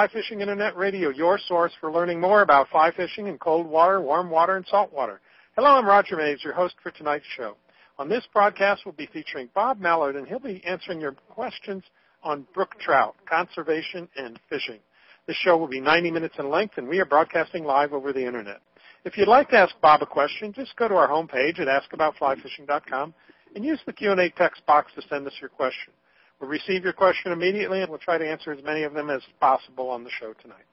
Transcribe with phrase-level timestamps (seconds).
[0.00, 4.00] Fly Fishing Internet Radio, your source for learning more about fly fishing in cold water,
[4.00, 5.20] warm water, and salt water.
[5.56, 7.54] Hello, I'm Roger Mays, your host for tonight's show.
[7.98, 11.82] On this broadcast, we'll be featuring Bob Mallard, and he'll be answering your questions
[12.22, 14.78] on brook trout, conservation, and fishing.
[15.26, 18.24] This show will be 90 minutes in length, and we are broadcasting live over the
[18.24, 18.62] Internet.
[19.04, 23.12] If you'd like to ask Bob a question, just go to our homepage at askaboutflyfishing.com
[23.54, 25.92] and use the Q&A text box to send us your question.
[26.40, 29.20] We'll receive your question immediately, and we'll try to answer as many of them as
[29.40, 30.64] possible on the show tonight.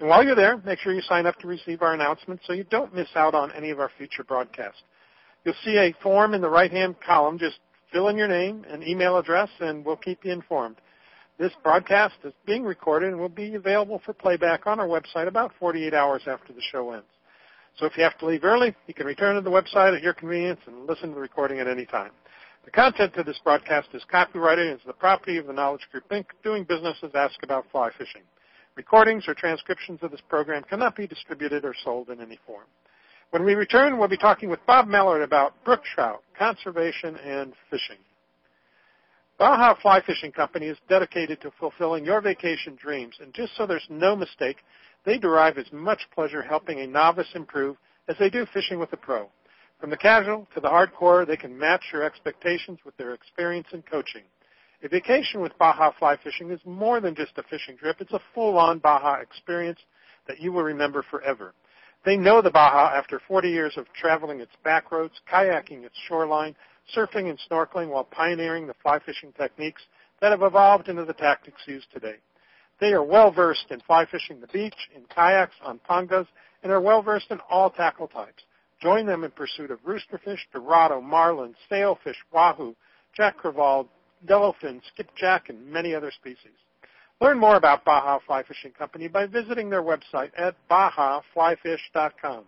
[0.00, 2.64] And while you're there, make sure you sign up to receive our announcements so you
[2.64, 4.82] don't miss out on any of our future broadcasts.
[5.44, 7.38] You'll see a form in the right-hand column.
[7.38, 7.58] Just
[7.92, 10.76] fill in your name and email address, and we'll keep you informed.
[11.38, 15.52] This broadcast is being recorded and will be available for playback on our website about
[15.60, 17.06] 48 hours after the show ends.
[17.78, 20.14] So if you have to leave early, you can return to the website at your
[20.14, 22.12] convenience and listen to the recording at any time.
[22.64, 26.08] The content of this broadcast is copyrighted and is the property of the Knowledge Group
[26.08, 28.22] Inc., doing business as Ask About Fly Fishing.
[28.74, 32.64] Recordings or transcriptions of this program cannot be distributed or sold in any form.
[33.30, 37.98] When we return, we'll be talking with Bob Mallard about brook trout, conservation, and fishing.
[39.38, 43.86] Baja Fly Fishing Company is dedicated to fulfilling your vacation dreams, and just so there's
[43.90, 44.56] no mistake,
[45.04, 47.76] they derive as much pleasure helping a novice improve
[48.08, 49.28] as they do fishing with a pro.
[49.84, 53.84] From the casual to the hardcore, they can match your expectations with their experience and
[53.84, 54.22] coaching.
[54.82, 57.98] A vacation with Baja Fly Fishing is more than just a fishing trip.
[58.00, 59.78] It's a full-on Baja experience
[60.26, 61.52] that you will remember forever.
[62.02, 66.56] They know the Baja after 40 years of traveling its back roads, kayaking its shoreline,
[66.96, 69.82] surfing and snorkeling while pioneering the fly fishing techniques
[70.22, 72.16] that have evolved into the tactics used today.
[72.80, 76.28] They are well versed in fly fishing the beach, in kayaks, on pangas,
[76.62, 78.44] and are well versed in all tackle types.
[78.84, 82.76] Join them in pursuit of roosterfish, dorado, marlin, sailfish, wahoo,
[83.16, 83.88] jack crevalle,
[84.28, 86.52] yellowfin, skipjack, and many other species.
[87.18, 92.44] Learn more about Baja Fly Fishing Company by visiting their website at bajaflyfish.com.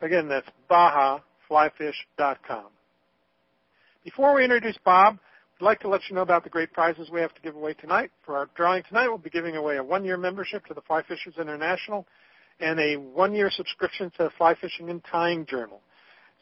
[0.00, 2.66] Again, that's bajaflyfish.com.
[4.04, 5.18] Before we introduce Bob,
[5.60, 7.74] I'd like to let you know about the great prizes we have to give away
[7.74, 8.12] tonight.
[8.24, 11.38] For our drawing tonight, we'll be giving away a one-year membership to the Fly Fishers
[11.40, 12.06] International
[12.60, 15.80] and a one-year subscription to the Fly Fishing and Tying Journal.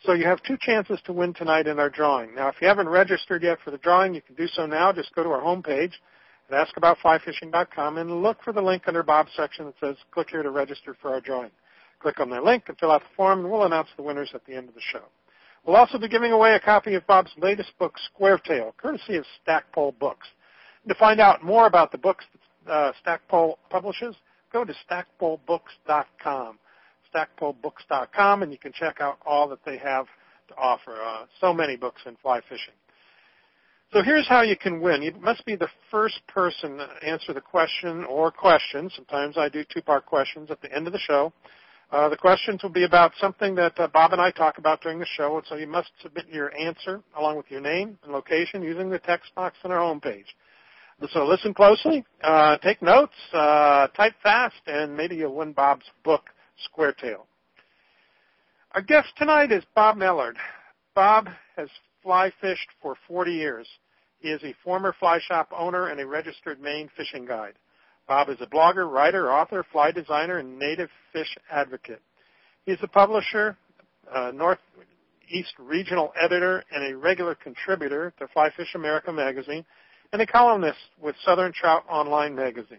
[0.05, 2.35] So you have two chances to win tonight in our drawing.
[2.35, 4.93] Now, if you haven't registered yet for the drawing, you can do so now.
[4.93, 5.93] Just go to our homepage
[6.51, 10.51] at askaboutflyfishing.com and look for the link under Bob's section that says click here to
[10.51, 11.51] register for our drawing.
[12.01, 14.45] Click on that link and fill out the form, and we'll announce the winners at
[14.47, 15.03] the end of the show.
[15.67, 19.93] We'll also be giving away a copy of Bob's latest book, Squaretail, courtesy of Stackpole
[19.93, 20.27] Books.
[20.83, 22.25] And to find out more about the books
[22.67, 24.17] that uh, Stackpole publishes,
[24.53, 26.59] go to stackpolebooks.com.
[27.15, 30.07] Stackpolebooks.com, and you can check out all that they have
[30.49, 30.97] to offer.
[31.01, 32.75] Uh, so many books in fly fishing.
[33.93, 35.03] So here's how you can win.
[35.03, 38.93] You must be the first person to answer the question or questions.
[38.95, 41.33] Sometimes I do two-part questions at the end of the show.
[41.91, 45.01] Uh, the questions will be about something that uh, Bob and I talk about during
[45.01, 48.63] the show, and so you must submit your answer along with your name and location
[48.63, 50.27] using the text box on our homepage.
[51.09, 56.25] So listen closely, uh, take notes, uh, type fast, and maybe you'll win Bob's book,
[56.69, 57.25] Squaretail.
[58.73, 60.37] Our guest tonight is Bob Mallard.
[60.95, 61.71] Bob has
[62.03, 63.67] fly fished for 40 years.
[64.19, 67.55] He is a former fly shop owner and a registered Maine fishing guide.
[68.07, 72.03] Bob is a blogger, writer, author, fly designer, and native fish advocate.
[72.67, 73.57] He is a publisher,
[74.13, 79.65] uh, Northeast regional editor, and a regular contributor to Fly Fish America magazine
[80.13, 82.79] and a columnist with Southern Trout Online magazine.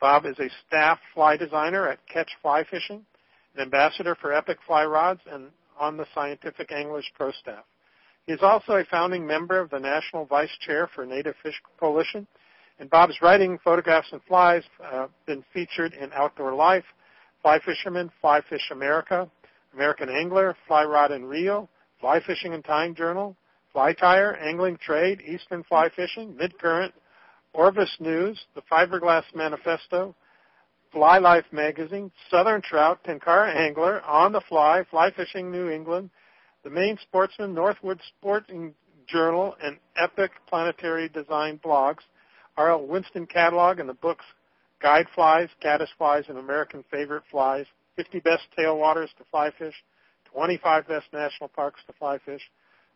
[0.00, 3.04] Bob is a staff fly designer at Catch Fly Fishing,
[3.56, 7.64] an ambassador for Epic Fly Rods, and on the Scientific Anglers Pro staff.
[8.26, 12.26] He is also a founding member of the National Vice Chair for Native Fish Coalition,
[12.78, 16.84] and Bob's writing, photographs, and flies have uh, been featured in Outdoor Life,
[17.42, 19.28] Fly Fisherman, Fly Fish America,
[19.74, 21.68] American Angler, Fly Rod and Reel,
[22.00, 23.36] Fly Fishing and Tying Journal,
[23.78, 26.90] Fly Tyer, Angling Trade, Eastern Fly Fishing, Midcurrent,
[27.52, 30.16] Orvis News, the Fiberglass Manifesto,
[30.90, 36.10] Fly Life Magazine, Southern Trout, Tenkara Angler, On the Fly, Fly Fishing New England,
[36.64, 38.74] the Maine Sportsman, Northwood Sporting
[39.06, 42.02] Journal, and Epic Planetary Design blogs,
[42.56, 42.84] R.L.
[42.84, 44.24] Winston catalog and the books
[44.82, 49.74] Guide Flies, Caddis Flies, and American Favorite Flies, 50 Best Tailwaters to Fly Fish,
[50.32, 52.42] 25 Best National Parks to Fly Fish,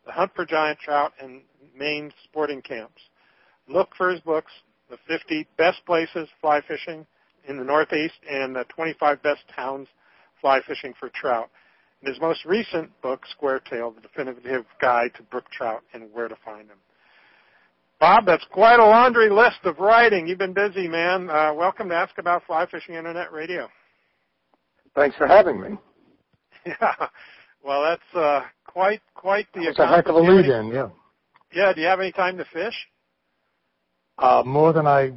[0.07, 1.43] the Hunt for Giant Trout, and
[1.77, 3.01] Maine sporting camps.
[3.69, 4.53] Look for his books,
[4.91, 7.07] the 50 best places fly fishing
[7.49, 9.89] in the Northeast and the 25 best towns
[10.41, 11.51] fly fishing for trout.
[12.01, 16.37] And his most recent book, Squaretail, the definitive guide to brook trout and where to
[16.45, 16.79] find them.
[18.01, 20.27] Bob, that's quite a laundry list of writing.
[20.27, 21.31] You've been busy, man.
[21.31, 23.69] Uh, welcome to Ask About Fly Fishing Internet Radio.
[24.97, 25.79] Thanks for having me.
[26.67, 26.95] Yeah.
[27.65, 29.63] Well, that's uh, quite quite the.
[29.63, 30.89] It's a heck of a lead-in, yeah.
[31.53, 31.73] Yeah.
[31.73, 32.75] Do you have any time to fish?
[34.19, 35.13] Uh, more than I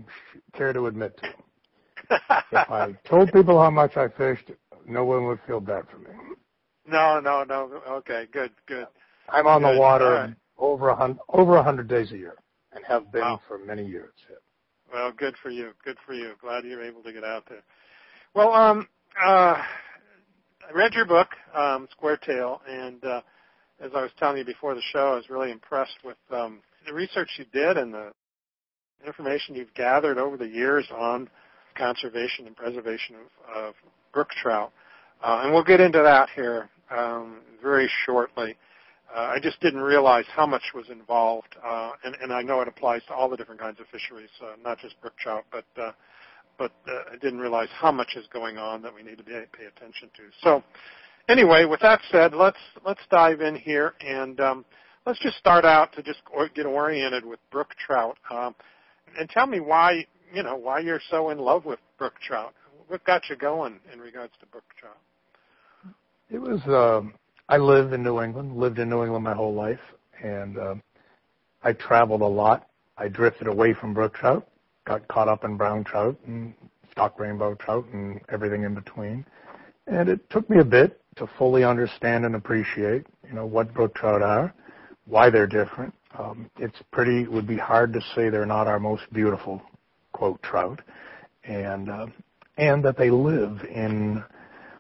[0.54, 1.28] care to admit to.
[2.52, 4.52] if I told people how much I fished,
[4.86, 6.10] no one would feel bad for me.
[6.88, 7.82] No, no, no.
[7.90, 8.88] Okay, good, good.
[9.30, 9.76] I'm on good.
[9.76, 10.36] the water right.
[10.58, 12.36] over a hundred over a hundred days a year,
[12.74, 13.42] and have been wow.
[13.48, 14.14] for many years.
[14.30, 14.36] Yeah.
[14.94, 15.72] Well, good for you.
[15.84, 16.34] Good for you.
[16.40, 17.64] Glad you're able to get out there.
[18.36, 18.88] Well, um,
[19.24, 19.62] uh,
[20.68, 23.22] I read your book, um, Squaretail, and uh,
[23.80, 26.94] as I was telling you before the show, I was really impressed with um, the
[26.94, 28.12] research you did and the
[29.06, 31.30] information you've gathered over the years on
[31.78, 33.74] conservation and preservation of, of
[34.12, 34.72] brook trout.
[35.24, 38.58] Uh, and we'll get into that here um, very shortly.
[39.16, 42.68] Uh, I just didn't realize how much was involved, uh, and, and I know it
[42.68, 45.92] applies to all the different kinds of fisheries, uh, not just brook trout, but uh,
[46.58, 49.32] but uh, I didn't realize how much is going on that we need to be,
[49.32, 50.24] pay attention to.
[50.42, 50.64] So,
[51.30, 54.66] anyway, with that said, let's let's dive in here and um,
[55.06, 56.20] let's just start out to just
[56.56, 58.56] get oriented with brook trout, um,
[59.20, 62.54] and tell me why you know why you're so in love with brook trout.
[62.88, 64.98] What got you going in regards to brook trout?
[66.30, 66.62] It was.
[66.68, 67.14] Um,
[67.48, 68.56] I live in New England.
[68.56, 69.80] Lived in New England my whole life,
[70.24, 70.84] and um,
[71.64, 72.68] I traveled a lot.
[72.98, 74.48] I drifted away from brook trout
[74.86, 76.54] got caught up in brown trout and
[76.92, 79.26] stock rainbow trout and everything in between.
[79.88, 83.94] And it took me a bit to fully understand and appreciate, you know, what brook
[83.96, 84.54] trout are,
[85.06, 85.94] why they're different.
[86.18, 89.62] Um, it's pretty, it would be hard to say they're not our most beautiful,
[90.14, 90.82] quote, trout.
[91.44, 92.08] And, uh,
[92.58, 94.24] and that they live in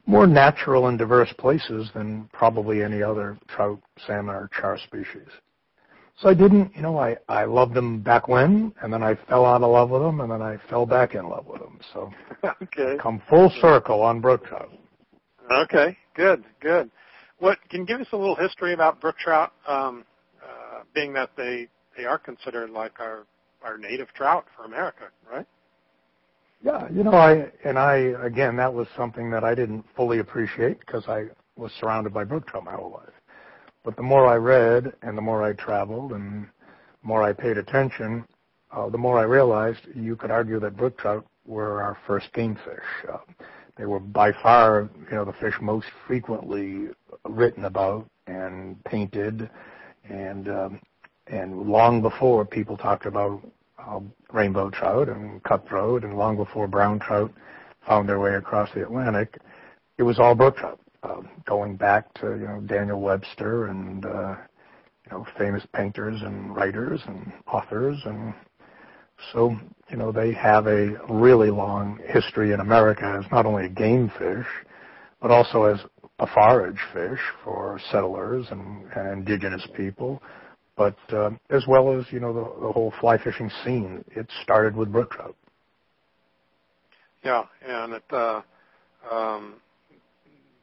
[0.06, 5.28] more natural and diverse places than probably any other trout, salmon, or char species.
[6.18, 9.46] So I didn't, you know, I, I loved them back when, and then I fell
[9.46, 11.78] out of love with them, and then I fell back in love with them.
[11.94, 12.12] So
[12.62, 12.98] okay.
[13.02, 14.72] come full circle on brook trout.
[15.52, 16.90] Okay, good, good.
[17.40, 20.06] What can you give us a little history about brook trout, um,
[20.42, 21.68] uh, being that they
[21.98, 23.26] they are considered like our
[23.62, 25.46] our native trout for America, right?
[26.64, 30.80] Yeah, you know, I and I again that was something that I didn't fully appreciate
[30.80, 31.26] because I
[31.58, 33.14] was surrounded by brook trout my whole life.
[33.86, 37.60] But the more I read and the more I traveled and the more I paid
[37.60, 38.26] attention,
[38.72, 42.56] uh, the more I realized you could argue that brook trout were our first game
[42.56, 43.08] fish.
[43.14, 43.20] Uh,
[43.78, 46.88] they were by far, you know, the fish most frequently
[47.26, 49.50] written about and painted,
[50.10, 50.82] and um,
[51.28, 53.40] and long before people talked about
[53.78, 54.00] uh,
[54.32, 57.32] rainbow trout and cutthroat, and long before brown trout
[57.86, 59.38] found their way across the Atlantic,
[60.00, 64.36] it was all brook trout uh, going back to you know Daniel Webster and uh,
[65.06, 68.34] you know famous painters and writers and authors and
[69.34, 69.56] so
[69.90, 74.12] you know they have a really long history in America as not only a game
[74.18, 74.48] fish
[75.22, 75.80] but also as
[76.20, 80.22] a forage fish for settlers and, and indigenous people
[80.76, 84.04] but uh, as well as you know the, the whole fly fishing scene.
[84.12, 85.36] It started with brook trout.
[87.24, 88.42] Yeah and it uh
[89.12, 89.56] um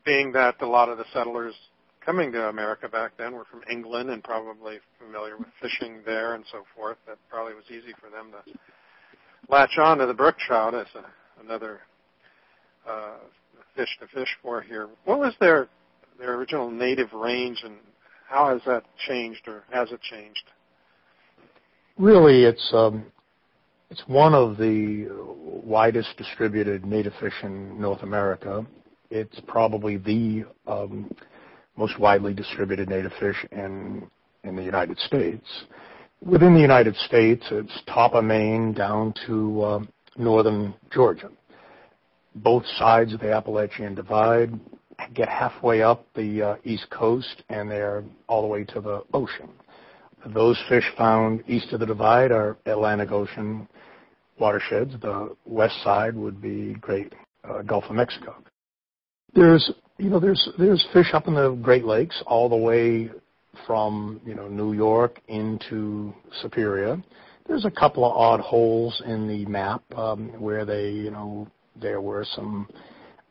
[0.04, 1.54] being that a lot of the settlers
[2.04, 6.44] coming to America back then were from England and probably familiar with fishing there and
[6.50, 8.58] so forth, that probably was easy for them to
[9.48, 11.80] latch on to the brook trout as a, another
[12.88, 13.16] uh,
[13.76, 14.88] fish to fish for here.
[15.04, 15.68] What was their
[16.18, 17.76] their original native range, and
[18.28, 20.44] how has that changed, or has it changed?
[21.98, 23.04] Really, it's um,
[23.90, 25.08] it's one of the
[25.64, 28.66] widest distributed native fish in North America
[29.12, 31.14] it's probably the um,
[31.76, 34.08] most widely distributed native fish in
[34.44, 35.46] in the United States.
[36.24, 39.80] Within the United States, it's top of Maine down to uh,
[40.16, 41.30] northern Georgia.
[42.34, 44.58] Both sides of the Appalachian Divide
[45.14, 49.50] get halfway up the uh, east coast, and they're all the way to the ocean.
[50.26, 53.68] Those fish found east of the divide are Atlantic Ocean
[54.38, 54.94] watersheds.
[55.00, 57.12] The west side would be Great
[57.44, 58.36] uh, Gulf of Mexico.
[59.34, 63.10] There's you know there's there's fish up in the Great Lakes all the way
[63.66, 66.12] from you know New York into
[66.42, 67.02] Superior.
[67.46, 71.48] There's a couple of odd holes in the map um, where they you know
[71.80, 72.68] there were some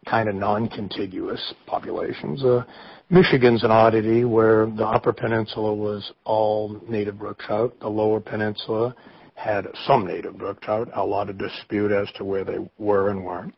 [0.09, 2.43] kind of non-contiguous populations.
[2.43, 2.63] Uh,
[3.11, 7.75] Michigan's an oddity where the Upper Peninsula was all native brook trout.
[7.79, 8.95] The Lower Peninsula
[9.35, 10.89] had some native brook trout.
[10.95, 13.53] A lot of dispute as to where they were and weren't.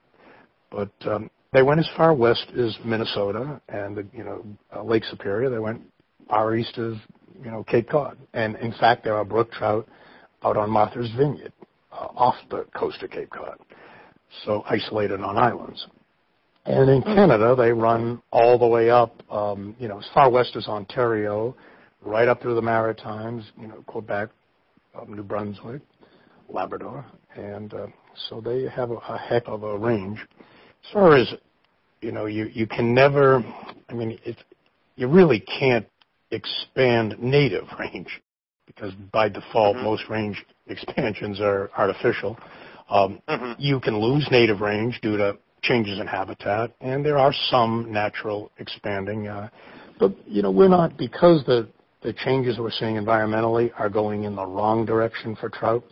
[0.70, 4.44] But um, they went as far west as Minnesota and the, you know
[4.76, 5.50] uh, Lake Superior.
[5.50, 5.82] They went
[6.28, 6.96] far east as
[7.44, 9.88] you know Cape Cod, and in fact there are brook trout
[10.44, 11.54] out on Martha's Vineyard,
[11.92, 13.58] uh, off the coast of Cape Cod,
[14.46, 15.88] so isolated on islands.
[16.66, 20.56] And in Canada, they run all the way up, um, you know, as far west
[20.56, 21.56] as Ontario,
[22.02, 24.30] right up through the Maritimes, you know, Quebec,
[24.98, 25.82] um, New Brunswick,
[26.48, 27.06] Labrador,
[27.36, 27.88] and uh,
[28.30, 30.26] so they have a, a heck of a range.
[30.86, 31.34] As far as
[32.02, 33.44] you know, you you can never.
[33.90, 34.38] I mean, it,
[34.96, 35.88] you really can't
[36.32, 38.22] expand native range
[38.66, 39.86] because by default mm-hmm.
[39.86, 42.38] most range expansions are artificial.
[42.90, 43.54] Um, mm-hmm.
[43.60, 48.52] You can lose native range due to changes in habitat, and there are some natural
[48.60, 49.28] expanding.
[49.28, 49.50] Uh,
[50.00, 51.68] but you know, we're not because the
[52.02, 55.84] the changes we're seeing environmentally are going in the wrong direction for trout.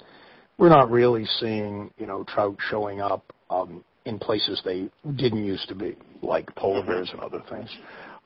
[0.58, 5.68] We're not really seeing you know trout showing up um, in places they didn't used
[5.70, 7.70] to be, like polar bears and other things.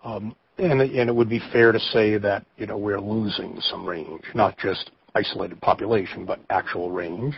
[0.04, 3.86] Um, and, and it would be fair to say that you know we're losing some
[3.86, 7.36] range, not just isolated population, but actual range.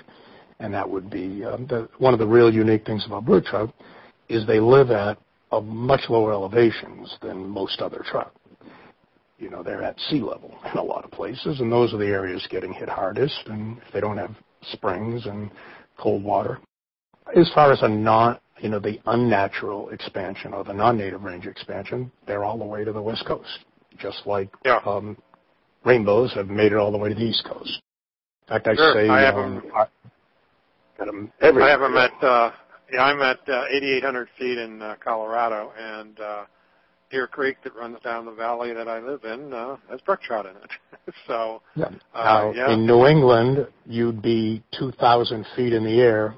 [0.59, 3.73] And that would be um, the, one of the real unique things about brook trout
[4.27, 5.17] is they live at
[5.51, 8.33] a much lower elevations than most other trout.
[9.37, 12.07] You know, they're at sea level in a lot of places, and those are the
[12.07, 13.39] areas getting hit hardest.
[13.47, 14.35] And if they don't have
[14.71, 15.51] springs and
[15.97, 16.59] cold water,
[17.35, 22.11] as far as a non, you know, the unnatural expansion or the non-native range expansion,
[22.25, 23.59] they're all the way to the west coast,
[23.97, 24.49] just like
[24.85, 25.17] um,
[25.85, 27.81] rainbows have made it all the way to the east coast.
[28.47, 28.93] In fact, I sure.
[28.93, 31.67] say I have um, them, got them everywhere.
[31.67, 32.51] I have them at uh,
[32.91, 36.45] yeah, I'm at uh, 8,800 feet in uh, Colorado, and uh,
[37.11, 40.45] Deer Creek that runs down the valley that I live in uh, has brook trout
[40.45, 41.13] in it.
[41.27, 41.85] so yeah.
[42.13, 42.73] Uh, now, yeah.
[42.73, 46.35] in New England, you'd be 2,000 feet in the air,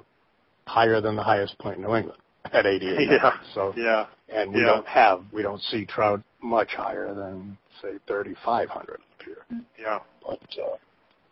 [0.69, 2.19] higher than the highest point in New England
[2.53, 3.09] at 88.
[3.09, 3.31] Yeah.
[3.53, 4.05] So yeah.
[4.29, 4.67] And we yeah.
[4.67, 9.45] don't have we don't see trout much higher than say 3,500 up here.
[9.77, 9.99] Yeah.
[10.25, 10.77] But uh,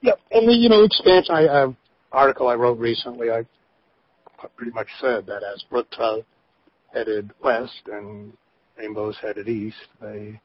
[0.02, 1.36] yeah, and the you know expansion.
[1.36, 1.72] I uh,
[2.12, 3.30] article I wrote recently.
[3.30, 3.44] I
[4.56, 6.26] pretty much said that as brook trout
[6.94, 8.34] headed west and
[8.78, 10.40] rainbows headed east, they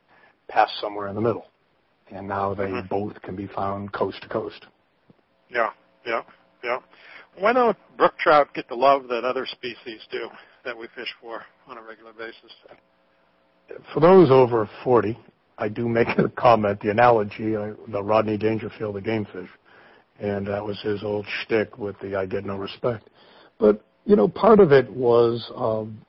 [0.48, 1.46] pass somewhere in the middle,
[2.10, 2.86] and now they mm-hmm.
[2.88, 4.66] both can be found coast to coast.
[5.50, 5.70] Yeah,
[6.06, 6.22] yeah,
[6.64, 6.78] yeah.
[7.38, 10.28] Why don't brook trout get the love that other species do
[10.64, 12.52] that we fish for on a regular basis?
[13.94, 15.18] For those over 40,
[15.58, 19.48] I do make a comment, the analogy, uh, the Rodney Dangerfield, the game fish,
[20.20, 23.08] and that was his old shtick with the I get no respect.
[23.58, 26.04] But, you know, part of it was, um,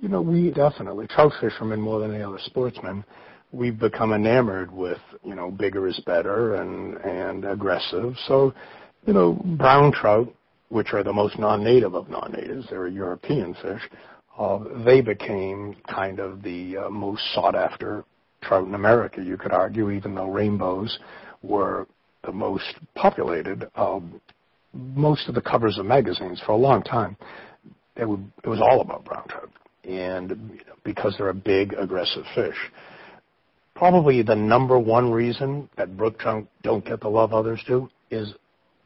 [0.00, 3.04] you know, we definitely, trout fishermen more than any other sportsmen,
[3.52, 8.14] we've become enamored with, you know, bigger is better and, and aggressive.
[8.26, 8.52] So,
[9.06, 10.34] you know, brown trout,
[10.68, 13.82] which are the most non-native of non-natives, they're a European fish,
[14.38, 18.04] uh, they became kind of the uh, most sought after
[18.42, 20.98] trout in America, you could argue, even though rainbows
[21.42, 21.86] were
[22.24, 23.68] the most populated.
[23.76, 24.20] Um,
[24.72, 27.16] most of the covers of magazines for a long time,
[27.96, 28.06] it,
[28.42, 29.50] it was all about brown trout,
[29.84, 32.56] and because they're a big, aggressive fish.
[33.74, 38.32] Probably the number one reason that brook trout don't get the love others do is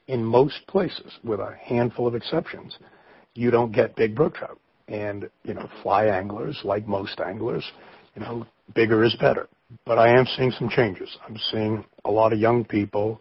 [0.09, 2.77] in most places, with a handful of exceptions,
[3.35, 4.59] you don't get big brook trout.
[4.88, 7.65] And, you know, fly anglers, like most anglers,
[8.15, 9.49] you know, bigger is better.
[9.85, 11.15] But I am seeing some changes.
[11.27, 13.21] I'm seeing a lot of young people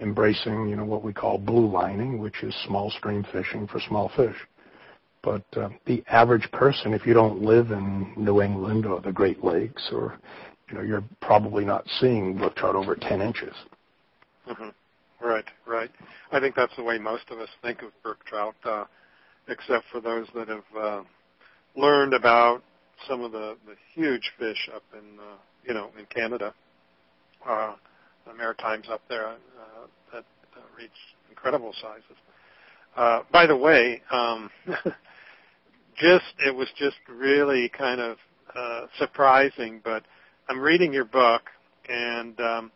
[0.00, 4.10] embracing, you know, what we call blue lining, which is small stream fishing for small
[4.16, 4.36] fish.
[5.22, 9.44] But uh, the average person, if you don't live in New England or the Great
[9.44, 10.18] Lakes, or
[10.68, 13.54] you know, you're probably not seeing brook trout over 10 inches.
[14.48, 14.70] Mm-hmm.
[15.22, 15.90] Right, right.
[16.32, 18.84] I think that's the way most of us think of brook trout, uh,
[19.48, 21.02] except for those that have uh,
[21.76, 22.62] learned about
[23.08, 26.52] some of the, the huge fish up in, uh, you know, in Canada.
[27.48, 27.74] Uh,
[28.26, 29.36] the Maritimes up there uh,
[30.12, 30.24] that
[30.76, 30.90] reach
[31.30, 32.16] incredible sizes.
[32.96, 34.50] Uh, by the way, um,
[35.96, 38.16] just it was just really kind of
[38.56, 40.02] uh, surprising, but
[40.48, 41.42] I'm reading your book
[41.88, 42.72] and um,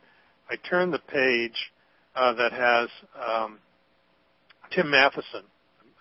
[0.50, 1.72] I turned the page
[2.16, 2.88] uh, that has
[3.28, 3.58] um,
[4.72, 5.42] Tim Matheson,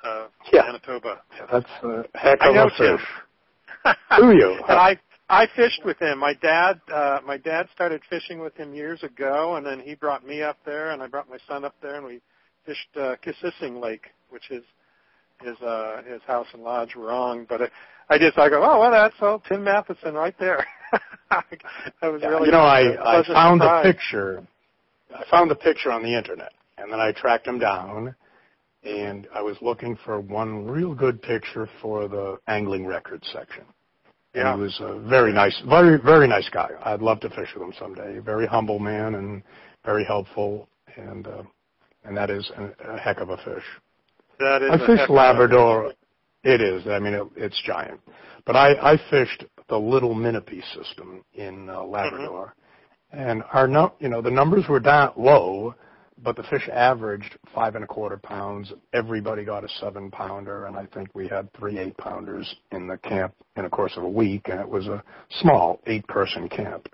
[0.03, 0.63] uh, yeah.
[0.63, 1.21] Manitoba.
[1.35, 3.05] Yeah, that's a heck of I know a fish.
[4.17, 4.59] Do you?
[4.67, 4.97] and I
[5.29, 6.19] I fished with him.
[6.19, 10.25] My dad, uh, my dad started fishing with him years ago, and then he brought
[10.25, 12.21] me up there, and I brought my son up there, and we
[12.65, 14.63] fished uh, Kississing Lake, which is
[15.41, 17.45] his uh, his house and lodge were wrong.
[17.47, 17.67] But I,
[18.09, 20.65] I just I go, oh well, that's all Tim Matheson right there.
[21.31, 23.85] I was yeah, really you know I I found surprise.
[23.85, 24.47] the picture.
[25.15, 28.15] I found the picture on the internet, and then I tracked him down,
[28.83, 33.63] and I was looking for one real good picture for the angling records section.
[34.33, 34.53] Yeah.
[34.53, 36.69] He was a very nice, very very nice guy.
[36.83, 38.19] I'd love to fish with him someday.
[38.19, 39.41] Very humble man and
[39.85, 40.67] very helpful.
[40.97, 41.43] And uh,
[42.03, 43.63] and that is a, a heck of a fish.
[44.39, 44.69] That is.
[44.71, 45.93] I fish Labrador.
[46.43, 46.85] It is.
[46.85, 47.99] I mean, it, it's giant.
[48.45, 52.64] But I, I fished the Little Minipi system in uh, Labrador, mm-hmm.
[53.15, 55.75] And our no, you know the numbers were down low,
[56.21, 58.73] but the fish averaged five and a quarter pounds.
[58.93, 62.97] Everybody got a seven pounder, and I think we had three eight pounders in the
[62.97, 65.03] camp in the course of a week, and it was a
[65.41, 66.89] small eight person camp.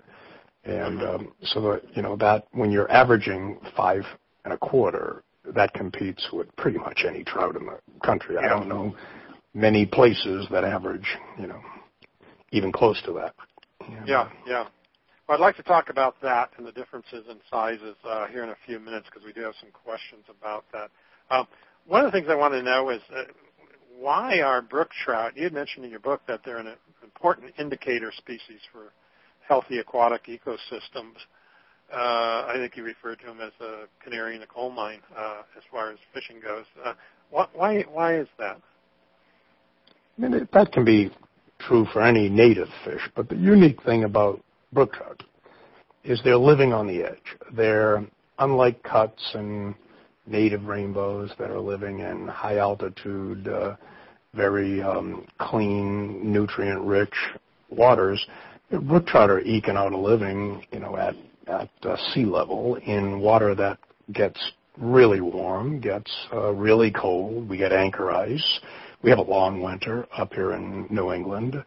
[0.64, 1.26] And mm-hmm.
[1.26, 4.04] um, so that you know that when you're averaging five
[4.44, 5.22] and a quarter,
[5.54, 8.36] that competes with pretty much any trout in the country.
[8.38, 8.94] I don't know
[9.54, 11.06] many places that average,
[11.38, 11.60] you know,
[12.52, 13.34] even close to that.
[14.06, 14.64] Yeah, yeah.
[14.64, 14.70] Well,
[15.28, 18.56] I'd like to talk about that and the differences in sizes uh, here in a
[18.66, 20.90] few minutes because we do have some questions about that.
[21.30, 21.46] Um,
[21.86, 23.22] one of the things I want to know is uh,
[23.98, 25.36] why are brook trout?
[25.36, 28.92] You had mentioned in your book that they're an important indicator species for
[29.48, 31.16] healthy aquatic ecosystems.
[31.92, 35.42] Uh, I think you referred to them as a canary in a coal mine uh,
[35.56, 36.64] as far as fishing goes.
[36.84, 36.94] Uh,
[37.30, 38.60] why why is that?
[40.18, 41.10] I mean, that can be
[41.58, 45.22] true for any native fish, but the unique thing about brook trout
[46.04, 47.36] is they're living on the edge.
[47.52, 48.04] They're
[48.38, 49.74] unlike cuts and
[50.26, 53.76] native rainbows that are living in high altitude, uh,
[54.34, 57.14] very um, clean, nutrient-rich
[57.70, 58.24] waters.
[58.70, 61.14] Brook trout are eking out a living, you know, at
[61.46, 63.78] at uh, sea level in water that
[64.12, 67.48] gets really warm, gets uh, really cold.
[67.48, 68.60] We get anchor ice.
[69.02, 71.62] We have a long winter up here in New England.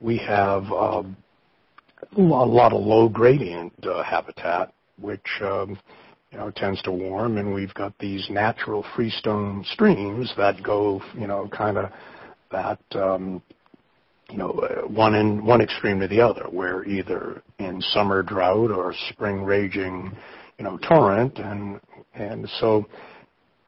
[0.00, 1.04] We have uh,
[2.16, 5.78] a lot of low gradient uh, habitat, which um,
[6.30, 11.26] you know tends to warm, and we've got these natural freestone streams that go, you
[11.26, 11.90] know, kind of
[12.50, 13.42] that um,
[14.30, 18.70] you know, uh, one in one extreme to the other, where either in summer drought
[18.70, 20.12] or spring raging,
[20.58, 21.80] you know, torrent, and
[22.14, 22.86] and so,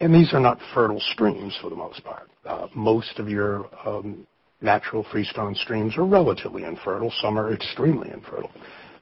[0.01, 2.31] and these are not fertile streams for the most part.
[2.45, 4.27] Uh, most of your um,
[4.63, 7.13] natural freestone streams are relatively infertile.
[7.21, 8.51] Some are extremely infertile.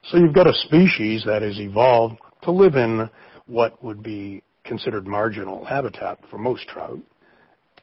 [0.04, 3.08] So you've got a species that has evolved to live in
[3.46, 6.98] what would be considered marginal habitat for most trout,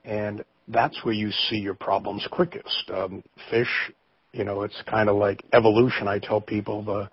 [0.04, 2.90] and that's where you see your problems quickest.
[2.94, 3.92] Um, fish,
[4.34, 6.08] you know, it's kind of like evolution.
[6.08, 7.10] I tell people the,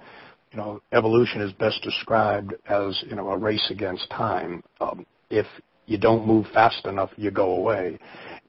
[0.53, 4.63] you know, evolution is best described as, you know, a race against time.
[4.81, 5.47] Um, if
[5.87, 7.99] you don't move fast enough, you go away.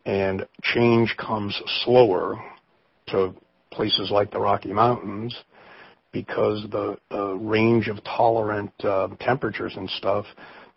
[0.05, 2.43] And change comes slower
[3.07, 3.33] to
[3.71, 5.35] places like the Rocky Mountains
[6.11, 10.25] because the, the range of tolerant uh, temperatures and stuff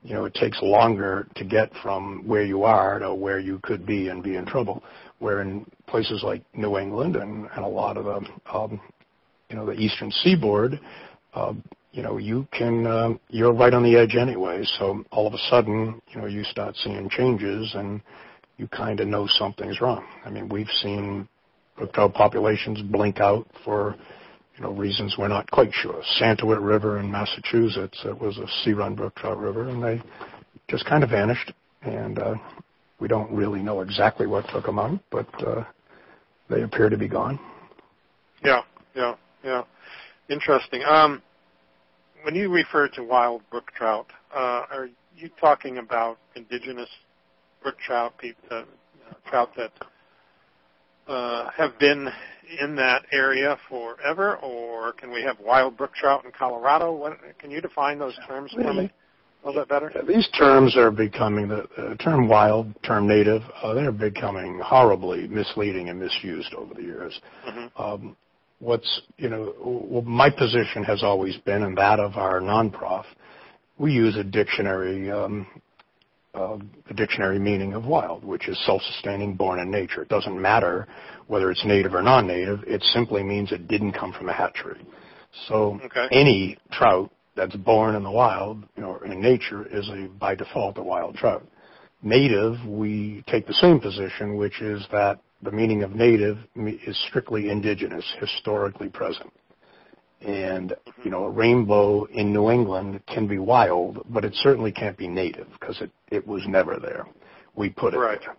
[0.03, 3.85] you know, it takes longer to get from where you are to where you could
[3.85, 4.83] be and be in trouble.
[5.19, 8.81] Where in places like New England and, and a lot of the, um,
[9.51, 10.79] you know, the eastern seaboard,
[11.35, 11.55] uh,
[11.91, 14.63] you know, you can, uh, you're right on the edge anyway.
[14.79, 18.01] So all of a sudden, you know, you start seeing changes and
[18.59, 20.05] you kind of know something's wrong.
[20.25, 21.29] I mean, we've seen
[21.95, 23.97] trout populations blink out for
[24.57, 26.03] you know, reasons we're not quite sure.
[26.21, 30.03] Santuit River in Massachusetts, it was a sea-run brook trout river, and they
[30.69, 31.53] just kind of vanished.
[31.83, 32.35] And uh,
[32.99, 35.65] we don't really know exactly what took them out, but uh,
[36.51, 37.39] they appear to be gone.
[38.45, 38.63] Yeah,
[38.97, 39.63] yeah, yeah.
[40.29, 40.83] Interesting.
[40.83, 41.23] Um,
[42.23, 46.91] when you refer to wild brook trout, uh, are you talking about indigenous
[47.63, 48.15] brook trout,
[48.51, 48.63] uh,
[49.27, 49.73] trout that
[51.09, 52.09] uh, have been
[52.61, 56.93] in that area forever, or can we have wild brook trout in Colorado?
[56.93, 58.91] What, can you define those terms for me
[59.45, 59.93] a little bit better?
[60.07, 63.43] These terms are becoming the, the term wild, term native.
[63.63, 67.21] Uh, they're becoming horribly misleading and misused over the years.
[67.47, 67.83] Mm-hmm.
[67.83, 68.17] Um,
[68.61, 73.07] what's you know, well, my position has always been, and that of our non-prof,
[73.79, 75.47] we use a dictionary um,
[76.35, 80.03] uh, the dictionary meaning of wild, which is self-sustaining, born in nature.
[80.03, 80.87] It doesn't matter
[81.27, 82.65] whether it's native or non-native.
[82.67, 84.81] It simply means it didn't come from a hatchery.
[85.49, 86.09] So okay.
[86.11, 90.79] any trout that's born in the wild, you know, in nature, is a by default
[90.79, 91.47] a wild trout.
[92.03, 97.49] Native, we take the same position, which is that the meaning of native is strictly
[97.49, 99.33] indigenous, historically present.
[100.21, 104.97] And, you know, a rainbow in New England can be wild, but it certainly can't
[104.97, 107.07] be native because it, it was never there.
[107.55, 108.19] We put it right.
[108.21, 108.37] there.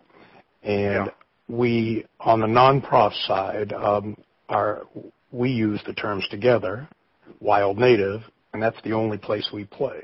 [0.62, 1.12] And yeah.
[1.48, 4.16] we, on the non-prof side, um,
[4.50, 4.86] are,
[5.32, 6.86] we use the terms together,
[7.40, 8.20] wild native,
[8.52, 10.02] and that's the only place we play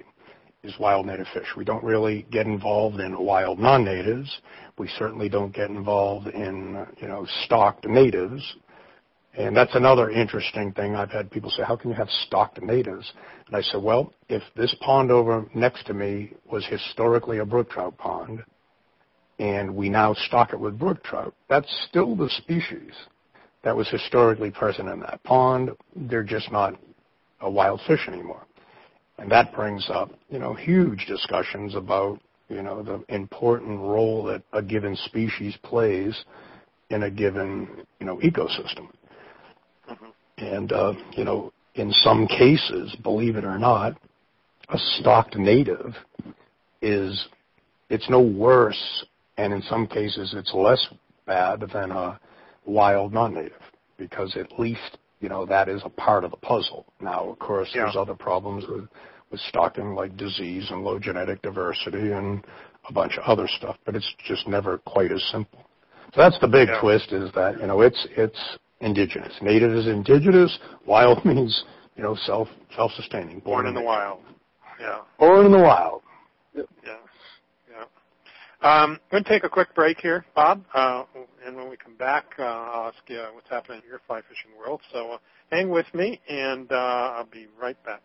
[0.63, 1.47] is wild native fish.
[1.57, 4.41] We don't really get involved in wild non-natives.
[4.79, 8.57] We certainly don't get involved in, you know, stocked natives
[9.37, 10.95] And that's another interesting thing.
[10.95, 13.13] I've had people say, how can you have stocked natives?
[13.47, 17.71] And I said, well, if this pond over next to me was historically a brook
[17.71, 18.43] trout pond,
[19.39, 22.93] and we now stock it with brook trout, that's still the species
[23.63, 25.71] that was historically present in that pond.
[25.95, 26.79] They're just not
[27.41, 28.47] a wild fish anymore.
[29.19, 34.43] And that brings up, you know, huge discussions about, you know, the important role that
[34.53, 36.25] a given species plays
[36.89, 38.89] in a given, you know, ecosystem.
[40.39, 43.97] And, uh, you know, in some cases, believe it or not,
[44.69, 45.95] a stocked native
[46.83, 47.29] is,
[47.89, 49.05] it's no worse,
[49.37, 50.85] and in some cases it's less
[51.27, 52.19] bad than a
[52.65, 53.63] wild non-native,
[53.97, 56.85] because at least, you know, that is a part of the puzzle.
[57.01, 57.83] Now, of course, Yeah.
[57.85, 58.89] there's other problems with,
[59.31, 62.45] with stocking, like disease and low genetic diversity and
[62.89, 65.61] a bunch of other stuff, but it's just never quite as simple.
[66.15, 66.81] So that's the big Yeah.
[66.81, 69.33] twist is that, you know, it's, it's indigenous.
[69.41, 70.59] Native is indigenous.
[70.87, 71.65] Wild means,
[71.97, 73.41] you know, self, self-sustaining.
[73.41, 74.21] Born in the wild.
[74.81, 75.01] Yeah.
[75.19, 76.03] Born in the wild.
[76.55, 76.63] Yeah.
[76.85, 76.97] Yeah.
[78.63, 81.05] Um, I'm going to take a quick break here, Bob, uh,
[81.47, 84.51] and when we come back, uh, I'll ask you what's happening in your fly fishing
[84.59, 84.81] world.
[84.93, 85.19] So uh,
[85.53, 88.03] hang with me, and uh, I'll be right back.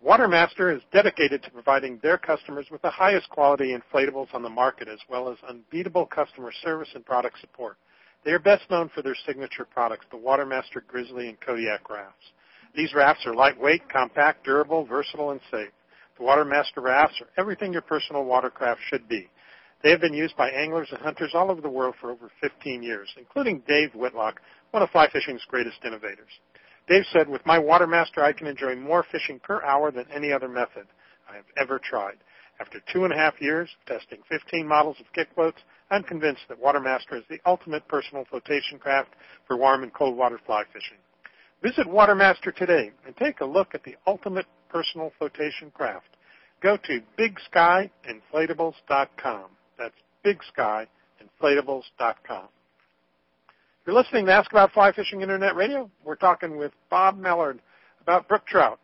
[0.00, 4.88] Watermaster is dedicated to providing their customers with the highest quality inflatables on the market,
[4.88, 7.76] as well as unbeatable customer service and product support.
[8.24, 12.32] They are best known for their signature products, the Watermaster Grizzly and Kodiak rafts.
[12.74, 15.70] These rafts are lightweight, compact, durable, versatile, and safe.
[16.18, 19.28] The Watermaster rafts are everything your personal watercraft should be.
[19.82, 22.82] They have been used by anglers and hunters all over the world for over 15
[22.82, 26.28] years, including Dave Whitlock, one of fly fishing's greatest innovators.
[26.86, 30.48] Dave said, with my Watermaster, I can enjoy more fishing per hour than any other
[30.48, 30.86] method
[31.30, 32.18] I have ever tried.
[32.60, 36.42] After two and a half years of testing 15 models of kick boats, I'm convinced
[36.48, 39.10] that Watermaster is the ultimate personal flotation craft
[39.46, 40.98] for warm and cold water fly fishing.
[41.62, 46.06] Visit Watermaster today and take a look at the ultimate personal flotation craft.
[46.62, 49.44] Go to bigskyinflatables.com.
[49.78, 52.48] That's bigskyinflatables.com.
[53.86, 55.90] You're listening to Ask About Fly Fishing Internet Radio.
[56.04, 57.58] We're talking with Bob Mallard
[58.00, 58.78] about brook trout.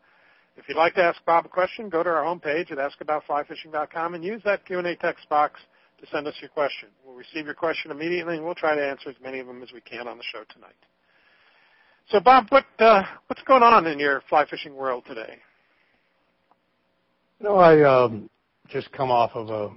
[0.57, 4.25] If you'd like to ask Bob a question, go to our homepage at askaboutflyfishing.com and
[4.25, 5.61] use that Q&A text box
[6.00, 6.88] to send us your question.
[7.04, 9.72] We'll receive your question immediately, and we'll try to answer as many of them as
[9.72, 10.74] we can on the show tonight.
[12.11, 15.38] So, Bob, what uh, what's going on in your fly fishing world today?
[17.40, 18.30] You know, I um,
[18.68, 19.74] just come off of a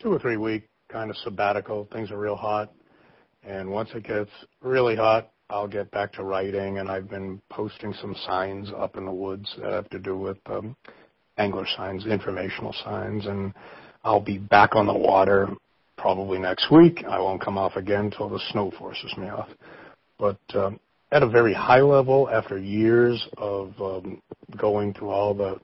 [0.00, 1.88] two or three week kind of sabbatical.
[1.92, 2.72] Things are real hot.
[3.42, 4.30] And once it gets
[4.62, 6.78] really hot, I'll get back to writing.
[6.78, 10.38] And I've been posting some signs up in the woods that have to do with
[10.46, 10.76] um,
[11.36, 13.26] angler signs, informational signs.
[13.26, 13.52] And
[14.04, 15.48] I'll be back on the water
[15.96, 17.02] probably next week.
[17.08, 19.48] I won't come off again until the snow forces me off.
[20.18, 20.78] But um,
[21.10, 24.20] at a very high level, after years of um,
[24.56, 25.58] going through all the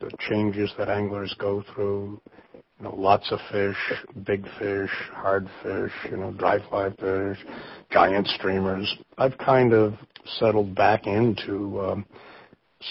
[0.00, 2.20] the changes that anglers go through,
[2.54, 3.76] you know, lots of fish,
[4.26, 7.38] big fish, hard fish, you know, dry fly fish,
[7.90, 8.94] giant streamers.
[9.16, 9.94] I've kind of
[10.38, 12.06] settled back into um,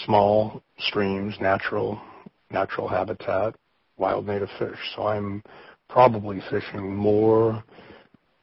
[0.04, 2.00] small streams, natural,
[2.50, 3.54] natural habitat,
[3.96, 4.78] wild native fish.
[4.94, 5.42] So I'm
[5.88, 7.62] probably fishing more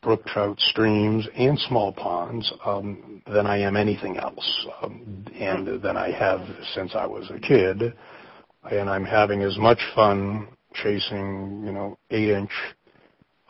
[0.02, 5.96] brook trout streams and small ponds um, than I am anything else, um, and than
[5.96, 6.42] I have
[6.74, 7.94] since I was a kid
[8.72, 12.52] and I'm having as much fun chasing, you know, eight inch,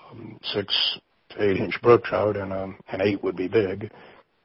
[0.09, 0.97] um, six
[1.29, 3.91] to eight inch brook trout, and um, an eight would be big,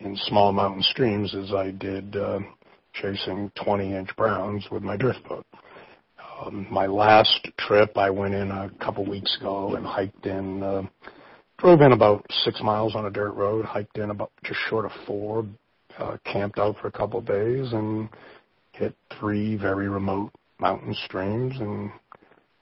[0.00, 2.40] in small mountain streams as I did uh,
[2.94, 5.46] chasing 20 inch browns with my drift boat.
[6.40, 10.82] Um, my last trip, I went in a couple weeks ago and hiked in, uh,
[11.58, 14.92] drove in about six miles on a dirt road, hiked in about just short of
[15.06, 15.46] four,
[15.98, 18.08] uh, camped out for a couple of days, and
[18.72, 21.90] hit three very remote mountain streams and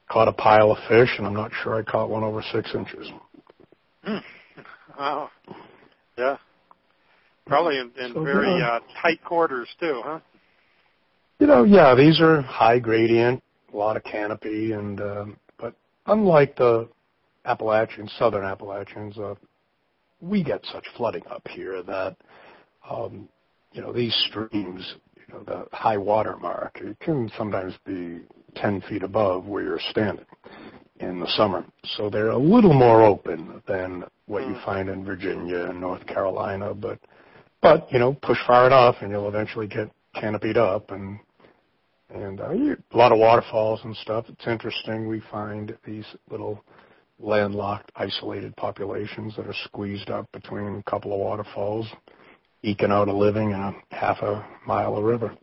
[0.08, 3.10] caught a pile of fish, and I'm not sure I caught one over six inches.
[4.04, 4.18] Hmm.
[4.98, 5.30] Wow.
[6.16, 6.36] Yeah.
[7.46, 8.76] Probably in, in So, very yeah.
[8.76, 10.20] uh, tight quarters too, huh?
[11.38, 13.42] You know, yeah, these are high gradient,
[13.76, 15.74] a lot of canopy, and um, but
[16.06, 16.88] unlike the
[17.44, 19.34] Appalachians, southern Appalachians, uh,
[20.20, 22.16] we get such flooding up here that
[22.90, 23.28] um,
[23.72, 28.20] you know these streams, you know, the high water mark, it can sometimes be
[28.54, 30.24] 10 feet above where you're standing
[31.00, 31.62] in the summer.
[31.96, 34.64] So they're a little more open than what you Mm.
[34.64, 36.98] find in Virginia and North Carolina, but
[37.60, 41.18] but you know, push far enough and you'll eventually get canopied up and
[42.10, 44.26] and uh, you, a lot of waterfalls and stuff.
[44.28, 45.08] It's interesting.
[45.08, 46.62] We find these little
[47.18, 51.88] landlocked, isolated populations that are squeezed up between a couple of waterfalls.
[52.62, 55.34] eking out a living in a half a mile of river.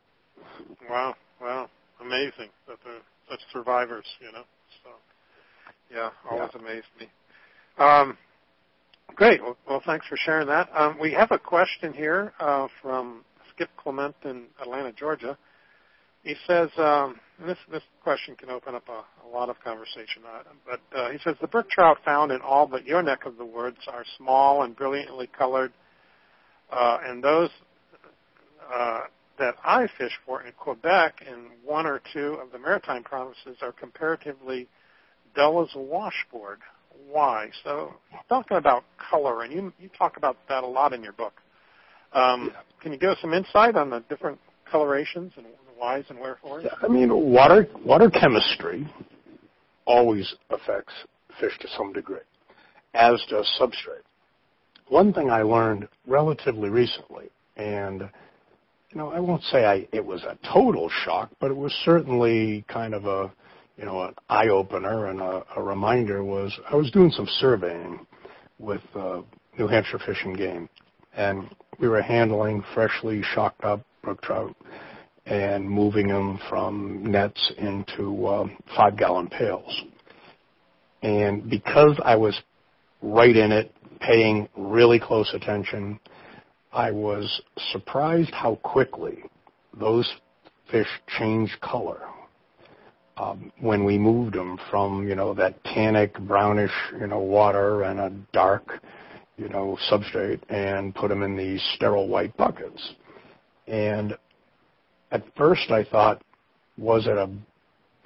[0.89, 1.69] Wow, wow,
[2.01, 4.43] amazing that they're such survivors, you know.
[4.83, 4.89] So,
[5.93, 6.61] yeah, always yeah.
[6.61, 7.07] amazed me.
[7.77, 8.17] Um,
[9.15, 9.41] great.
[9.41, 10.69] Well, well, thanks for sharing that.
[10.75, 13.23] Um, we have a question here uh, from
[13.53, 15.37] Skip Clement in Atlanta, Georgia.
[16.23, 20.43] He says, um, this this question can open up a, a lot of conversation, uh,
[20.65, 23.45] but uh, he says the brook trout found in all but your neck of the
[23.45, 25.73] woods are small and brilliantly colored,
[26.71, 27.49] uh, and those
[28.73, 29.01] uh,
[29.37, 33.73] that I fish for in Quebec and one or two of the maritime provinces are
[33.73, 34.69] comparatively
[35.35, 36.59] dull as a washboard.
[37.11, 37.49] Why?
[37.65, 37.95] So
[38.29, 41.33] talking about color, and you you talk about that a lot in your book.
[42.13, 42.61] Um, yeah.
[42.81, 44.39] Can you give us some insight on the different
[44.71, 45.47] colorations and
[45.83, 46.65] whys and wherefores?
[46.81, 48.87] I mean, water water chemistry
[49.85, 50.93] always affects
[51.39, 52.25] fish to some degree,
[52.93, 54.05] as does substrate.
[54.87, 58.01] One thing I learned relatively recently, and
[58.91, 62.63] you know, I won't say I it was a total shock, but it was certainly
[62.69, 63.31] kind of a
[63.77, 68.05] you know an eye opener and a, a reminder was I was doing some surveying
[68.57, 69.21] with uh,
[69.59, 70.69] New Hampshire Fish and Game,
[71.13, 74.55] and we were handling freshly shocked up brook trout
[75.25, 79.83] and moving them from nets into uh, five gallon pails.
[81.01, 82.39] And because I was
[83.01, 85.99] right in it, paying really close attention,
[86.71, 89.23] I was surprised how quickly
[89.79, 90.11] those
[90.71, 92.01] fish changed color
[93.17, 97.99] um, when we moved them from you know that tannic brownish you know water and
[97.99, 98.81] a dark
[99.37, 102.93] you know substrate and put them in these sterile white buckets.
[103.67, 104.17] And
[105.13, 106.21] at first I thought,
[106.77, 107.29] was it a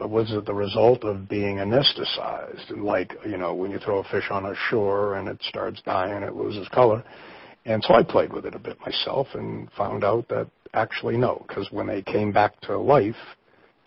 [0.05, 2.77] was it the result of being anesthetized?
[2.77, 6.21] Like, you know, when you throw a fish on a shore and it starts dying,
[6.21, 7.03] it loses color.
[7.65, 11.43] And so I played with it a bit myself and found out that actually no,
[11.47, 13.15] because when they came back to life,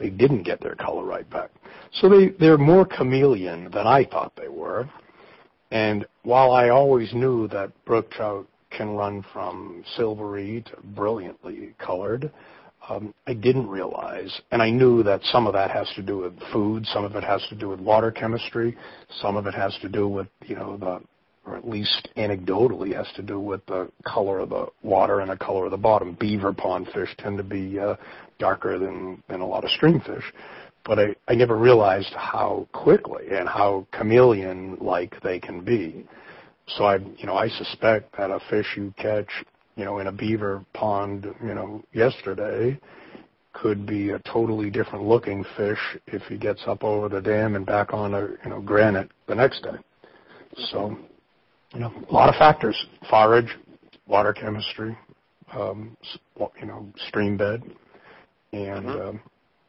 [0.01, 1.51] they didn't get their color right back.
[1.93, 4.91] So they, they're more chameleon than I thought they were.
[5.71, 12.33] And while I always knew that brook trout can run from silvery to brilliantly colored,
[12.89, 16.33] um, I didn't realize, and I knew that some of that has to do with
[16.53, 18.77] food, some of it has to do with water chemistry,
[19.21, 21.01] some of it has to do with, you know, the,
[21.47, 25.37] or at least anecdotally has to do with the color of the water and the
[25.37, 26.17] color of the bottom.
[26.19, 27.97] Beaver pond fish tend to be uh,
[28.39, 30.25] darker than, than a lot of stream fish.
[30.85, 36.07] But I, I never realized how quickly and how chameleon-like they can be.
[36.67, 39.29] So I, you know, I suspect that a fish you catch
[39.81, 42.79] you know, in a beaver pond, you know, yesterday
[43.55, 47.65] could be a totally different looking fish if he gets up over the dam and
[47.65, 49.79] back on a, you know, granite the next day.
[50.71, 50.99] So,
[51.73, 52.77] you know, a lot of factors,
[53.09, 53.57] forage,
[54.07, 54.99] water chemistry,
[55.55, 55.97] um,
[56.61, 57.63] you know, stream bed,
[58.53, 59.09] and mm-hmm.
[59.09, 59.21] um,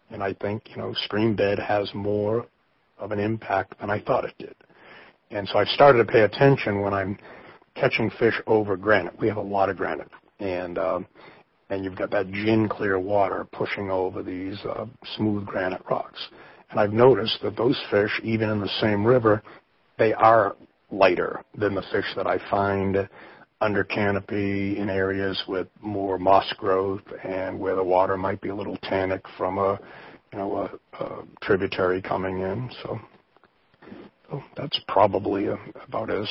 [0.09, 2.45] and I think you know stream bed has more
[2.97, 4.55] of an impact than I thought it did.
[5.29, 7.17] And so I've started to pay attention when I'm
[7.75, 9.17] catching fish over granite.
[9.19, 11.07] We have a lot of granite, and um,
[11.69, 16.27] and you've got that gin clear water pushing over these uh, smooth granite rocks.
[16.69, 19.41] And I've noticed that those fish, even in the same river,
[19.97, 20.55] they are
[20.91, 23.09] lighter than the fish that I find
[23.61, 28.55] under canopy in areas with more moss growth and where the water might be a
[28.55, 29.79] little tannic from a
[30.33, 30.57] you know
[30.99, 32.69] a, a tributary coming in.
[32.83, 32.99] So,
[34.29, 35.47] so that's probably
[35.87, 36.27] about as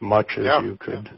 [0.00, 0.62] much as yeah.
[0.62, 1.10] you could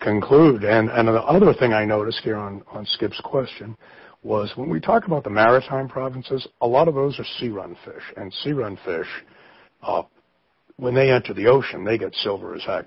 [0.00, 0.64] conclude.
[0.64, 3.76] And, and the other thing I noticed here on, on Skip's question
[4.22, 8.02] was when we talk about the maritime provinces, a lot of those are sea-run fish.
[8.16, 9.06] And sea-run fish,
[9.82, 10.02] uh,
[10.76, 12.86] when they enter the ocean, they get silver as heck.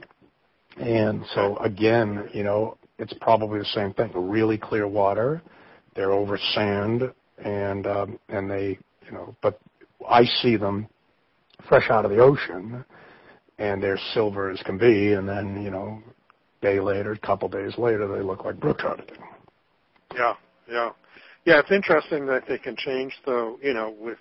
[0.77, 4.11] And so again, you know, it's probably the same thing.
[4.13, 5.41] Really clear water,
[5.95, 7.11] they're over sand,
[7.43, 9.59] and um, and they, you know, but
[10.07, 10.87] I see them
[11.67, 12.83] fresh out of the ocean,
[13.59, 16.01] and they're silver as can be, and then you know,
[16.61, 19.23] day later, a couple days later, they look like brook trout again.
[20.15, 20.33] Yeah,
[20.69, 20.89] yeah,
[21.45, 21.59] yeah.
[21.59, 23.57] It's interesting that they can change, though.
[23.61, 24.17] You know, with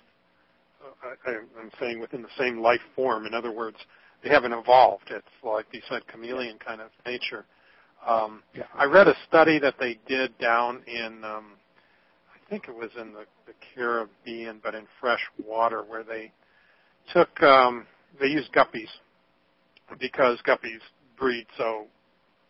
[0.83, 3.25] uh, I, I'm saying within the same life form.
[3.25, 3.77] In other words,
[4.23, 5.09] they haven't evolved.
[5.09, 7.45] It's like you said, chameleon kind of nature.
[8.05, 8.63] Um, yeah.
[8.75, 11.53] I read a study that they did down in, um,
[12.33, 16.31] I think it was in the, the Caribbean, but in fresh water, where they
[17.11, 17.85] took, um,
[18.19, 18.89] they used guppies
[19.99, 20.81] because guppies
[21.17, 21.87] breed so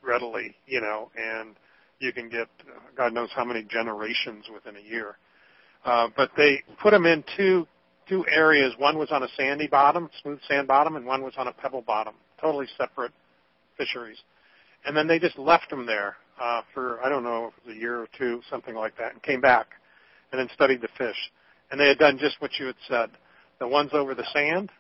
[0.02, 1.56] readily, you know, and
[2.00, 2.48] you can get
[2.96, 5.18] God knows how many generations within a year.
[5.86, 7.68] Uh, but they put them in two
[8.08, 8.74] two areas.
[8.78, 11.82] One was on a sandy bottom, smooth sand bottom, and one was on a pebble
[11.82, 13.12] bottom, totally separate
[13.78, 14.18] fisheries.
[14.86, 18.08] and then they just left them there uh, for I don't know a year or
[18.18, 19.68] two, something like that, and came back
[20.32, 21.18] and then studied the fish.
[21.72, 23.10] And they had done just what you had said.
[23.60, 24.72] The ones over the sand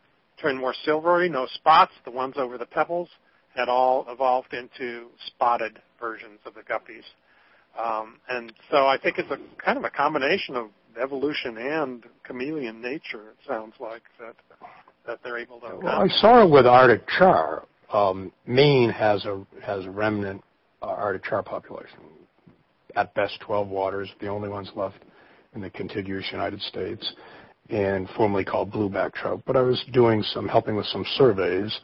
[0.41, 1.91] turned more silvery, no spots.
[2.06, 3.10] The ones over the pebbles
[3.56, 7.04] had all evolved into spotted versions of the guppies.
[7.78, 10.69] Um, and so I think it's a kind of a combination of
[11.02, 13.30] evolution and chameleon nature.
[13.30, 14.36] It sounds like that
[15.06, 15.80] that they're able to.
[15.82, 17.65] Well, I saw it with Arctic char.
[17.91, 20.43] Um, Maine has a has a remnant
[20.82, 22.00] uh, Arctic char population.
[22.95, 24.97] At best, 12 waters, the only ones left
[25.54, 27.13] in the contiguous United States,
[27.70, 29.42] and formerly called blueback trout.
[29.46, 31.80] But I was doing some helping with some surveys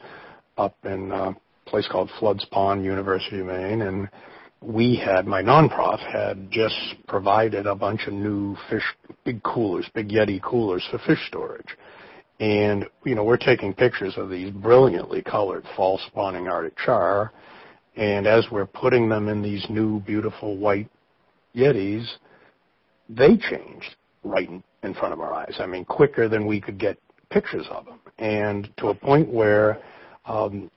[0.56, 4.08] up in a place called Floods Pond, University of Maine, and
[4.64, 8.82] we had my nonprof had just provided a bunch of new fish
[9.24, 11.76] big coolers big yeti coolers for fish storage
[12.40, 17.30] and you know we're taking pictures of these brilliantly colored fall spawning arctic char
[17.96, 20.88] and as we're putting them in these new beautiful white
[21.54, 22.06] yetis
[23.10, 24.50] they changed right
[24.82, 26.98] in front of our eyes i mean quicker than we could get
[27.30, 29.80] pictures of them and to a point where
[30.26, 30.70] um,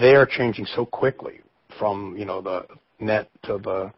[0.00, 1.40] they're changing so quickly
[1.78, 2.66] from you know the
[3.00, 3.92] net to the,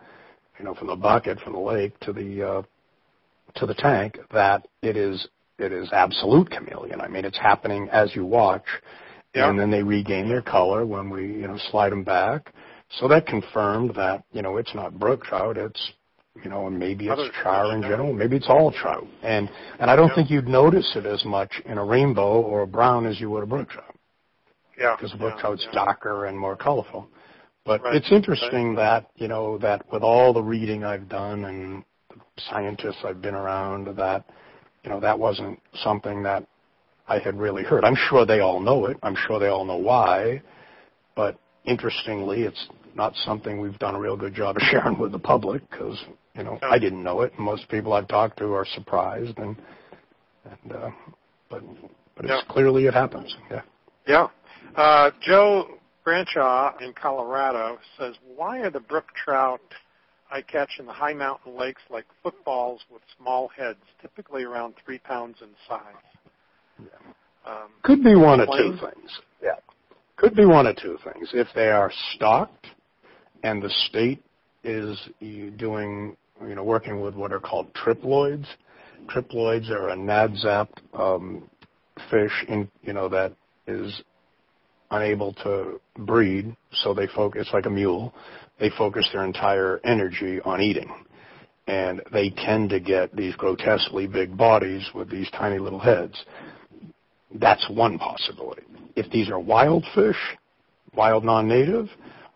[0.59, 2.63] you know, from the bucket from the lake to the uh,
[3.57, 7.01] to the tank that it is it is absolute chameleon.
[7.01, 8.65] I mean, it's happening as you watch,
[9.35, 9.49] yeah.
[9.49, 12.53] and then they regain their color when we you know slide them back.
[12.99, 15.57] So that confirmed that you know it's not brook trout.
[15.57, 15.93] It's
[16.43, 18.13] you know, and maybe it's char in general.
[18.13, 19.07] Maybe it's all trout.
[19.23, 20.15] And and I don't yeah.
[20.15, 23.43] think you'd notice it as much in a rainbow or a brown as you would
[23.43, 23.95] a brook trout.
[24.79, 24.97] Yeah.
[24.97, 25.85] Because brook yeah, trout's yeah.
[25.85, 27.09] darker and more colorful.
[27.65, 27.95] But right.
[27.97, 29.03] it's interesting right.
[29.03, 31.85] that, you know, that with all the reading I've done and
[32.49, 34.25] scientists I've been around that,
[34.83, 36.47] you know, that wasn't something that
[37.07, 37.85] I had really heard.
[37.85, 38.97] I'm sure they all know it.
[39.03, 40.43] I'm sure they all know why.
[41.15, 45.19] But interestingly, it's not something we've done a real good job of sharing with the
[45.19, 46.03] public because,
[46.35, 47.39] you know, I didn't know it.
[47.39, 49.57] Most people I've talked to are surprised and,
[50.45, 50.91] and, uh,
[51.49, 51.63] but,
[52.17, 52.53] but it's yeah.
[52.53, 53.35] clearly it happens.
[53.51, 53.63] Yeah.
[54.07, 54.29] Yeah.
[54.77, 59.61] Uh, Joe Branshaw in Colorado says, why are the brook trout
[60.31, 64.99] I catch in the high mountain lakes like footballs with small heads, typically around three
[64.99, 65.83] pounds in size?
[66.79, 67.51] Yeah.
[67.51, 69.21] Um, Could be one of two things.
[69.43, 69.57] Yeah.
[70.17, 71.31] Could be one of two things.
[71.33, 72.67] If they are stocked
[73.43, 74.23] and the state
[74.65, 78.47] is doing, you know, working with what are called triploids.
[79.09, 81.49] Triploids are a NADZAP um,
[82.11, 83.33] fish, in, you know, that
[83.67, 84.03] is
[84.91, 88.13] unable to breed, so they focus like a mule.
[88.59, 90.93] They focus their entire energy on eating,
[91.67, 96.25] and they tend to get these grotesquely big bodies with these tiny little heads.
[97.35, 98.63] That's one possibility.
[98.97, 100.17] If these are wild fish,
[100.95, 101.89] wild non-native,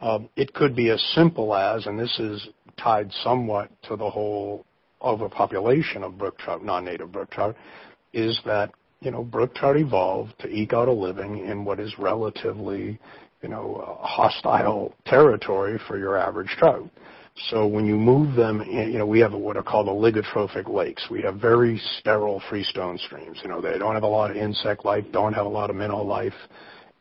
[0.05, 4.67] um, it could be as simple as, and this is tied somewhat to the whole
[5.01, 7.57] overpopulation of brook trout, non-native brook trout,
[8.13, 11.93] is that you know, brook trout evolved to eke out a living in what is
[11.99, 12.99] relatively,
[13.43, 16.89] you know, hostile territory for your average trout.
[17.51, 21.07] So when you move them, in, you know, we have what are called oligotrophic lakes.
[21.11, 23.39] We have very sterile freestone streams.
[23.43, 25.77] You know, they don't have a lot of insect life, don't have a lot of
[25.77, 26.35] mineral life.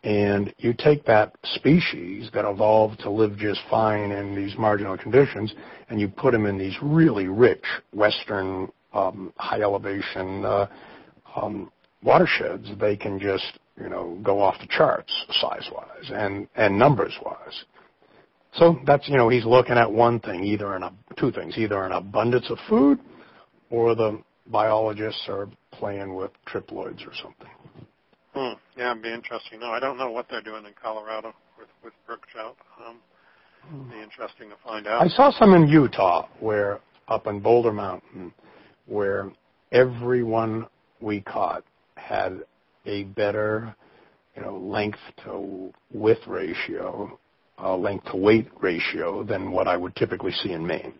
[0.03, 5.53] And you take that species that evolved to live just fine in these marginal conditions,
[5.89, 7.63] and you put them in these really rich
[7.93, 10.67] western um, high elevation uh,
[11.35, 11.71] um,
[12.03, 15.11] watersheds, they can just, you know, go off the charts
[15.41, 17.63] size-wise and, and numbers-wise.
[18.55, 21.83] So that's, you know, he's looking at one thing, either in a, two things, either
[21.85, 22.99] an abundance of food
[23.69, 27.49] or the biologists are playing with triploids or something.
[28.33, 28.53] Hmm.
[28.77, 29.59] Yeah, it'd be interesting.
[29.59, 32.55] No, I don't know what they're doing in Colorado with, with brook trout.
[32.87, 32.97] Um,
[33.69, 35.01] it'd be interesting to find out.
[35.01, 38.33] I saw some in Utah where, up in Boulder Mountain,
[38.87, 39.31] where
[39.71, 40.65] everyone
[40.99, 41.63] we caught
[41.95, 42.43] had
[42.85, 43.75] a better,
[44.35, 47.19] you know, length to width ratio,
[47.61, 50.93] uh, length to weight ratio than what I would typically see in Maine.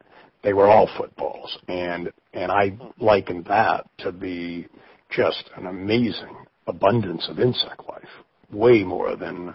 [0.43, 4.67] They were all footballs, and and I likened that to be
[5.09, 6.35] just an amazing
[6.67, 8.09] abundance of insect life,
[8.51, 9.53] way more than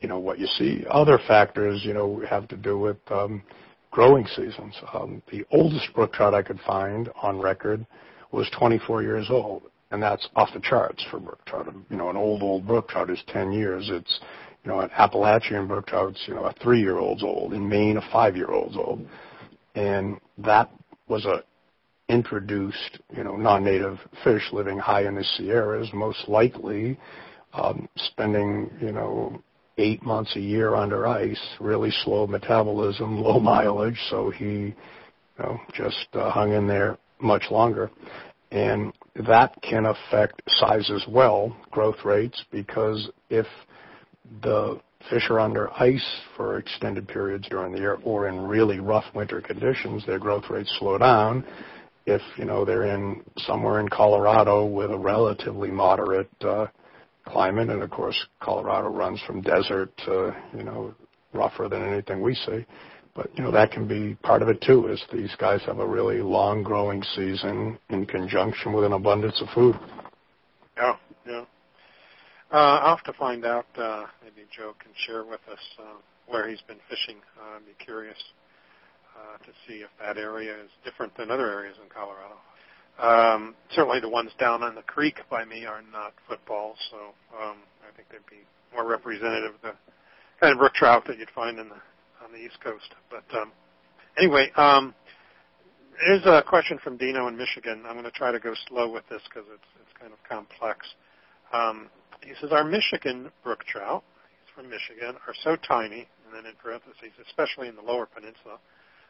[0.00, 0.84] you know what you see.
[0.90, 3.42] Other factors, you know, have to do with um,
[3.90, 4.74] growing seasons.
[4.92, 7.86] Um, the oldest brook trout I could find on record
[8.32, 11.72] was 24 years old, and that's off the charts for brook trout.
[11.88, 13.88] You know, an old old brook trout is 10 years.
[13.90, 14.20] It's
[14.64, 17.52] you know, an Appalachian brook trout's you know a three-year-old's old.
[17.52, 19.06] In Maine, a five-year-old's old,
[19.74, 20.70] and that
[21.06, 21.42] was a
[22.08, 26.98] introduced you know non-native fish living high in the Sierras, most likely
[27.52, 29.42] um, spending you know
[29.78, 34.74] eight months a year under ice, really slow metabolism, low mileage, so he you
[35.38, 37.90] know, just uh, hung in there much longer.
[38.50, 38.92] And
[39.26, 43.46] that can affect size as well, growth rates, because if
[44.42, 44.80] the
[45.10, 49.40] fish are under ice for extended periods during the year or in really rough winter
[49.40, 51.44] conditions, their growth rates slow down.
[52.06, 56.66] If, you know, they're in somewhere in Colorado with a relatively moderate uh,
[57.26, 60.94] climate, and of course Colorado runs from desert to, you know,
[61.32, 62.66] rougher than anything we see.
[63.14, 64.88] But you know that can be part of it too.
[64.88, 69.48] Is these guys have a really long growing season in conjunction with an abundance of
[69.54, 69.76] food.
[70.76, 71.44] Yeah, yeah.
[72.52, 73.66] Uh, I'll have to find out.
[73.76, 77.20] Uh, maybe Joe can share with us uh, where he's been fishing.
[77.40, 78.18] Uh, I'd be curious
[79.16, 82.36] uh, to see if that area is different than other areas in Colorado.
[82.98, 87.58] Um, certainly, the ones down on the creek by me are not footballs, so um,
[87.82, 89.72] I think they'd be more representative of the
[90.40, 91.80] kind of brook trout that you'd find in the
[92.24, 92.94] on the East Coast.
[93.10, 93.52] But um,
[94.16, 94.94] anyway, um,
[96.06, 97.82] here's a question from Dino in Michigan.
[97.86, 100.86] I'm going to try to go slow with this because it's it's kind of complex.
[101.52, 101.88] Um,
[102.22, 104.02] he says our Michigan brook trout,
[104.40, 108.58] he's from Michigan, are so tiny, and then in parentheses, especially in the lower peninsula,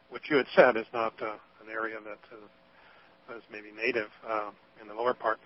[0.09, 4.51] which you had said is not uh, an area that uh, is maybe native uh,
[4.81, 5.39] in the lower part,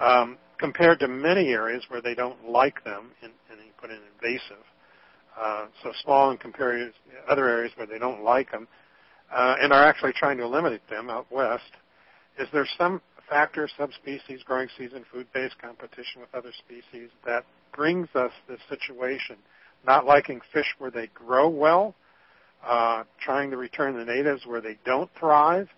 [0.00, 3.98] um, compared to many areas where they don't like them, and, and he put in
[4.14, 4.64] invasive.
[5.38, 8.68] Uh, so small in comparison to other areas where they don't like them,
[9.34, 11.72] uh, and are actually trying to eliminate them out west.
[12.38, 17.44] Is there some factor, subspecies, growing season, food-based competition with other species that
[17.74, 19.36] brings us this situation,
[19.86, 21.94] not liking fish where they grow well,
[22.66, 25.68] uh, trying to return the natives where they don't thrive?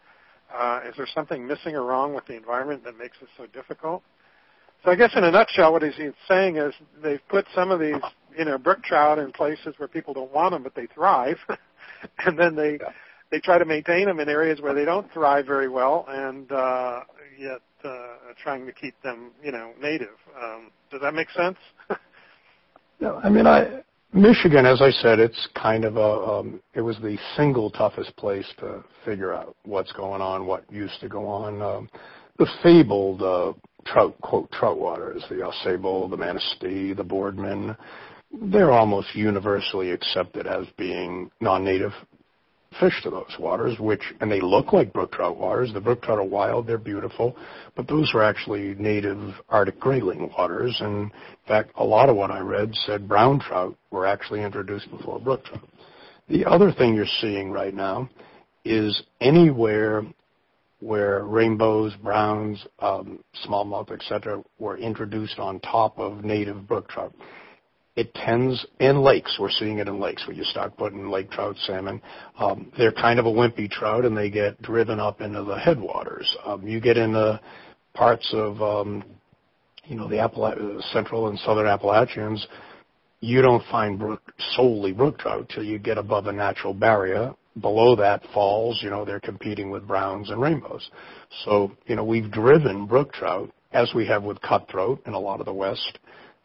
[0.55, 4.03] Uh, is there something missing or wrong with the environment that makes it so difficult?
[4.85, 5.95] So I guess in a nutshell, what he's
[6.29, 6.73] saying is
[7.03, 7.97] they've put some of these
[8.39, 11.39] you know brook trout in places where people don't want them, but they thrive,
[12.25, 12.91] and then they yeah.
[13.31, 17.01] they try to maintain them in areas where they don't thrive very well, and uh,
[17.37, 20.17] yet uh, trying to keep them you know native.
[20.41, 21.59] Um, does that make sense?
[23.01, 23.83] no, I mean I.
[24.17, 28.47] Michigan, as I said, it's kind of a, um, it was the single toughest place
[28.61, 31.61] to figure out what's going on, what used to go on.
[31.61, 31.91] Um,
[32.39, 33.53] the fabled uh,
[33.85, 37.77] trout, quote, trout waters, the Au the Manistee, the Boardman,
[38.45, 41.93] they're almost universally accepted as being non-native
[42.81, 45.73] fish to those waters, which and they look like brook trout waters.
[45.73, 47.37] The brook trout are wild; they're beautiful,
[47.75, 50.77] but those are actually native Arctic grayling waters.
[50.81, 51.13] And in
[51.47, 55.45] fact, a lot of what I read said brown trout were actually introduced before brook
[55.45, 55.69] trout.
[56.29, 58.09] The other thing you're seeing right now
[58.65, 60.03] is anywhere
[60.81, 67.15] where rainbows, browns, um, smallmouth, etc., were introduced on top of native brook trout
[67.97, 69.39] it tends in lakes.
[69.41, 72.03] We're seeing it in lakes where you start putting lake trout, salmon.
[72.39, 76.37] Um, they're kind of a wimpy trout, and they get driven up into the headwaters.
[76.45, 77.41] Um, you get into
[77.95, 79.03] parts of um,
[79.87, 82.47] you know the Appala- central and southern Appalachians.
[83.21, 84.21] You don't find brook,
[84.55, 87.35] solely brook trout till you get above a natural barrier.
[87.59, 90.91] Below that falls, you know, they're competing with browns and rainbows.
[91.47, 95.41] So, you know, we've driven brook trout, as we have with cutthroat in a lot
[95.41, 95.99] of the West,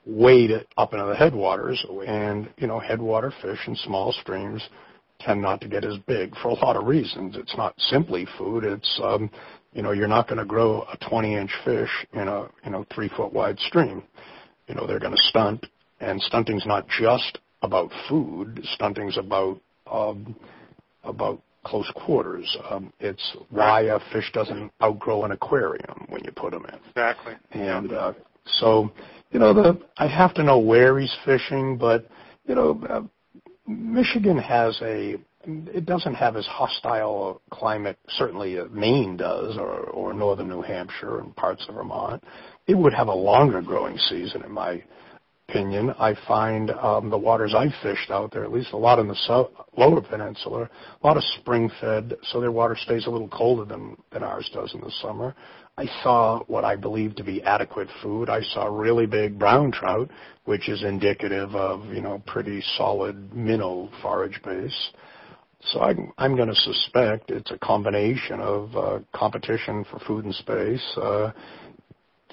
[0.05, 4.67] wade up into the headwaters, and you know headwater fish in small streams
[5.19, 7.35] tend not to get as big for a lot of reasons.
[7.37, 8.63] It's not simply food.
[8.63, 9.29] It's um,
[9.73, 13.09] you know you're not going to grow a 20-inch fish in a you know three
[13.09, 14.03] foot wide stream.
[14.67, 15.65] You know they're going to stunt,
[15.99, 18.61] and stunting's not just about food.
[18.75, 20.35] Stunting's about um,
[21.03, 22.57] about close quarters.
[22.69, 26.79] Um, it's why a fish doesn't outgrow an aquarium when you put them in.
[26.89, 27.33] Exactly.
[27.51, 28.13] And uh,
[28.45, 28.91] so
[29.31, 32.07] you know, the I have to know where he's fishing, but
[32.47, 33.01] you know, uh,
[33.67, 35.15] Michigan has a
[35.45, 37.97] it doesn't have as hostile a climate.
[38.09, 42.23] Certainly, uh, Maine does, or or northern New Hampshire and parts of Vermont.
[42.67, 44.83] It would have a longer growing season, in my
[45.49, 45.93] opinion.
[45.99, 49.15] I find um, the waters I've fished out there, at least a lot in the
[49.27, 50.69] so- lower peninsula,
[51.01, 54.49] a lot of spring fed, so their water stays a little colder than than ours
[54.53, 55.35] does in the summer.
[55.77, 58.29] I saw what I believe to be adequate food.
[58.29, 60.09] I saw really big brown trout,
[60.45, 64.91] which is indicative of, you know, pretty solid minnow forage base.
[65.63, 70.35] So I'm, I'm going to suspect it's a combination of uh, competition for food and
[70.35, 71.31] space, uh,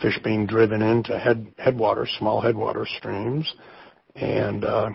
[0.00, 3.52] fish being driven into head headwater, small headwater streams,
[4.14, 4.90] and uh,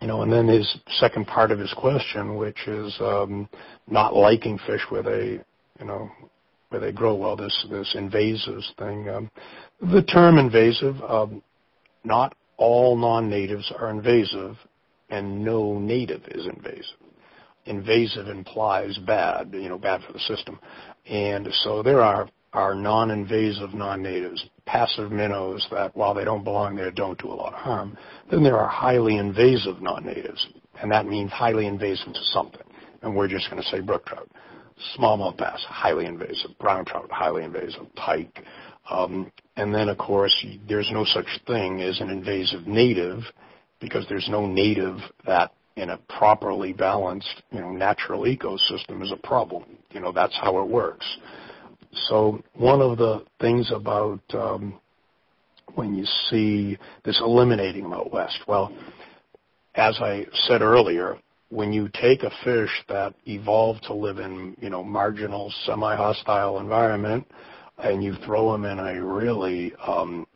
[0.00, 3.48] you know, and then his second part of his question, which is um,
[3.88, 5.44] not liking fish with a
[5.80, 6.10] you know,
[6.68, 9.08] where they grow well, this this invasives thing.
[9.08, 9.30] Um,
[9.80, 11.42] the term invasive, um,
[12.04, 14.56] not all non-natives are invasive
[15.10, 16.96] and no native is invasive.
[17.66, 20.58] Invasive implies bad, you know, bad for the system.
[21.06, 26.90] And so there are, are non-invasive non-natives, passive minnows that while they don't belong there
[26.90, 27.96] don't do a lot of harm.
[28.30, 30.46] Then there are highly invasive non-natives,
[30.80, 32.62] and that means highly invasive to something.
[33.02, 34.28] And we're just going to say brook trout.
[34.96, 36.50] Smallmouth bass, highly invasive.
[36.58, 37.92] Brown trout, highly invasive.
[37.94, 38.44] Pike.
[38.90, 40.34] Um, and then, of course,
[40.68, 43.20] there's no such thing as an invasive native
[43.80, 49.26] because there's no native that in a properly balanced, you know, natural ecosystem is a
[49.26, 49.64] problem.
[49.90, 51.06] You know, that's how it works.
[52.08, 54.80] So one of the things about um,
[55.74, 58.72] when you see this eliminating them out west, well,
[59.74, 61.18] as I said earlier,
[61.48, 67.26] when you take a fish that evolved to live in, you know, marginal, semi-hostile environment,
[67.78, 70.26] and you throw them in a really um,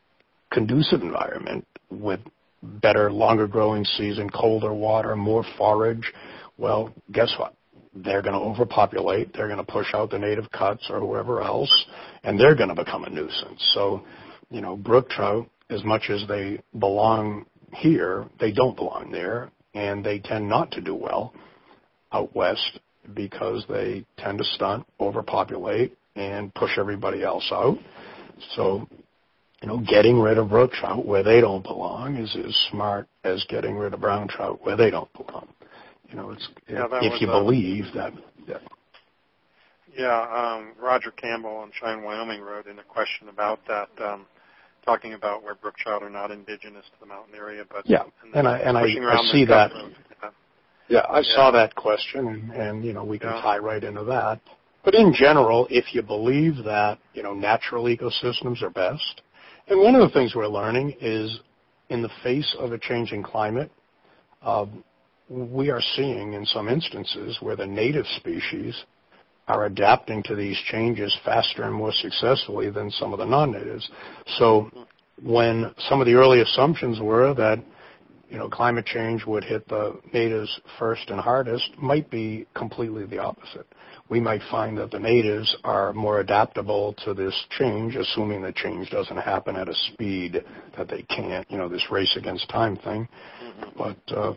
[0.52, 2.20] conducive environment with
[2.62, 6.12] better, longer growing season, colder water, more forage,
[6.58, 7.54] well, guess what?
[7.94, 9.32] They're going to overpopulate.
[9.32, 11.72] They're going to push out the native cuts or whoever else,
[12.22, 13.70] and they're going to become a nuisance.
[13.74, 14.02] So,
[14.50, 20.04] you know, brook trout, as much as they belong here, they don't belong there, and
[20.04, 21.32] they tend not to do well
[22.12, 22.80] out west
[23.14, 27.78] because they tend to stunt, overpopulate, and push everybody else out.
[28.54, 28.88] So
[29.62, 33.44] you know, getting rid of brook trout where they don't belong is as smart as
[33.48, 35.48] getting rid of brown trout where they don't belong.
[36.08, 38.12] You know, it's yeah, if you a, believe that.
[38.48, 38.58] Yeah,
[39.96, 44.26] yeah um, Roger Campbell on Cheyenne, Wyoming wrote in a question about that, um,
[44.84, 48.34] talking about where brook trout are not indigenous to the mountain area, but yeah, and,
[48.34, 49.70] and I and I, I see that.
[49.74, 50.30] yeah.
[50.88, 51.34] yeah, I yeah.
[51.34, 53.40] saw that question, and, and you know, we can yeah.
[53.40, 54.40] tie right into that.
[54.84, 59.22] But in general, if you believe that you know natural ecosystems are best,
[59.68, 61.40] and one of the things we're learning is
[61.88, 63.70] in the face of a changing climate,
[64.42, 64.66] uh,
[65.28, 68.84] we are seeing in some instances where the native species
[69.48, 73.90] are adapting to these changes faster and more successfully than some of the non-natives.
[74.38, 74.70] So
[75.22, 77.62] when some of the early assumptions were that
[78.28, 83.18] you know climate change would hit the natives first and hardest might be completely the
[83.18, 83.66] opposite
[84.10, 88.90] we might find that the natives are more adaptable to this change, assuming the change
[88.90, 90.44] doesn't happen at a speed
[90.76, 93.08] that they can't, you know, this race against time thing.
[93.42, 93.78] Mm-hmm.
[93.78, 94.34] But, uh,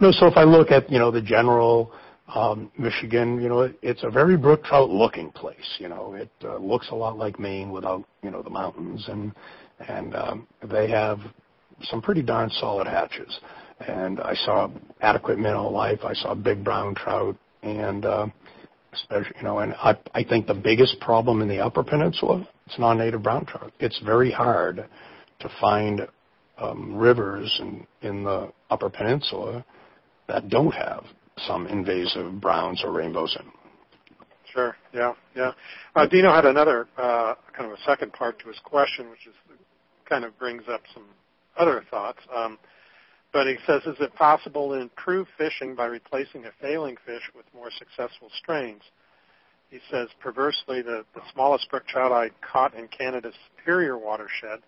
[0.00, 1.92] know, so if I look at, you know, the general
[2.28, 5.76] um, Michigan, you know, it, it's a very brook trout looking place.
[5.78, 9.32] You know, it uh, looks a lot like Maine without, you know, the mountains, and
[9.88, 11.18] and um, they have
[11.82, 13.38] some pretty darn solid hatches.
[13.86, 14.70] And I saw
[15.00, 16.00] adequate minnow life.
[16.04, 18.26] I saw big brown trout, and uh,
[18.92, 22.78] especially, you know, and I, I think the biggest problem in the Upper Peninsula is
[22.78, 23.72] non-native brown trout.
[23.80, 24.86] It's very hard
[25.40, 26.06] to find
[26.58, 29.64] um, rivers in, in the Upper Peninsula
[30.28, 31.04] that don't have
[31.38, 33.50] some invasive browns or rainbows in.
[34.52, 34.76] Sure.
[34.92, 35.14] Yeah.
[35.34, 35.52] Yeah.
[35.96, 39.34] Uh, Dino had another uh, kind of a second part to his question, which is
[40.08, 41.04] kind of brings up some
[41.56, 42.20] other thoughts.
[42.34, 42.58] Um,
[43.32, 47.44] but he says, is it possible to improve fishing by replacing a failing fish with
[47.52, 48.82] more successful strains?
[49.70, 54.60] He says, perversely, the, the smallest brook trout I caught in Canada's Superior watershed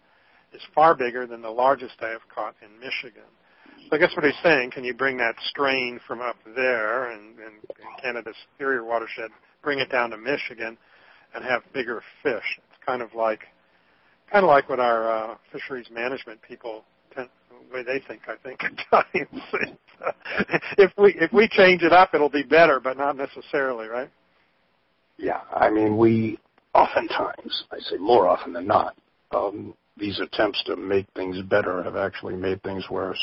[0.53, 3.31] is far bigger than the largest I have caught in Michigan.
[3.89, 7.39] So I guess what he's saying, can you bring that strain from up there and
[7.39, 7.53] in
[8.03, 9.31] Canada's Superior watershed,
[9.63, 10.77] bring it down to Michigan,
[11.35, 12.59] and have bigger fish?
[12.59, 13.41] It's kind of like,
[14.33, 16.83] kind of like what our uh, fisheries management people
[17.15, 19.43] tend, the way they think, I think, at times.
[20.79, 24.11] if we if we change it up, it'll be better, but not necessarily, right?
[25.17, 26.39] Yeah, I mean, we
[26.75, 28.97] oftentimes, I say more often than not,
[29.31, 33.19] um, these attempts to make things better have actually made things worse.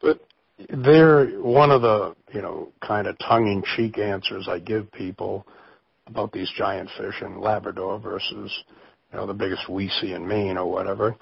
[0.00, 0.20] But
[0.68, 5.46] they're one of the, you know, kind of tongue-in-cheek answers I give people
[6.06, 8.52] about these giant fish in Labrador versus,
[9.12, 11.16] you know, the biggest we see in Maine or whatever.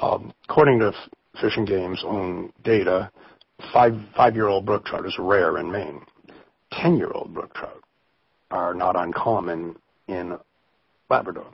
[0.00, 0.92] Um, according to
[1.40, 3.10] Fish and Game's own data,
[3.72, 6.02] five five year old brook trout is rare in Maine.
[6.72, 7.82] Ten year old brook trout
[8.50, 9.76] are not uncommon
[10.08, 10.38] in
[11.08, 11.46] Labrador.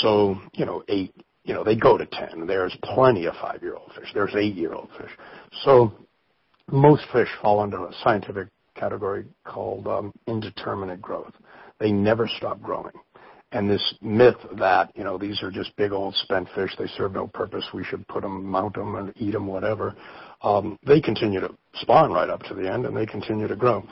[0.00, 1.14] So, you know, eight
[1.48, 2.46] you know, they go to ten.
[2.46, 4.10] There's plenty of five year old fish.
[4.14, 5.10] There's eight year old fish.
[5.64, 5.92] So
[6.70, 11.32] most fish fall under a scientific category called um, indeterminate growth.
[11.80, 12.92] They never stop growing
[13.52, 17.12] and this myth that you know these are just big old spent fish they serve
[17.12, 19.94] no purpose we should put them mount them and eat them whatever
[20.42, 23.82] um, they continue to spawn right up to the end and they continue to grow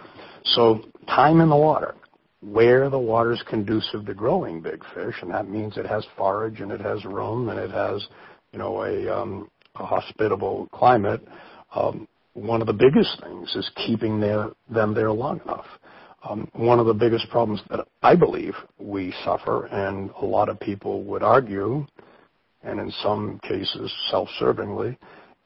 [0.45, 1.95] so time in the water
[2.41, 6.61] where the water is conducive to growing big fish and that means it has forage
[6.61, 8.07] and it has room and it has
[8.53, 11.27] you know a um, a hospitable climate,
[11.75, 15.67] um, one of the biggest things is keeping their, them there long enough.
[16.29, 20.59] Um, one of the biggest problems that I believe we suffer, and a lot of
[20.59, 21.87] people would argue,
[22.63, 24.97] and in some cases self-servingly,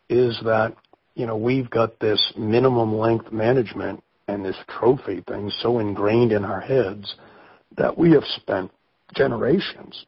[0.09, 0.75] is that
[1.15, 6.45] you know we've got this minimum length management and this trophy thing so ingrained in
[6.45, 7.15] our heads
[7.77, 8.71] that we have spent
[9.15, 10.07] generations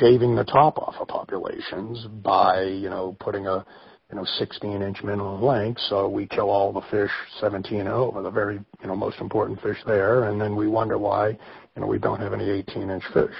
[0.00, 3.64] shaving the top off of populations by you know putting a
[4.10, 5.80] you know, 16 inch minimum length.
[5.88, 9.60] So we kill all the fish 17 and over, the very, you know, most important
[9.60, 10.24] fish there.
[10.24, 13.34] And then we wonder why, you know, we don't have any 18 inch fish.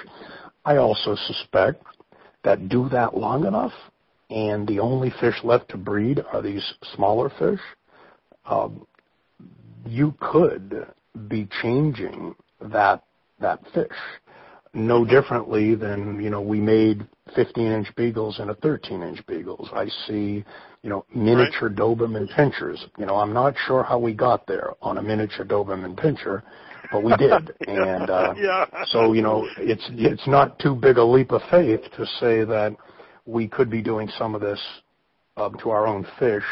[0.65, 1.83] I also suspect
[2.43, 3.71] that do that long enough
[4.29, 6.63] and the only fish left to breed are these
[6.95, 7.61] smaller fish,
[8.45, 8.85] um,
[9.89, 10.87] you could
[11.27, 13.03] be changing that,
[13.39, 13.87] that fish
[14.77, 19.69] no differently than you know we made 15 inch beagles and a 13 inch beagles.
[19.73, 20.45] I see
[20.83, 21.77] you know miniature right.
[21.77, 22.79] Doberman pinschers.
[22.97, 26.43] You know I'm not sure how we got there on a miniature Doberman pinscher,
[26.91, 27.53] but we did.
[27.67, 28.65] and uh, yeah.
[28.87, 32.75] so you know it's it's not too big a leap of faith to say that
[33.25, 34.61] we could be doing some of this
[35.37, 36.45] um, to our own fish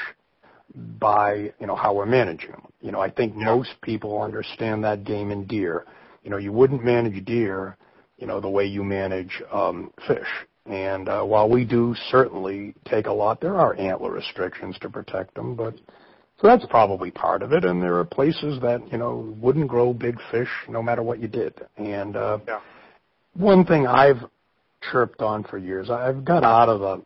[0.73, 2.67] by you know how we're managing them.
[2.81, 5.85] You know I think most people understand that game in deer.
[6.23, 7.77] You know you wouldn't manage deer
[8.17, 10.27] you know, the way you manage um, fish.
[10.65, 15.35] And uh, while we do certainly take a lot, there are antler restrictions to protect
[15.35, 15.75] them, but
[16.41, 17.63] so that's probably part of it.
[17.63, 21.27] And there are places that you know wouldn't grow big fish no matter what you
[21.27, 21.53] did.
[21.77, 22.61] And uh, yeah.
[23.35, 24.23] one thing I've
[24.91, 27.05] chirped on for years, I've got out of the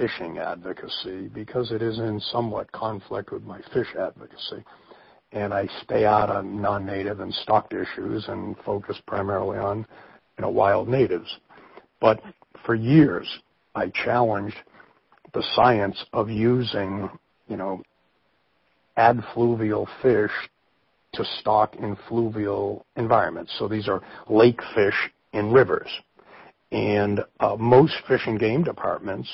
[0.00, 4.64] fishing advocacy because it is in somewhat conflict with my fish advocacy.
[5.32, 9.86] And I stay out of non-native and stocked issues and focus primarily on
[10.38, 11.36] you know, wild natives.
[12.00, 12.22] But
[12.64, 13.28] for years,
[13.74, 14.56] I challenged
[15.34, 17.10] the science of using,
[17.46, 17.82] you know,
[18.96, 20.32] adfluvial fish
[21.12, 23.54] to stock in fluvial environments.
[23.58, 25.90] So these are lake fish in rivers.
[26.72, 29.28] And uh, most fish and game departments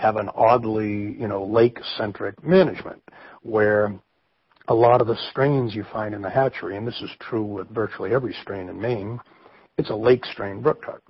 [0.00, 3.02] have an oddly, you know, lake-centric management
[3.42, 3.94] where
[4.68, 7.68] a lot of the strains you find in the hatchery, and this is true with
[7.68, 9.20] virtually every strain in Maine,
[9.76, 11.02] it's a lake strain brook trout.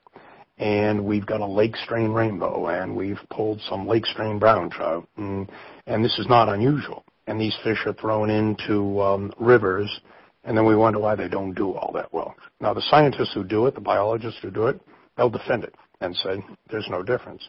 [0.58, 5.08] And we've got a lake strain rainbow, and we've pulled some lake strain brown trout,
[5.16, 5.50] and,
[5.86, 7.04] and this is not unusual.
[7.26, 10.00] And these fish are thrown into um, rivers,
[10.44, 12.34] and then we wonder why they don't do all that well.
[12.60, 14.80] Now, the scientists who do it, the biologists who do it,
[15.16, 17.48] they'll defend it and say there's no difference.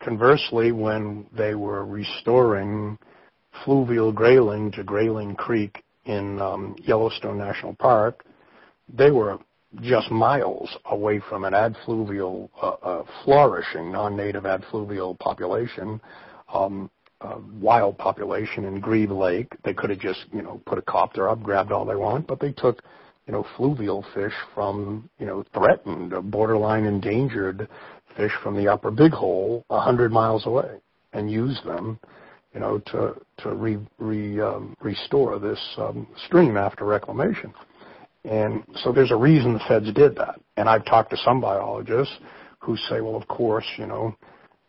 [0.00, 2.98] Conversely, when they were restoring
[3.64, 8.24] fluvial grayling to Grayling Creek in um, Yellowstone National Park,
[8.88, 9.38] they were
[9.82, 16.00] just miles away from an adfluvial, uh, uh, flourishing non-native adfluvial population,
[16.52, 16.90] um,
[17.20, 19.52] uh, wild population in Grebe Lake.
[19.64, 22.40] They could have just, you know, put a copter up, grabbed all they want, but
[22.40, 22.82] they took,
[23.26, 27.68] you know, fluvial fish from, you know, threatened, borderline endangered
[28.20, 30.78] fish from the upper Big Hole a hundred miles away
[31.12, 31.98] and use them,
[32.54, 37.52] you know, to to re, re um, restore this um, stream after reclamation.
[38.24, 40.38] And so there's a reason the feds did that.
[40.58, 42.14] And I've talked to some biologists
[42.58, 44.14] who say, well, of course, you know,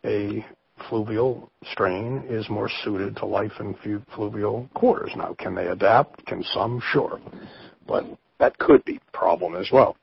[0.06, 0.44] a
[0.88, 3.76] fluvial strain is more suited to life in
[4.14, 5.12] fluvial quarters.
[5.14, 6.24] Now, can they adapt?
[6.24, 6.82] Can some?
[6.92, 7.20] Sure.
[7.86, 8.06] But
[8.38, 9.96] that could be a problem as well.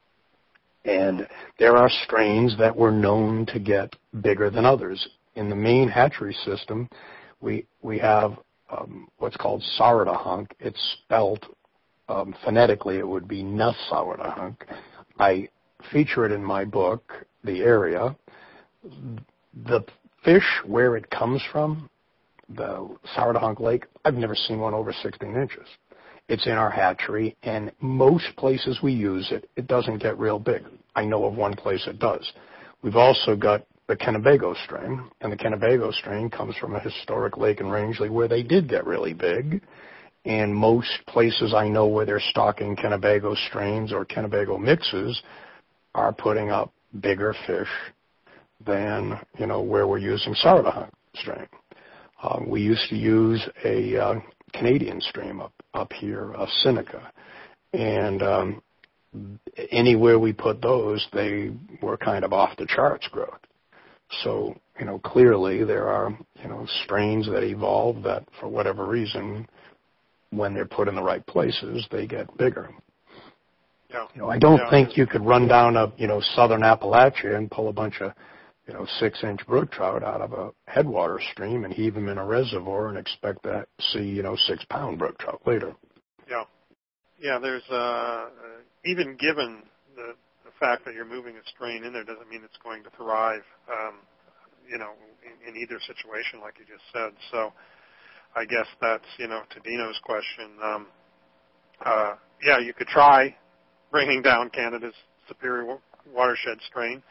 [0.85, 1.27] And
[1.57, 5.07] there are strains that were known to get bigger than others.
[5.35, 6.89] In the main hatchery system,
[7.41, 8.37] we, we have
[8.69, 10.51] um, what's called Sourdnahunk.
[10.59, 11.45] It's spelled
[12.09, 14.55] um, phonetically it would be Nussauerhunk.
[15.19, 15.47] I
[15.91, 17.13] feature it in my book,
[17.43, 18.15] The Area.
[19.65, 19.83] The
[20.23, 21.89] fish, where it comes from,
[22.49, 25.67] the Sourdnahunk Lake, I've never seen one over 16 inches.
[26.29, 30.63] It's in our hatchery, and most places we use it, it doesn't get real big.
[30.95, 32.31] I know of one place it does.
[32.81, 37.59] We've also got the Kennebago strain, and the Kennebago strain comes from a historic lake
[37.59, 39.61] in Rangeley where they did get really big
[40.25, 45.21] and most places I know where they're stocking Kennebago strains or Kennebago mixes
[45.95, 46.71] are putting up
[47.01, 47.69] bigger fish
[48.65, 51.47] than you know where we're using Sourdnahunk strain.
[52.21, 54.15] Um, we used to use a uh,
[54.53, 57.11] Canadian stream up up here, of Seneca,
[57.73, 58.61] and um,
[59.71, 61.51] anywhere we put those, they
[61.81, 63.39] were kind of off the charts growth.
[64.23, 69.47] So you know clearly there are you know strains that evolve that for whatever reason
[70.31, 72.69] when they're put in the right places, they get bigger.
[73.89, 74.05] Yeah.
[74.13, 74.69] You know, I don't yeah.
[74.69, 78.13] think you could run down a you know southern Appalachia and pull a bunch of
[78.69, 82.19] you know, six inch brook trout out of a headwater stream and heave them in
[82.19, 85.73] a reservoir and expect to see, you know, six pound brook trout later.
[86.29, 86.43] Yeah.
[87.19, 88.27] Yeah, there's, uh,
[88.85, 89.63] even given
[89.95, 90.13] the,
[90.45, 93.41] the fact that you're moving a strain in there doesn't mean it's going to thrive,
[93.71, 93.95] um,
[94.69, 94.91] you know,
[95.25, 97.09] in, in either situation, like you just said.
[97.31, 97.51] So
[98.35, 100.87] I guess that's, you know, to Dino's question, um,
[101.83, 102.13] uh,
[102.45, 103.35] yeah, you could try
[103.89, 104.93] bringing down Canada's
[105.27, 105.79] superior
[106.13, 107.01] watershed strain,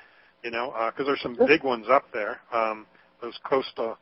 [0.42, 2.38] you know, because uh, there's some big ones up there.
[2.52, 2.86] Um,
[3.20, 3.96] those coastal,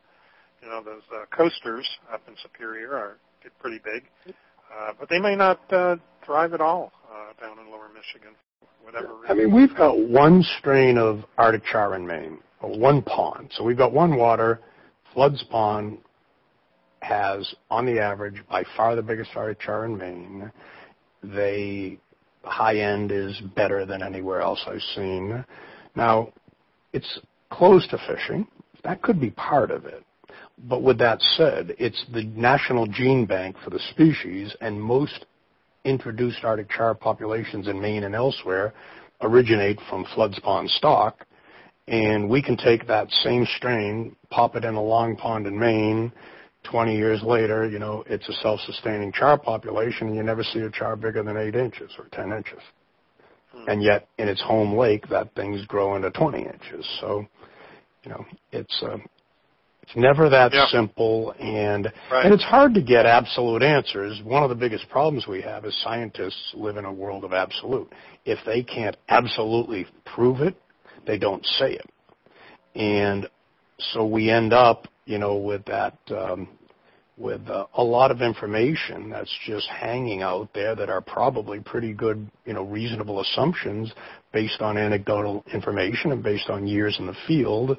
[0.62, 5.18] you know, those uh, coasters up in Superior are get pretty big, uh, but they
[5.18, 8.34] may not uh, thrive at all uh, down in Lower Michigan,
[8.82, 9.14] whatever.
[9.14, 9.30] Reason.
[9.30, 13.50] I mean, we've got one strain of Arctic char in Maine, or one pond.
[13.54, 14.60] So we've got one water.
[15.14, 15.98] Floods Pond
[17.00, 20.52] has, on the average, by far the biggest Arctic char in Maine.
[21.22, 21.98] They
[22.46, 25.44] the high end is better than anywhere else I've seen.
[25.96, 26.32] Now,
[26.92, 27.20] it's
[27.50, 28.46] closed to fishing.
[28.84, 30.04] That could be part of it.
[30.68, 35.26] But with that said, it's the national gene bank for the species, and most
[35.84, 38.72] introduced Arctic char populations in Maine and elsewhere
[39.22, 41.26] originate from Floods Pond stock.
[41.88, 46.12] And we can take that same strain, pop it in a long pond in Maine,
[46.70, 50.70] 20 years later, you know, it's a self-sustaining char population, and you never see a
[50.70, 52.58] char bigger than 8 inches or 10 inches.
[53.56, 53.70] Hmm.
[53.70, 56.86] And yet, in its home lake, that thing's growing to 20 inches.
[57.00, 57.26] So,
[58.04, 58.98] you know, it's uh,
[59.82, 60.66] it's never that yeah.
[60.66, 62.24] simple, and right.
[62.24, 64.20] and it's hard to get absolute answers.
[64.24, 67.92] One of the biggest problems we have is scientists live in a world of absolute.
[68.24, 70.56] If they can't absolutely prove it,
[71.06, 71.90] they don't say it,
[72.74, 73.28] and
[73.78, 76.48] so we end up you know, with that, um,
[77.16, 81.94] with uh, a lot of information that's just hanging out there that are probably pretty
[81.94, 83.92] good, you know, reasonable assumptions
[84.32, 87.78] based on anecdotal information and based on years in the field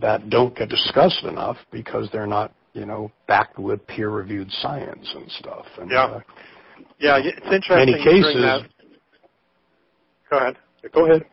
[0.00, 5.30] that don't get discussed enough because they're not, you know, backed with peer-reviewed science and
[5.30, 5.64] stuff.
[5.80, 6.04] And, yeah.
[6.04, 6.20] Uh,
[6.98, 7.92] yeah, it's interesting.
[7.92, 8.34] Many cases.
[8.34, 8.68] That.
[10.28, 10.56] Go ahead.
[10.92, 11.24] Go ahead.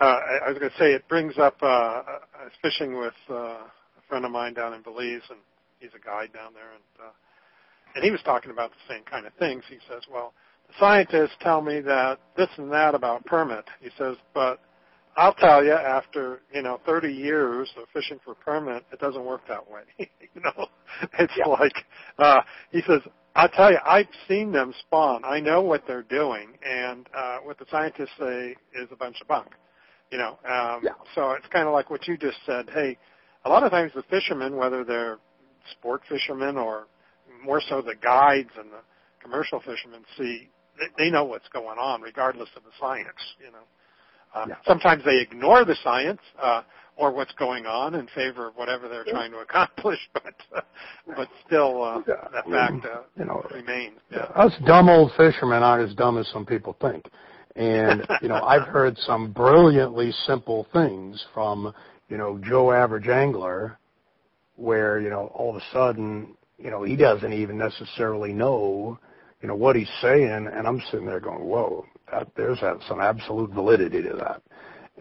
[0.00, 1.56] Uh, I, I was going to say it brings up.
[1.62, 3.70] Uh, I was fishing with uh, a
[4.08, 5.38] friend of mine down in Belize, and
[5.84, 7.12] he's a guide down there, and uh,
[7.94, 9.62] and he was talking about the same kind of things.
[9.68, 10.32] He says, "Well,
[10.68, 14.60] the scientists tell me that this and that about permit." He says, "But
[15.16, 19.42] I'll tell you, after you know 30 years of fishing for permit, it doesn't work
[19.48, 19.82] that way.
[19.98, 20.66] you know,
[21.18, 21.46] it's yeah.
[21.46, 21.76] like
[22.18, 23.00] uh, he says."
[23.36, 25.22] I'll tell you, I've seen them spawn.
[25.24, 29.26] I know what they're doing, and uh, what the scientists say is a bunch of
[29.26, 29.48] bunk.
[30.12, 30.92] You know, um, yeah.
[31.16, 32.70] so it's kind of like what you just said.
[32.72, 32.96] Hey,
[33.44, 35.18] a lot of times the fishermen, whether they're
[35.72, 36.86] sport fishermen or
[37.44, 38.80] more so the guides and the
[39.22, 40.48] commercial fishermen, see
[40.78, 43.08] they, they know what's going on regardless of the science.
[43.38, 43.64] You know,
[44.34, 44.54] uh, yeah.
[44.66, 46.62] sometimes they ignore the science uh,
[46.96, 50.60] or what's going on in favor of whatever they're trying to accomplish, but uh,
[51.16, 52.28] but still uh, yeah.
[52.32, 53.98] that fact uh, you know, remains.
[54.10, 54.24] Yeah.
[54.34, 57.06] Us dumb old fishermen aren't as dumb as some people think.
[57.56, 61.72] And, you know, I've heard some brilliantly simple things from,
[62.08, 63.78] you know, Joe Average Angler
[64.56, 68.98] where, you know, all of a sudden, you know, he doesn't even necessarily know,
[69.42, 70.48] you know, what he's saying.
[70.52, 74.42] And I'm sitting there going, whoa, that, there's that, some absolute validity to that.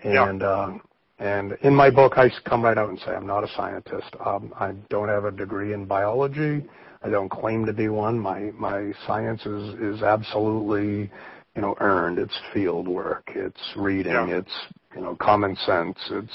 [0.03, 0.47] And, yeah.
[0.47, 0.77] uh,
[1.19, 4.15] and in my book, I come right out and say I'm not a scientist.
[4.25, 6.65] Um, I don't have a degree in biology.
[7.03, 8.17] I don't claim to be one.
[8.17, 11.11] My my science is is absolutely
[11.55, 12.17] you know, earned.
[12.17, 13.31] It's field work.
[13.35, 14.13] It's reading.
[14.13, 14.37] Yeah.
[14.37, 14.51] It's,
[14.95, 15.97] you know, common sense.
[16.09, 16.33] It's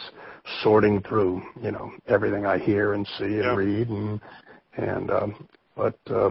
[0.63, 3.55] sorting through, you know, everything I hear and see and yeah.
[3.55, 4.21] read and,
[4.77, 6.31] and, um, but, uh,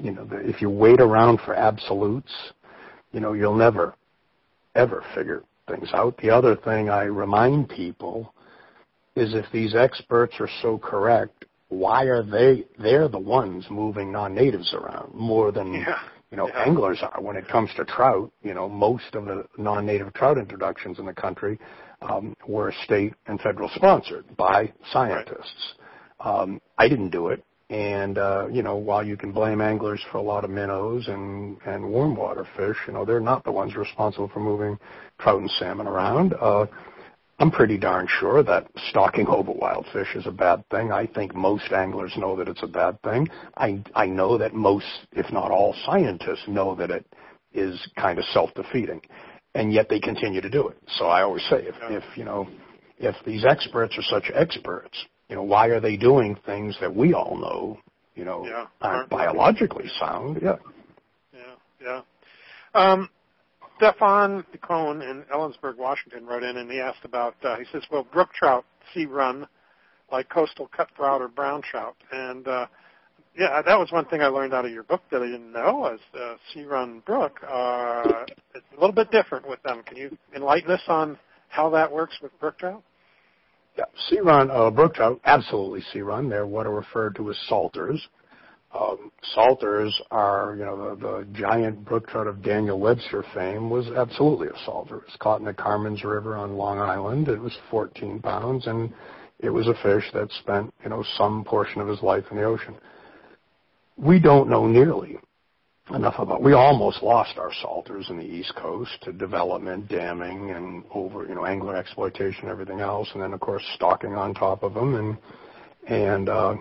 [0.00, 2.32] you know, if you wait around for absolutes,
[3.12, 3.94] you know, you'll never,
[4.74, 6.16] ever figure things out.
[6.18, 8.32] The other thing I remind people
[9.14, 14.72] is if these experts are so correct, why are they, they're the ones moving non-natives
[14.74, 15.98] around more than, yeah
[16.30, 16.64] you know, yeah.
[16.64, 17.20] anglers are.
[17.20, 21.12] When it comes to trout, you know, most of the non-native trout introductions in the
[21.12, 21.58] country
[22.02, 25.74] um, were state and federal sponsored by scientists.
[26.24, 26.42] Right.
[26.42, 30.18] Um, I didn't do it, and uh, you know, while you can blame anglers for
[30.18, 33.76] a lot of minnows and and warm water fish, you know, they're not the ones
[33.76, 34.78] responsible for moving
[35.18, 36.34] trout and salmon around.
[36.40, 36.66] Uh,
[37.38, 40.90] I'm pretty darn sure that stocking over wild fish is a bad thing.
[40.90, 43.28] I think most anglers know that it's a bad thing.
[43.56, 47.04] I I know that most, if not all, scientists know that it
[47.52, 49.02] is kind of self-defeating,
[49.56, 50.76] and yet they continue to do it.
[50.98, 52.46] So I always say, if if you know,
[52.98, 57.14] if these experts are such experts, you know, why are they doing things that we
[57.14, 57.78] all know,
[58.14, 58.66] you know, yeah.
[58.80, 60.38] aren't biologically sound?
[60.42, 60.56] Yeah.
[61.32, 61.40] Yeah,
[61.82, 62.00] yeah.
[62.74, 63.08] Um,
[63.78, 67.34] Stefan Cohn in Ellensburg, Washington, wrote in and he asked about.
[67.42, 69.46] Uh, he says, "Well, brook trout sea run
[70.12, 72.66] like coastal cutthroat or brown trout?" And uh,
[73.38, 75.86] yeah, that was one thing I learned out of your book that I didn't know.
[75.86, 78.24] As uh, sea run brook, uh,
[78.54, 79.82] it's a little bit different with them.
[79.84, 81.18] Can you enlighten us on
[81.48, 82.82] how that works with brook trout?
[83.76, 86.30] Yeah, sea run, uh, brook trout, absolutely sea run.
[86.30, 88.08] They're what are referred to as salters.
[88.74, 93.86] Um, salters are, you know, the, the giant brook trout of Daniel Webster fame was
[93.88, 94.96] absolutely a salter.
[94.96, 97.28] It was caught in the Carmans River on Long Island.
[97.28, 98.92] It was 14 pounds, and
[99.40, 102.44] it was a fish that spent, you know, some portion of his life in the
[102.44, 102.74] ocean.
[103.96, 105.18] We don't know nearly
[105.94, 106.42] enough about.
[106.42, 111.34] We almost lost our salters in the East Coast to development, damming, and over, you
[111.34, 115.16] know, angler exploitation, everything else, and then of course stocking on top of them, and
[115.86, 116.56] and uh,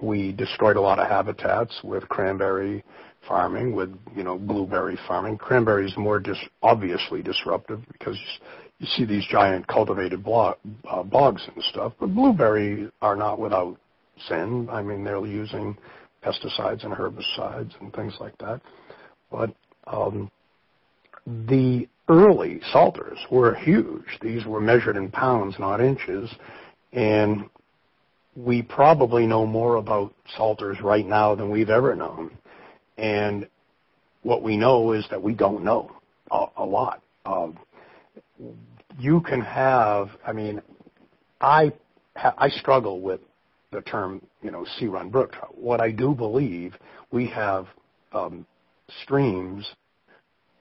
[0.00, 2.82] we destroyed a lot of habitats with cranberry
[3.26, 5.38] farming, with you know blueberry farming.
[5.38, 8.18] Cranberry is more dis- obviously disruptive because
[8.78, 10.56] you see these giant cultivated blo-
[10.90, 11.92] uh, bogs and stuff.
[11.98, 13.78] But blueberry are not without
[14.28, 14.68] sin.
[14.70, 15.76] I mean, they're using
[16.24, 18.60] pesticides and herbicides and things like that.
[19.30, 19.54] But
[19.86, 20.30] um,
[21.26, 24.18] the early salters were huge.
[24.20, 26.30] These were measured in pounds, not inches,
[26.92, 27.48] and
[28.36, 32.30] we probably know more about salters right now than we've ever known.
[32.98, 33.48] And
[34.22, 35.90] what we know is that we don't know
[36.30, 37.02] a, a lot.
[37.24, 37.48] Uh,
[38.98, 40.60] you can have, I mean,
[41.40, 41.72] I
[42.16, 43.20] I struggle with
[43.74, 45.56] the term, you know, sea run brook trout.
[45.56, 46.74] What I do believe,
[47.10, 47.66] we have
[48.12, 48.46] um,
[49.02, 49.66] streams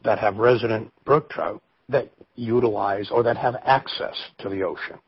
[0.04, 5.00] that have resident brook trout that utilize or that have access to the ocean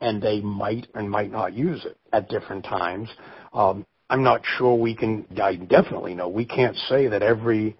[0.00, 3.08] and they might and might not use it at different times.
[3.52, 7.76] Um, I'm not sure we can, I definitely know, we can't say that every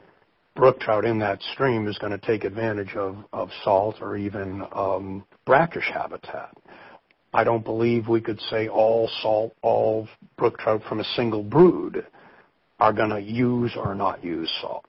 [0.57, 4.63] brook trout in that stream is going to take advantage of, of salt or even
[4.75, 6.51] um, brackish habitat.
[7.33, 12.07] I don't believe we could say all salt, all brook trout from a single brood
[12.81, 14.85] are going to use or not use salt.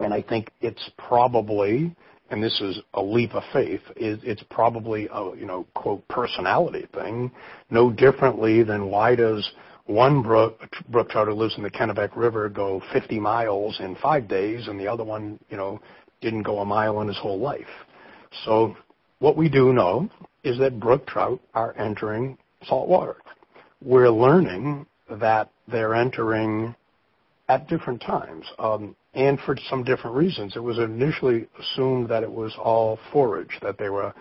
[0.00, 1.94] And I think it's probably
[2.30, 7.30] and this is a leap of faith, it's probably a you know quote personality thing,
[7.70, 9.50] no differently than why does
[9.86, 14.28] one brook brook trout who lives in the Kennebec River go 50 miles in five
[14.28, 15.80] days, and the other one you know
[16.20, 17.66] didn't go a mile in his whole life.
[18.44, 18.76] So
[19.20, 20.10] what we do know
[20.44, 23.16] is that brook trout are entering salt water.
[23.82, 26.74] We're learning that they're entering
[27.48, 28.44] at different times.
[28.58, 30.54] Um, and for some different reasons.
[30.54, 34.14] It was initially assumed that it was all forage, that they were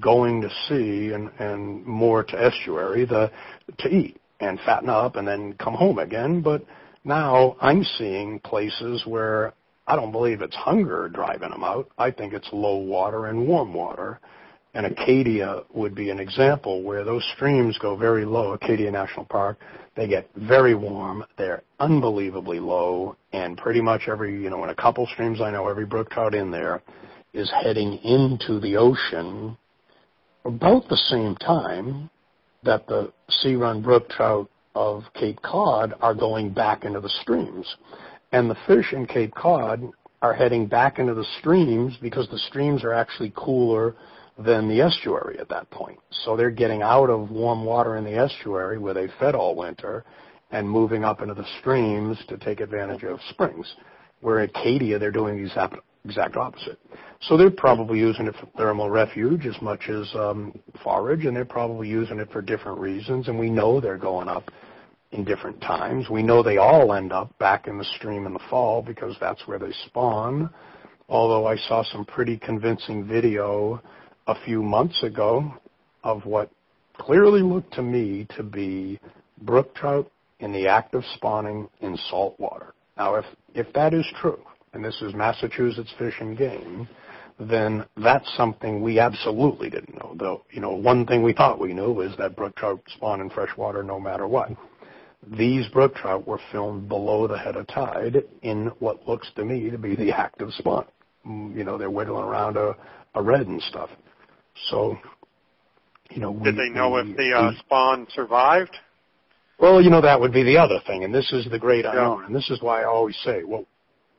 [0.00, 3.30] going to sea and, and more to estuary the,
[3.78, 6.40] to eat and fatten up and then come home again.
[6.40, 6.64] But
[7.04, 9.54] now I'm seeing places where
[9.86, 11.90] I don't believe it's hunger driving them out.
[11.98, 14.20] I think it's low water and warm water.
[14.74, 19.58] And Acadia would be an example where those streams go very low, Acadia National Park,
[19.96, 21.24] they get very warm.
[21.38, 25.68] They're unbelievably low, and pretty much every, you know, in a couple streams I know,
[25.68, 26.82] every brook trout in there
[27.32, 29.56] is heading into the ocean
[30.44, 32.10] about the same time
[32.64, 37.76] that the sea run brook trout of Cape Cod are going back into the streams.
[38.32, 39.82] And the fish in Cape Cod
[40.22, 43.94] are heading back into the streams because the streams are actually cooler
[44.38, 45.98] than the estuary at that point.
[46.24, 50.04] So they're getting out of warm water in the estuary where they fed all winter
[50.50, 53.74] and moving up into the streams to take advantage of springs.
[54.20, 56.78] Where at Acadia, they're doing the exact, exact opposite.
[57.22, 61.44] So they're probably using it for thermal refuge as much as um, forage, and they're
[61.44, 63.28] probably using it for different reasons.
[63.28, 64.50] And we know they're going up
[65.12, 66.10] in different times.
[66.10, 69.46] We know they all end up back in the stream in the fall because that's
[69.46, 70.50] where they spawn.
[71.08, 73.80] Although I saw some pretty convincing video
[74.26, 75.54] a few months ago
[76.02, 76.50] of what
[76.96, 78.98] clearly looked to me to be
[79.42, 80.10] brook trout
[80.40, 82.74] in the act of spawning in salt water.
[82.96, 84.40] Now, if, if that is true,
[84.72, 86.88] and this is Massachusetts Fish and Game,
[87.38, 90.14] then that's something we absolutely didn't know.
[90.18, 93.30] Though, you know, one thing we thought we knew is that brook trout spawn in
[93.30, 94.50] fresh water no matter what.
[95.26, 99.70] These brook trout were filmed below the head of tide in what looks to me
[99.70, 100.84] to be the act of spawn.
[101.26, 102.76] Mm, you know, they're wiggling around a,
[103.14, 103.90] a redd and stuff.
[104.70, 104.96] So,
[106.10, 108.76] you know, we, did they know we, if the uh, spawn survived?
[109.58, 112.20] Well, you know that would be the other thing, and this is the great unknown,
[112.20, 112.26] yeah.
[112.26, 113.64] and this is why I always say what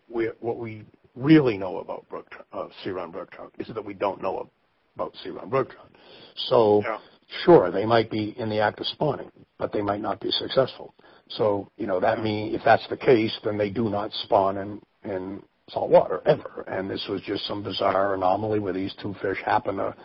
[0.10, 0.84] we what we
[1.16, 4.50] really know about brook uh, sea run brook trout is that we don't know
[4.96, 5.92] about sea run brook trout.
[6.48, 7.00] So, yeah.
[7.44, 10.94] sure, they might be in the act of spawning, but they might not be successful.
[11.30, 14.82] So, you know, that mean if that's the case, then they do not spawn in
[15.04, 16.64] in salt water ever.
[16.68, 19.96] And this was just some bizarre anomaly where these two fish happen to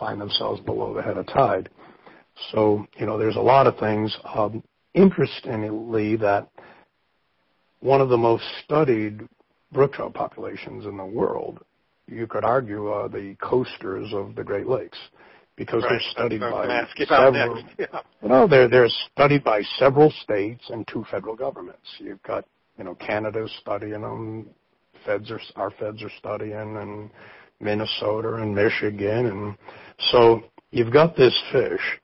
[0.00, 1.68] find themselves below the head of tide.
[2.50, 4.16] So, you know, there's a lot of things.
[4.34, 6.48] Um, interestingly, that
[7.80, 9.20] one of the most studied
[9.70, 11.64] brook trout populations in the world,
[12.08, 14.98] you could argue, are the coasters of the Great Lakes
[15.56, 15.90] because right.
[15.90, 17.62] they're studied by several.
[17.78, 18.00] Yeah.
[18.22, 21.86] Well, they're they're studied by several states and two federal governments.
[21.98, 22.46] You've got
[22.78, 24.48] you know Canada's studying them,
[25.04, 27.10] feds are our feds are studying, and
[27.60, 29.56] Minnesota and Michigan, and
[30.10, 32.00] so you've got this fish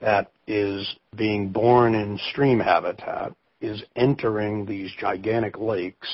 [0.00, 6.08] that is being born in stream habitat is entering these gigantic lakes.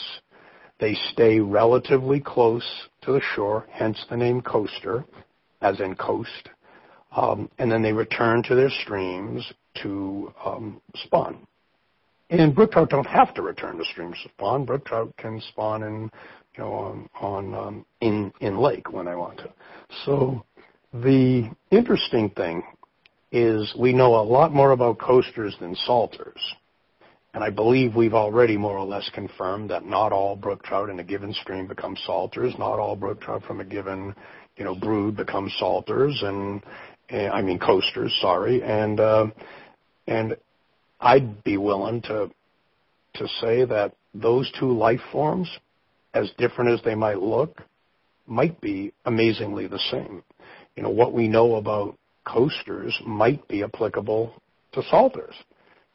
[0.78, 2.64] They stay relatively close
[3.02, 5.04] to the shore, hence the name coaster,
[5.62, 6.50] as in coast.
[7.12, 9.52] Um, and then they return to their streams
[9.82, 11.46] to um, spawn.
[12.28, 14.64] And brook trout don't have to return to streams to spawn.
[14.64, 16.10] Brook trout can spawn in,
[16.56, 19.52] you know, on, on um, in in lake when they want to.
[20.04, 20.44] So
[20.92, 22.62] the interesting thing
[23.32, 26.40] is we know a lot more about coasters than salters.
[27.34, 30.98] And I believe we've already more or less confirmed that not all brook trout in
[31.00, 32.54] a given stream become salters.
[32.58, 34.14] Not all brook trout from a given,
[34.56, 36.62] you know, brood become salters, and,
[37.10, 38.16] and I mean coasters.
[38.22, 39.26] Sorry, and uh,
[40.06, 40.34] and
[40.98, 42.30] I'd be willing to
[43.16, 45.50] to say that those two life forms,
[46.14, 47.60] as different as they might look,
[48.26, 50.22] might be amazingly the same.
[50.76, 51.96] You know, what we know about
[52.26, 54.34] coasters might be applicable
[54.72, 55.34] to salters.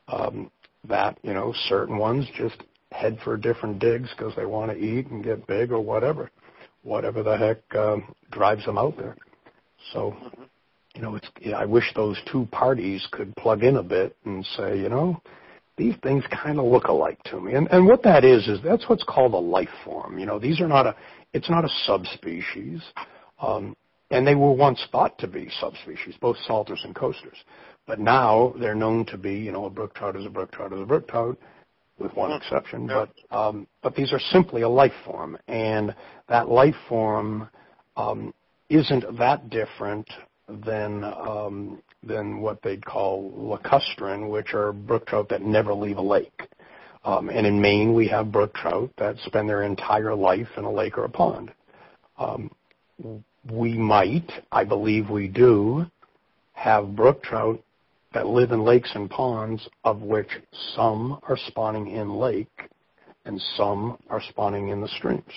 [0.08, 0.52] Um,
[0.88, 2.58] that you know, certain ones just
[2.92, 6.30] head for different digs because they want to eat and get big or whatever,
[6.84, 9.16] whatever the heck um, drives them out there.
[9.94, 10.16] So,
[10.96, 14.78] you know, it's I wish those two parties could plug in a bit and say,
[14.78, 15.22] you know,
[15.78, 17.54] these things kind of look alike to me.
[17.54, 20.20] And and what that is is that's what's called a life form.
[20.20, 20.96] You know, these are not a
[21.34, 22.82] it's not a subspecies.
[23.40, 23.76] Um,
[24.12, 27.38] and they were once thought to be subspecies, both salters and coasters.
[27.88, 30.74] But now they're known to be, you know, a brook trout is a brook trout
[30.74, 31.38] is a brook trout,
[31.97, 32.88] with one exception.
[32.88, 35.95] But um, but these are simply a life form, and
[36.30, 37.49] that life form
[37.95, 38.34] um,
[38.70, 40.07] isn't that different
[40.47, 46.01] than um, than what they'd call lacustrine, which are brook trout that never leave a
[46.01, 46.47] lake.
[47.03, 50.72] Um, and in Maine, we have brook trout that spend their entire life in a
[50.72, 51.51] lake or a pond.
[52.20, 52.51] Um,
[53.50, 55.86] we might, I believe we do,
[56.54, 57.62] have brook trout
[58.14, 60.30] that live in lakes and ponds, of which
[60.76, 62.70] some are spawning in lake
[63.26, 65.32] and some are spawning in the streams.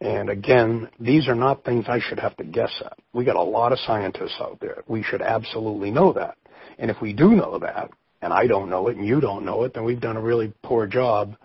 [0.00, 2.98] And again, these are not things I should have to guess at.
[3.12, 4.82] We got a lot of scientists out there.
[4.88, 6.36] We should absolutely know that.
[6.78, 9.64] And if we do know that, and I don't know it and you don't know
[9.64, 11.36] it, then we've done a really poor job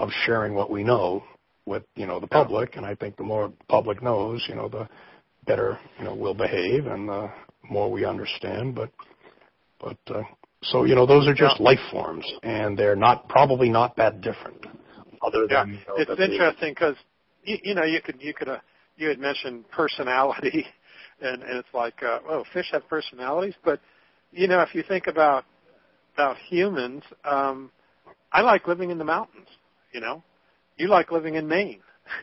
[0.00, 1.22] of sharing what we know
[1.66, 4.68] with you know the public, and I think the more the public knows, you know,
[4.68, 4.88] the
[5.46, 7.30] better you know we'll behave, and the
[7.68, 8.74] more we understand.
[8.74, 8.90] But
[9.80, 10.22] but uh,
[10.62, 11.64] so you know those are just yeah.
[11.64, 14.66] life forms, and they're not probably not that different.
[15.22, 15.64] Other yeah.
[15.66, 16.96] you know, it's interesting because
[17.44, 18.58] you, you know you could you could uh,
[18.96, 20.66] you had mentioned personality,
[21.20, 23.80] and and it's like uh, oh fish have personalities, but
[24.32, 25.44] you know if you think about
[26.14, 27.70] about humans, um,
[28.32, 29.48] I like living in the mountains.
[29.92, 30.22] You know,
[30.76, 31.80] you like living in Maine.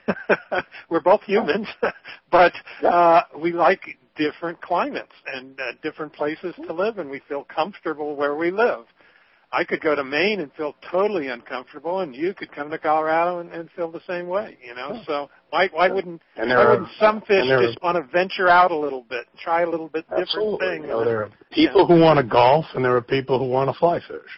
[0.89, 1.67] We're both humans,
[2.31, 3.81] but uh, we like
[4.15, 8.85] different climates and uh, different places to live, and we feel comfortable where we live.
[9.51, 13.39] I could go to Maine and feel totally uncomfortable, and you could come to Colorado
[13.39, 14.57] and, and feel the same way.
[14.63, 18.47] You know, so why why wouldn't and why wouldn't some fish just want to venture
[18.47, 20.67] out a little bit, try a little bit different absolutely.
[20.67, 20.81] thing?
[20.83, 23.73] You know, there are people who want to golf, and there are people who want
[23.73, 24.29] to fly fish.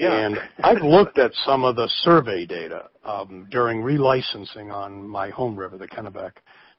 [0.00, 0.14] Yeah.
[0.14, 5.54] And I've looked at some of the survey data um, during relicensing on my home
[5.54, 6.32] river, the Kennebec,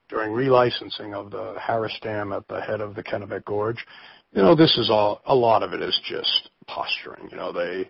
[0.10, 3.86] during relicensing of the Harris Dam at the head of the Kennebec Gorge.
[4.34, 7.30] You know, this is all, a lot of it is just posturing.
[7.30, 7.88] You know, they,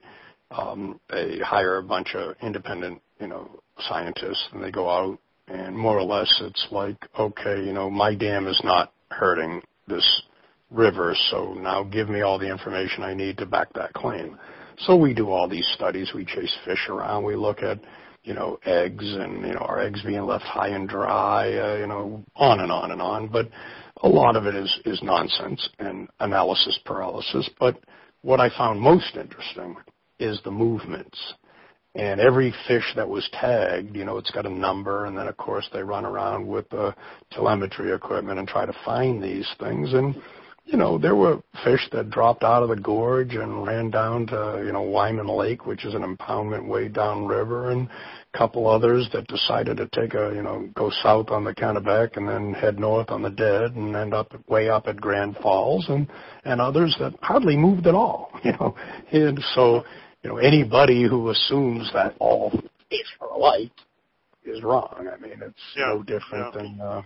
[0.52, 3.50] um, they hire a bunch of independent, you know,
[3.88, 5.18] scientists and they go out
[5.48, 10.24] and more or less it's like, okay, you know, my dam is not hurting this
[10.72, 14.38] river, so now give me all the information I need to back that claim.
[14.86, 16.12] So we do all these studies.
[16.14, 17.24] We chase fish around.
[17.24, 17.80] We look at,
[18.24, 21.88] you know, eggs and, you know, our eggs being left high and dry, uh, you
[21.88, 23.28] know, on and on and on.
[23.28, 23.50] But
[24.02, 27.50] a lot of it is, is nonsense and analysis paralysis.
[27.60, 27.80] But
[28.22, 29.76] what I found most interesting
[30.20, 31.18] is the movements.
[31.94, 35.36] And every fish that was tagged, you know, it's got a number, and then of
[35.36, 36.96] course they run around with the
[37.32, 39.94] telemetry equipment and try to find these things.
[39.94, 40.16] And
[40.72, 44.64] you know, there were fish that dropped out of the gorge and ran down to,
[44.66, 47.90] you know, Wyman Lake, which is an impoundment way downriver, and
[48.34, 52.16] a couple others that decided to take a, you know, go south on the Kennebec
[52.16, 55.86] and then head north on the Dead and end up way up at Grand Falls,
[55.90, 56.08] and
[56.46, 58.74] and others that hardly moved at all, you know,
[59.12, 59.84] and so,
[60.24, 62.50] you know, anybody who assumes that all
[62.90, 63.72] fish are alike
[64.46, 65.10] is wrong.
[65.12, 65.88] I mean, it's yeah.
[65.88, 66.62] no different yeah.
[66.62, 67.02] than, uh,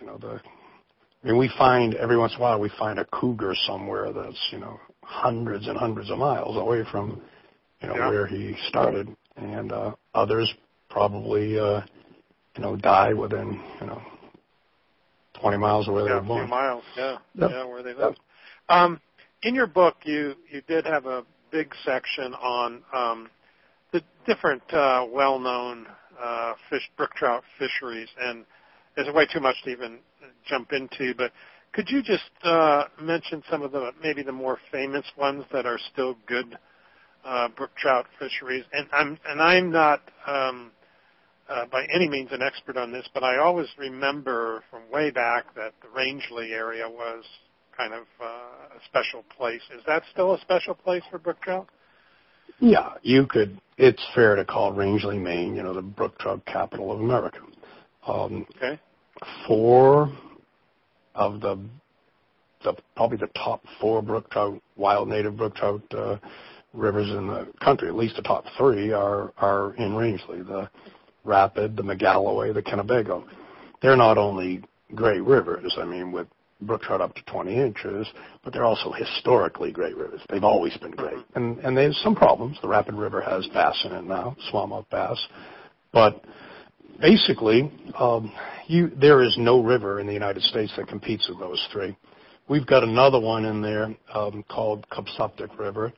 [0.00, 0.40] you know, the
[1.24, 4.48] I mean, we find every once in a while we find a cougar somewhere that's
[4.50, 7.22] you know hundreds and hundreds of miles away from
[7.80, 8.08] you know yeah.
[8.10, 10.52] where he started, and uh, others
[10.90, 11.80] probably uh,
[12.56, 14.02] you know die within you know
[15.40, 16.44] 20 miles where yeah, they were born.
[16.44, 17.50] Few miles, yeah, yep.
[17.50, 18.14] yeah, where they live.
[18.68, 18.76] Yep.
[18.76, 19.00] Um,
[19.42, 23.30] in your book, you you did have a big section on um,
[23.92, 25.86] the different uh, well-known
[26.22, 28.44] uh, fish brook trout fisheries, and
[28.96, 29.98] there's way too much to even
[30.46, 31.32] jump into, but
[31.72, 35.78] could you just uh, mention some of the maybe the more famous ones that are
[35.92, 36.56] still good
[37.24, 38.64] uh, brook trout fisheries?
[38.72, 40.70] And I'm and I'm not um,
[41.48, 45.54] uh, by any means an expert on this, but I always remember from way back
[45.56, 47.24] that the Rangeley area was
[47.76, 49.62] kind of uh, a special place.
[49.76, 51.68] Is that still a special place for brook trout?
[52.60, 53.60] Yeah, you could.
[53.76, 57.40] It's fair to call Rangeley, Maine, you know, the brook trout capital of America.
[58.06, 58.80] Um, okay.
[59.46, 60.12] Four
[61.14, 61.58] of the
[62.64, 66.16] the probably the top four brook trout, wild native brook trout uh,
[66.72, 67.88] rivers in the country.
[67.88, 70.68] At least the top three are are in Rangeley: the
[71.24, 73.24] Rapid, the Magalloway, the Kennebago.
[73.80, 74.62] They're not only
[74.94, 75.76] great rivers.
[75.78, 76.26] I mean, with
[76.62, 78.06] brook trout up to 20 inches,
[78.42, 80.20] but they're also historically great rivers.
[80.30, 82.58] They've always been great, and and there's some problems.
[82.62, 85.18] The Rapid River has bass in it now, smallmouth bass,
[85.92, 86.24] but
[87.00, 88.32] basically, um,
[88.66, 91.96] you, there is no river in the United States that competes with those three.
[92.48, 95.92] We've got another one in there um, called Cupsuptic River,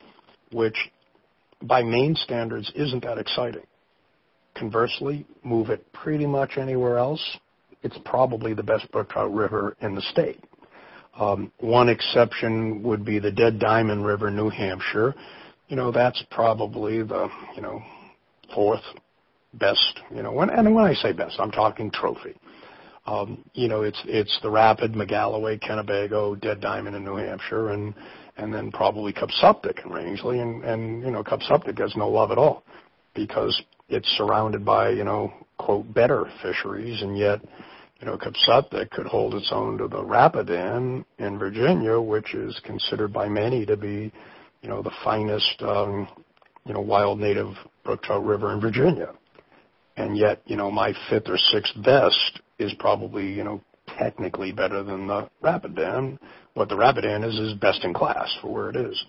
[0.51, 0.77] which
[1.61, 3.65] by Maine standards isn't that exciting.
[4.55, 7.21] Conversely, move it pretty much anywhere else,
[7.83, 10.43] it's probably the best brook trout river in the state.
[11.19, 15.15] Um, one exception would be the Dead Diamond River, New Hampshire.
[15.67, 17.81] You know, that's probably the, you know,
[18.53, 18.83] fourth
[19.53, 22.35] best, you know, when, and when I say best, I'm talking trophy.
[23.05, 27.93] Um, you know, it's it's the Rapid, Magalloway, Kennebago, Dead Diamond in New Hampshire, and
[28.35, 32.37] and then probably Cupsuptic in Rangeley, and and you know Cupsuptic has no love at
[32.37, 32.63] all
[33.15, 37.39] because it's surrounded by you know quote better fisheries, and yet
[38.01, 43.13] you know Cupsuptic could hold its own to the Rapidan in Virginia, which is considered
[43.13, 44.11] by many to be
[44.61, 46.09] you know the finest um,
[46.65, 47.53] you know wild native
[47.85, 49.13] brook trout river in Virginia
[49.97, 53.61] and yet, you know, my fifth or sixth best is probably, you know,
[53.97, 56.19] technically better than the Rapidan.
[56.53, 59.05] What the Rapidan is is best in class for where it is.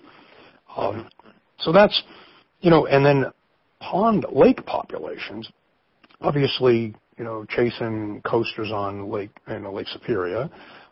[0.77, 1.09] Um,
[1.59, 2.03] so that's,
[2.61, 3.27] you know, and then
[3.81, 5.49] pond lake populations,
[6.21, 10.49] obviously, you know, chasing coasters on Lake, you know, Lake Superior,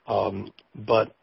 [0.07, 1.15] um, but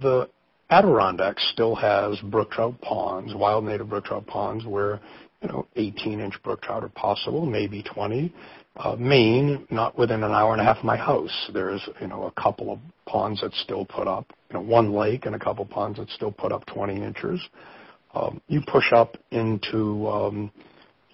[0.00, 0.28] the
[0.70, 5.00] Adirondack still has brook trout ponds, wild native brook trout ponds, where
[5.42, 8.32] you know, 18-inch brook trout are possible, maybe 20.
[8.76, 12.24] Uh, Maine, not within an hour and a half of my house, there's, you know,
[12.24, 15.64] a couple of ponds that still put up, you know, one lake and a couple
[15.66, 17.40] ponds that still put up 20 inches.
[18.14, 20.50] Um, you push up into, um,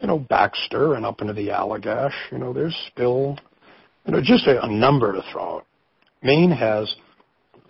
[0.01, 3.37] you know, Baxter and up into the Allagash, you know, there's still,
[4.07, 5.66] you know, just a, a number to throw out.
[6.22, 6.95] Maine has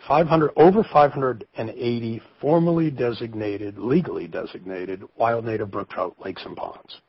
[0.06, 7.00] 500, over 580 formally designated, legally designated wild native brook trout lakes and ponds.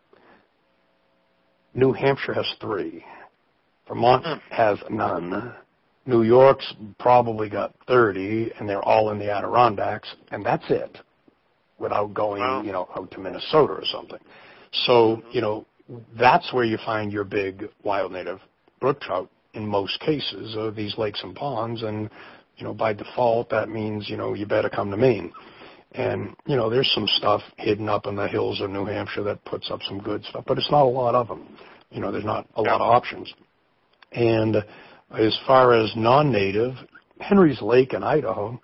[1.73, 3.03] New Hampshire has three.
[3.87, 4.53] Vermont hmm.
[4.53, 5.53] has none.
[6.05, 10.97] New York's probably got 30, and they're all in the Adirondacks, and that's it,
[11.77, 12.63] without going, wow.
[12.63, 14.19] you know, out to Minnesota or something.
[14.71, 15.29] So, mm-hmm.
[15.31, 15.65] you know,
[16.17, 18.39] that's where you find your big wild native
[18.79, 22.09] brook trout in most cases of these lakes and ponds, and
[22.59, 25.31] you know, by default, that means, you know, you better come to Maine.
[25.93, 29.43] And, you know, there's some stuff hidden up in the hills of New Hampshire that
[29.45, 31.57] puts up some good stuff, but it's not a lot of them.
[31.89, 33.33] You know, there's not a lot of options.
[34.11, 34.57] And
[35.17, 36.73] as far as non-native,
[37.19, 38.61] Henry's Lake in Idaho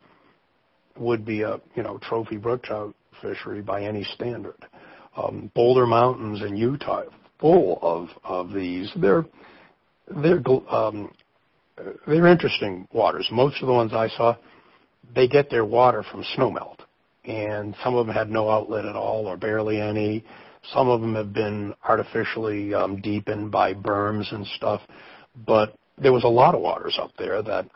[0.97, 4.57] would be a, you know, trophy brook trout fishery by any standard.
[5.17, 7.03] Um, Boulder Mountains in Utah,
[7.39, 8.91] full of, of these.
[8.97, 9.25] They're,
[10.07, 11.11] they're um,
[11.77, 13.27] they're interesting waters.
[13.31, 14.35] Most of the ones I saw,
[15.13, 16.79] they get their water from snowmelt,
[17.25, 20.23] and some of them had no outlet at all or barely any.
[20.73, 24.81] Some of them have been artificially um, deepened by berms and stuff,
[25.45, 27.69] but there was a lot of waters up there that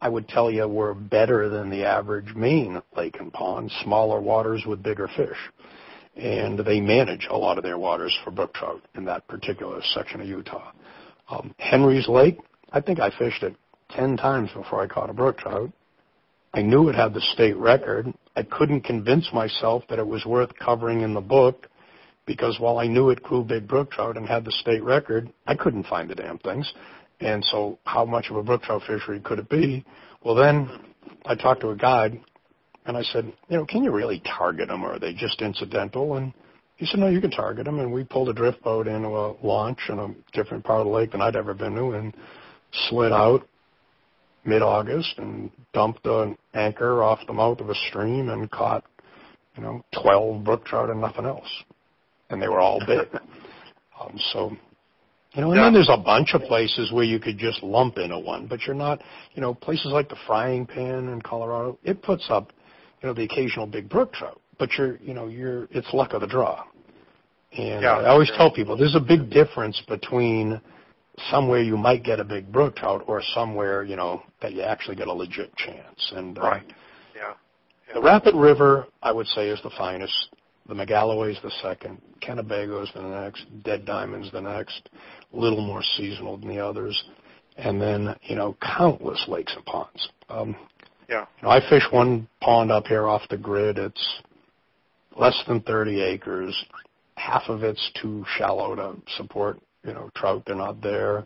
[0.00, 4.64] I would tell you were better than the average Maine lake and pond, smaller waters
[4.66, 5.36] with bigger fish.
[6.16, 10.20] And they manage a lot of their waters for brook trout in that particular section
[10.20, 10.72] of Utah.
[11.30, 12.38] Um, Henry's Lake,
[12.72, 13.56] I think I fished it
[13.90, 15.70] 10 times before I caught a brook trout.
[16.52, 18.12] I knew it had the state record.
[18.36, 21.68] I couldn't convince myself that it was worth covering in the book
[22.26, 25.54] because while I knew it grew big brook trout and had the state record, I
[25.54, 26.72] couldn't find the damn things.
[27.20, 29.84] And so how much of a brook trout fishery could it be?
[30.22, 30.68] Well, then
[31.24, 32.20] I talked to a guide
[32.86, 36.16] and I said, you know, can you really target them or are they just incidental?
[36.16, 36.32] And
[36.76, 37.80] he said, no, you can target them.
[37.80, 40.92] And we pulled a drift boat into a launch in a different part of the
[40.92, 42.14] lake than I'd ever been to and
[42.72, 43.46] slid out
[44.44, 48.84] mid-August and dumped an anchor off the mouth of a stream and caught,
[49.56, 51.48] you know, 12 brook trout and nothing else.
[52.30, 53.08] And they were all big.
[54.00, 54.56] um, so,
[55.34, 55.64] you know, and yeah.
[55.64, 58.74] then there's a bunch of places where you could just lump into one, but you're
[58.74, 59.02] not,
[59.34, 62.52] you know, places like the Fryingpan in Colorado, it puts up,
[63.02, 66.22] you know, the occasional big brook trout, but you're, you know, you're, it's luck of
[66.22, 66.64] the draw.
[67.56, 68.36] And yeah, I always sure.
[68.36, 70.60] tell people there's a big difference between
[71.30, 74.96] somewhere you might get a big brook trout or somewhere, you know, that you actually
[74.96, 76.12] get a legit chance.
[76.14, 76.62] And uh, right.
[77.14, 77.34] Yeah.
[77.88, 77.94] yeah.
[77.94, 80.28] The Rapid River, I would say, is the finest.
[80.68, 82.00] The Magalloway is the second.
[82.20, 83.46] Kennebago is the next.
[83.62, 84.90] Dead Diamond's the next.
[85.32, 87.02] A little more seasonal than the others.
[87.56, 90.08] And then, you know, countless lakes and ponds.
[90.28, 90.54] Um,
[91.08, 91.26] yeah.
[91.40, 93.78] You know, I fish one pond up here off the grid.
[93.78, 94.20] It's
[95.16, 96.64] less than 30 acres.
[97.16, 101.24] Half of it's too shallow to support you know, trout, they're not there.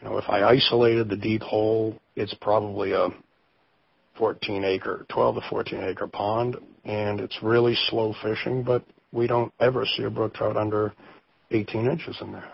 [0.00, 3.08] You know, if I isolated the deep hole, it's probably a
[4.18, 9.52] 14 acre, 12 to 14 acre pond, and it's really slow fishing, but we don't
[9.60, 10.92] ever see a brook trout under
[11.50, 12.52] 18 inches in there.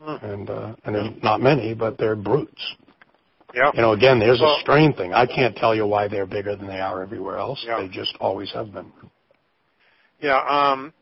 [0.00, 0.24] Hmm.
[0.24, 2.74] And, uh, and there's not many, but they're brutes.
[3.54, 3.70] Yeah.
[3.74, 5.12] You know, again, there's well, a strain thing.
[5.12, 7.64] I can't tell you why they're bigger than they are everywhere else.
[7.66, 7.80] Yeah.
[7.80, 8.92] They just always have been.
[10.20, 10.40] Yeah.
[10.40, 10.92] Um,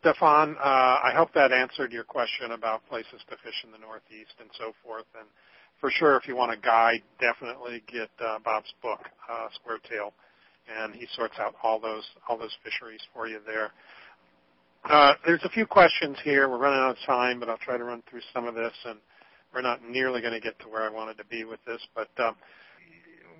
[0.00, 4.34] Stefan, uh, I hope that answered your question about places to fish in the Northeast
[4.40, 5.06] and so forth.
[5.18, 5.26] And
[5.80, 9.00] for sure, if you want a guide, definitely get uh, Bob's book,
[9.30, 10.12] uh, Square Tail,
[10.70, 13.72] and he sorts out all those all those fisheries for you there.
[14.84, 16.48] Uh, there's a few questions here.
[16.48, 18.98] We're running out of time, but I'll try to run through some of this, and
[19.54, 21.80] we're not nearly going to get to where I wanted to be with this.
[21.94, 22.36] But um,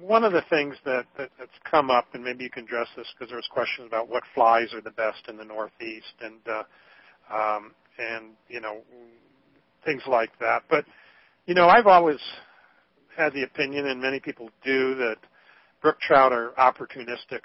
[0.03, 3.07] one of the things that, that that's come up, and maybe you can address this
[3.15, 7.35] because there was questions about what flies are the best in the Northeast, and uh,
[7.35, 8.79] um, and you know
[9.85, 10.63] things like that.
[10.69, 10.85] But
[11.47, 12.19] you know, I've always
[13.17, 15.17] had the opinion, and many people do, that
[15.81, 17.43] brook trout are opportunistic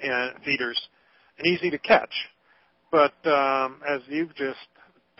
[0.00, 0.80] and feeders
[1.38, 2.12] and easy to catch.
[2.90, 4.58] But um, as you've just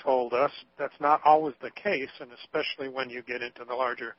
[0.02, 4.14] told us, that's not always the case, and especially when you get into the larger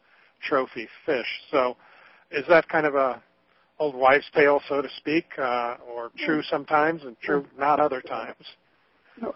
[0.47, 1.25] trophy fish.
[1.51, 1.77] So
[2.31, 3.21] is that kind of a
[3.79, 8.43] old wives' tale, so to speak, uh, or true sometimes and true not other times?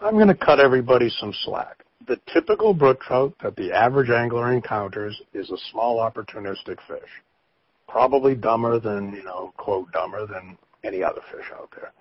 [0.00, 1.84] I'm going to cut everybody some slack.
[2.06, 7.08] The typical brook trout that the average angler encounters is a small opportunistic fish,
[7.88, 11.92] probably dumber than, you know, quote, dumber than any other fish out there.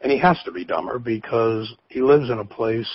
[0.00, 2.90] And he has to be dumber because he lives in a place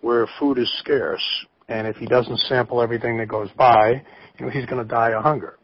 [0.00, 1.22] where food is scarce,
[1.68, 4.02] and if he doesn't sample everything that goes by,
[4.38, 5.58] you know, he's going to die of hunger.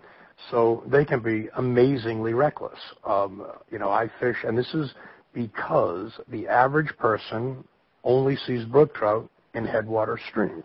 [0.50, 2.78] So they can be amazingly reckless.
[3.04, 4.94] Um, you know, I fish, and this is
[5.32, 7.64] because the average person
[8.04, 10.64] only sees brook trout in headwater streams.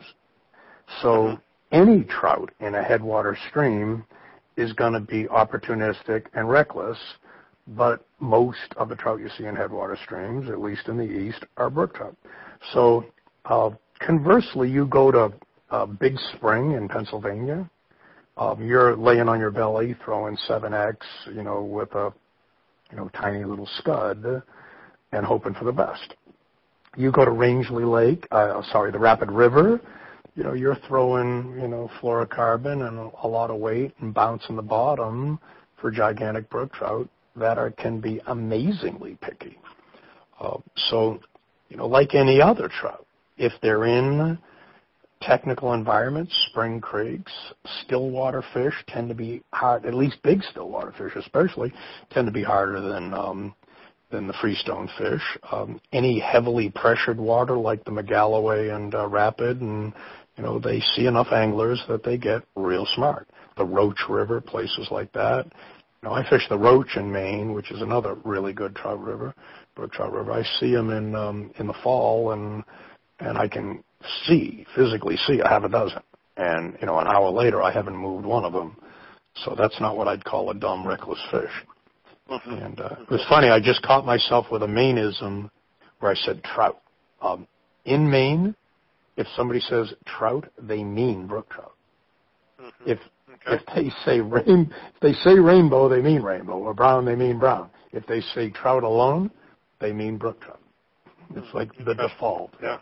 [1.01, 1.41] So mm-hmm.
[1.71, 4.05] any trout in a headwater stream
[4.55, 6.97] is going to be opportunistic and reckless,
[7.67, 11.43] but most of the trout you see in headwater streams, at least in the east,
[11.57, 12.15] are brook trout.
[12.73, 13.05] So
[13.45, 15.33] uh, conversely, you go to
[15.71, 17.69] a Big Spring in Pennsylvania,
[18.59, 20.97] you're laying on your belly throwing 7x,
[21.33, 22.13] you know, with a,
[22.91, 24.43] you know, tiny little scud
[25.11, 26.15] and hoping for the best.
[26.95, 29.81] You go to Rangeley Lake, uh, sorry, the Rapid River,
[30.35, 34.63] you know, you're throwing, you know, fluorocarbon and a lot of weight and bouncing the
[34.63, 35.39] bottom
[35.79, 39.57] for gigantic brook trout that are, can be amazingly picky.
[40.39, 40.57] Uh,
[40.89, 41.19] so,
[41.69, 43.05] you know, like any other trout,
[43.37, 44.37] if they're in
[45.25, 47.31] technical environments, spring creeks,
[47.81, 51.73] stillwater fish tend to be hard, at least big stillwater fish especially,
[52.11, 53.53] tend to be harder than um,
[54.11, 55.21] than the freestone fish.
[55.51, 59.93] Um, any heavily pressured water like the Magalloway and uh, Rapid, and
[60.37, 63.27] you know they see enough anglers that they get real smart.
[63.57, 65.45] The Roach River, places like that.
[66.01, 69.33] You know, I fish the Roach in Maine, which is another really good trout river,
[69.75, 70.31] brook trout river.
[70.31, 72.63] I see them in um, in the fall, and
[73.19, 73.83] and I can
[74.25, 75.99] see, physically see a half a dozen.
[76.37, 78.75] And, you know, an hour later, I haven't moved one of them.
[79.35, 81.51] So that's not what I'd call a dumb, reckless fish.
[82.29, 82.51] Mm-hmm.
[82.51, 83.49] And uh, it was funny.
[83.49, 85.49] I just caught myself with a Maineism
[85.99, 86.81] where I said trout.
[87.21, 87.47] Um,
[87.85, 88.55] in Maine,
[89.17, 91.73] if somebody says trout, they mean brook trout.
[92.59, 92.91] Mm-hmm.
[92.91, 92.99] If
[93.45, 93.55] Okay.
[93.55, 97.39] if they say rain, if they say rainbow, they mean rainbow, or brown, they mean
[97.39, 97.69] brown.
[97.91, 99.31] If they say trout alone,
[99.79, 100.59] they mean brook trout.
[101.35, 102.53] It's like the default.
[102.61, 102.77] Yeah.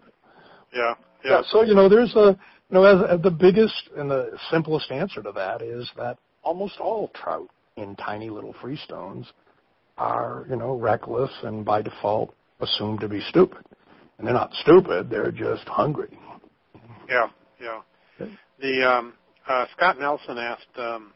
[0.74, 0.94] Yeah.
[1.24, 1.32] Yeah.
[1.32, 1.42] Yeah.
[1.48, 2.38] So you know, there's a
[2.70, 6.80] you know, as, as the biggest and the simplest answer to that is that almost
[6.80, 9.26] all trout in tiny little freestones
[9.98, 13.66] are you know reckless and by default assumed to be stupid,
[14.18, 16.18] and they're not stupid; they're just hungry.
[17.10, 17.28] Yeah.
[17.62, 17.82] Yeah.
[18.20, 18.32] Okay.
[18.60, 19.14] The um,
[19.48, 21.14] uh, Scott Nelson asked um,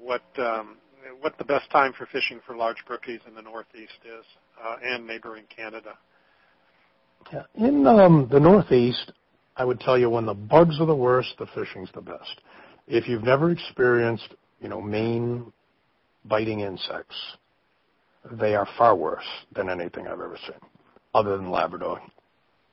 [0.00, 0.76] what um,
[1.20, 4.24] what the best time for fishing for large brookies in the Northeast is,
[4.62, 5.96] uh, and neighboring Canada.
[7.32, 7.42] Yeah.
[7.56, 9.12] In um, the Northeast,
[9.56, 12.40] I would tell you when the bugs are the worst, the fishing's the best.
[12.86, 15.52] If you've never experienced, you know, Maine
[16.24, 17.16] biting insects,
[18.32, 19.24] they are far worse
[19.54, 20.58] than anything I've ever seen,
[21.14, 22.00] other than Labrador.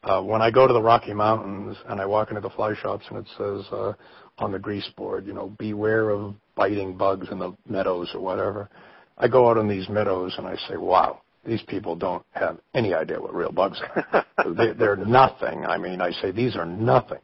[0.04, 3.06] Uh, when I go to the Rocky Mountains and I walk into the fly shops
[3.10, 3.94] and it says uh,
[4.38, 8.70] on the grease board, you know, beware of biting bugs in the meadows or whatever,
[9.18, 12.94] I go out on these meadows and I say, wow, these people don't have any
[12.94, 14.26] idea what real bugs are.
[14.56, 15.66] they, they're nothing.
[15.66, 17.20] I mean, I say these are nothing.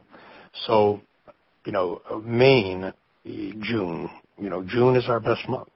[0.66, 1.00] So,
[1.64, 2.92] you know, Maine,
[3.24, 4.08] June,
[4.38, 5.68] you know, June is our best month.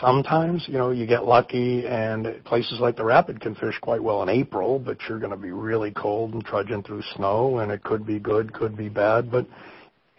[0.00, 4.22] Sometimes, you know, you get lucky and places like the Rapid can fish quite well
[4.22, 7.82] in April, but you're going to be really cold and trudging through snow and it
[7.82, 9.46] could be good, could be bad, but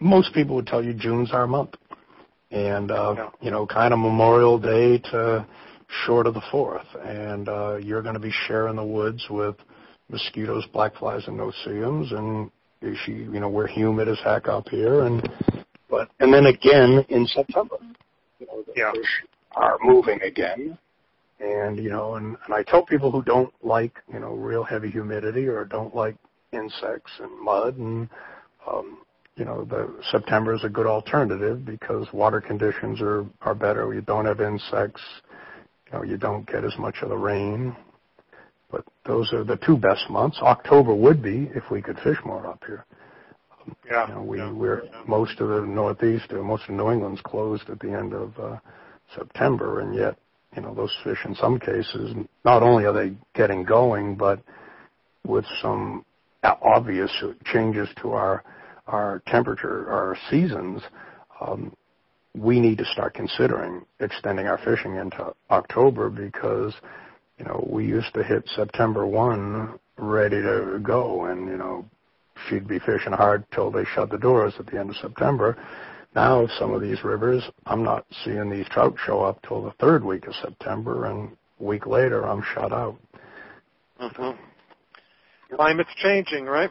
[0.00, 1.74] most people would tell you June's our month.
[2.50, 3.28] And, uh, Yeah.
[3.40, 5.46] you know, kind of Memorial Day to
[6.06, 6.86] short of the 4th.
[7.06, 9.56] And, uh, you're going to be sharing the woods with
[10.10, 12.12] mosquitoes, black flies, and no-see-ums.
[12.12, 12.50] And
[13.04, 15.04] she, you know, we're humid as heck up here.
[15.04, 15.28] And,
[15.90, 17.76] but, and then again in September,
[18.38, 18.92] you know, the Yeah.
[18.92, 20.78] fish are moving again.
[21.40, 24.90] And, you know, and, and I tell people who don't like, you know, real heavy
[24.90, 26.16] humidity or don't like
[26.52, 28.08] insects and mud and,
[28.66, 28.98] um,
[29.36, 33.94] you know, the September is a good alternative because water conditions are, are better.
[33.94, 35.00] You don't have insects.
[35.90, 37.74] You know, you don't get as much of the rain.
[38.70, 40.38] But those are the two best months.
[40.42, 42.84] October would be if we could fish more up here.
[43.90, 44.08] Yeah.
[44.08, 44.52] You know, we, yeah.
[44.52, 45.02] we're yeah.
[45.06, 48.56] most of the Northeast, or most of New England's closed at the end of uh,
[49.14, 50.18] September, and yet,
[50.54, 54.40] you know, those fish in some cases, not only are they getting going, but
[55.26, 56.04] with some
[56.42, 57.10] obvious
[57.44, 58.42] changes to our
[58.86, 60.80] our temperature, our seasons,
[61.42, 61.74] um,
[62.34, 66.74] we need to start considering extending our fishing into October because,
[67.38, 71.84] you know, we used to hit September 1 ready to go and, you know,
[72.48, 75.56] she'd be fishing hard till they shut the doors at the end of September.
[76.14, 80.04] Now, some of these rivers, I'm not seeing these trout show up till the third
[80.04, 82.96] week of September, and a week later, I'm shut out.
[83.98, 84.30] hmm
[85.54, 86.70] Climate's changing, right?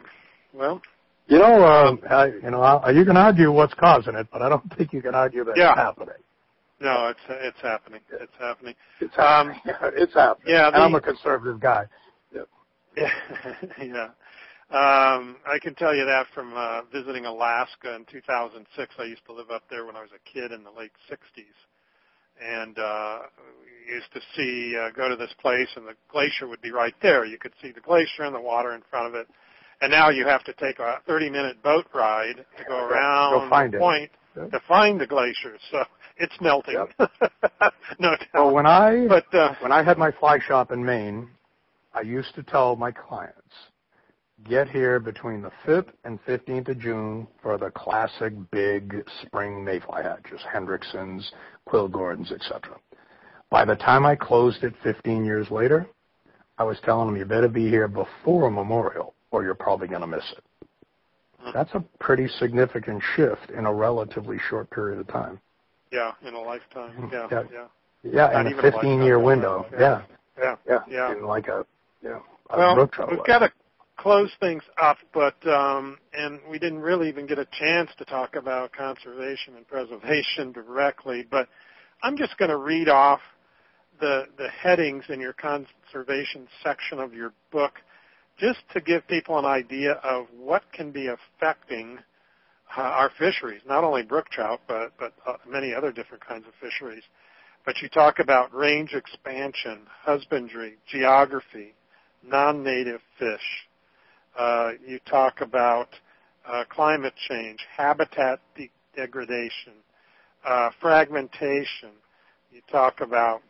[0.52, 0.80] Well,
[1.28, 4.48] You know, uh, I, you know, I, you can argue what's causing it, but I
[4.48, 5.70] don't think you can argue that Yeah.
[5.72, 6.14] it's happening.
[6.80, 8.00] no, it's it's happening.
[8.10, 8.74] It's happening.
[9.00, 9.60] It's Um, happening.
[10.02, 10.54] it's happening.
[10.54, 11.84] yeah, the- I'm a conservative guy.
[12.34, 12.42] Yeah,
[13.82, 14.08] yeah.
[14.70, 18.94] Um, I can tell you that from uh, visiting Alaska in 2006.
[18.98, 21.56] I used to live up there when I was a kid in the late 60s,
[22.42, 23.18] and uh,
[23.86, 26.94] we used to see uh, go to this place, and the glacier would be right
[27.02, 27.24] there.
[27.26, 29.26] You could see the glacier and the water in front of it.
[29.80, 33.76] And now you have to take a 30-minute boat ride to go around Go the
[33.76, 33.80] it.
[33.80, 34.50] point Yep.
[34.52, 35.56] to find the glacier.
[35.70, 35.82] So
[36.18, 36.74] it's melting.
[37.98, 38.18] no doubt.
[38.34, 41.28] Well, when I but uh, when I had my fly shop in Maine,
[41.92, 43.54] I used to tell my clients,
[44.44, 50.02] get here between the 5th and 15th of June for the classic big spring mayfly
[50.02, 51.24] hatches, Hendricksons,
[51.64, 52.76] Quill Gordons, etc.
[53.50, 55.86] By the time I closed it 15 years later,
[56.58, 60.06] I was telling them you better be here before Memorial or you're probably going to
[60.06, 60.44] miss it.
[61.54, 65.40] That's a pretty significant shift in a relatively short period of time.
[65.92, 67.08] yeah, in a lifetime.
[67.12, 67.42] Yeah, Yeah.
[67.52, 67.66] yeah.
[68.02, 69.66] Yeah, in a even a 15 year window.
[69.72, 69.78] yeah.
[69.78, 70.02] Yeah.
[70.38, 70.56] Yeah.
[70.66, 70.78] Yeah.
[70.88, 71.12] Yeah.
[71.12, 71.64] In like a,
[72.02, 72.20] yeah.
[72.50, 72.76] a Well,
[73.10, 73.50] we've got to
[73.96, 78.36] close things up, but um, and we didn't really even get a chance to talk
[78.36, 81.26] about conservation and preservation directly.
[81.28, 81.48] But
[82.02, 83.20] I'm just going to read off
[84.00, 87.74] the the headings in your conservation section of your book,
[88.38, 91.98] just to give people an idea of what can be affecting
[92.76, 96.52] uh, our fisheries, not only brook trout, but but uh, many other different kinds of
[96.60, 97.02] fisheries.
[97.64, 101.74] But you talk about range expansion, husbandry, geography,
[102.22, 103.66] non-native fish.
[104.38, 105.88] Uh, you talk about
[106.46, 109.74] uh, climate change, habitat de- degradation,
[110.46, 111.92] uh, fragmentation.
[112.52, 113.42] You talk about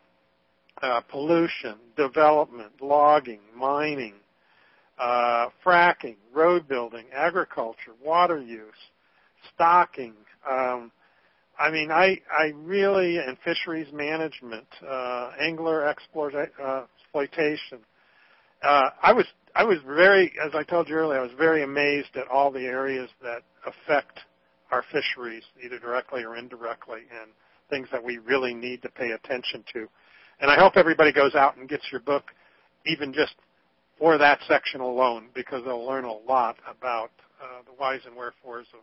[0.82, 4.14] uh, pollution, development, logging, mining,
[4.98, 8.72] uh, fracking, road building, agriculture, water use,
[9.54, 10.14] stocking.
[10.48, 10.90] Um,
[11.58, 17.80] I mean, I, I really, and fisheries management, uh, angler exploit, uh, exploitation.
[18.62, 22.16] Uh, I was, I was very, as I told you earlier, I was very amazed
[22.16, 24.20] at all the areas that affect
[24.70, 27.30] our fisheries, either directly or indirectly, and
[27.70, 29.88] things that we really need to pay attention to.
[30.40, 32.30] And I hope everybody goes out and gets your book,
[32.86, 33.34] even just
[33.98, 37.10] for that section alone, because they'll learn a lot about
[37.42, 38.80] uh, the whys and wherefores of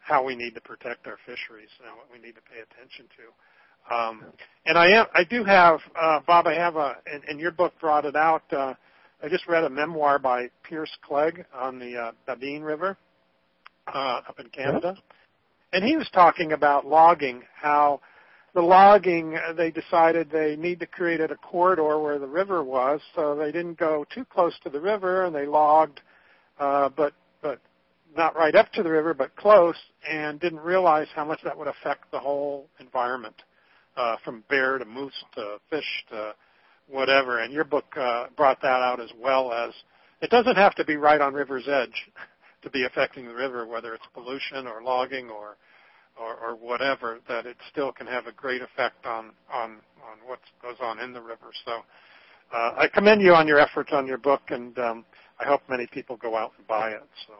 [0.00, 3.94] how we need to protect our fisheries and what we need to pay attention to.
[3.94, 4.24] Um,
[4.66, 7.74] and I am, I do have, uh, Bob, I have a, and, and your book
[7.80, 8.42] brought it out.
[8.52, 8.74] Uh,
[9.22, 12.96] I just read a memoir by Pierce Clegg on the uh, Sabine River
[13.86, 14.96] uh, up in Canada,
[15.72, 18.00] and he was talking about logging, how
[18.54, 23.00] the logging, uh, they decided they need to create a corridor where the river was,
[23.14, 26.00] so they didn't go too close to the river, and they logged,
[26.58, 27.12] uh, but
[27.42, 27.60] but
[28.16, 29.76] not right up to the river, but close,
[30.08, 33.34] and didn't realize how much that would affect the whole environment,
[33.96, 36.32] uh, from bear to moose to fish to
[36.88, 37.40] whatever.
[37.40, 39.72] And your book uh, brought that out as well as
[40.20, 42.08] it doesn't have to be right on river's edge
[42.62, 45.56] to be affecting the river, whether it's pollution or logging or
[46.20, 50.38] or, or whatever, that it still can have a great effect on on on what
[50.62, 51.50] goes on in the river.
[51.64, 51.72] So
[52.52, 55.04] uh, I commend you on your efforts on your book, and um,
[55.40, 57.02] I hope many people go out and buy it.
[57.26, 57.34] So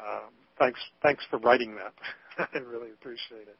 [0.00, 2.48] um, thanks thanks for writing that.
[2.54, 3.56] I really appreciate it.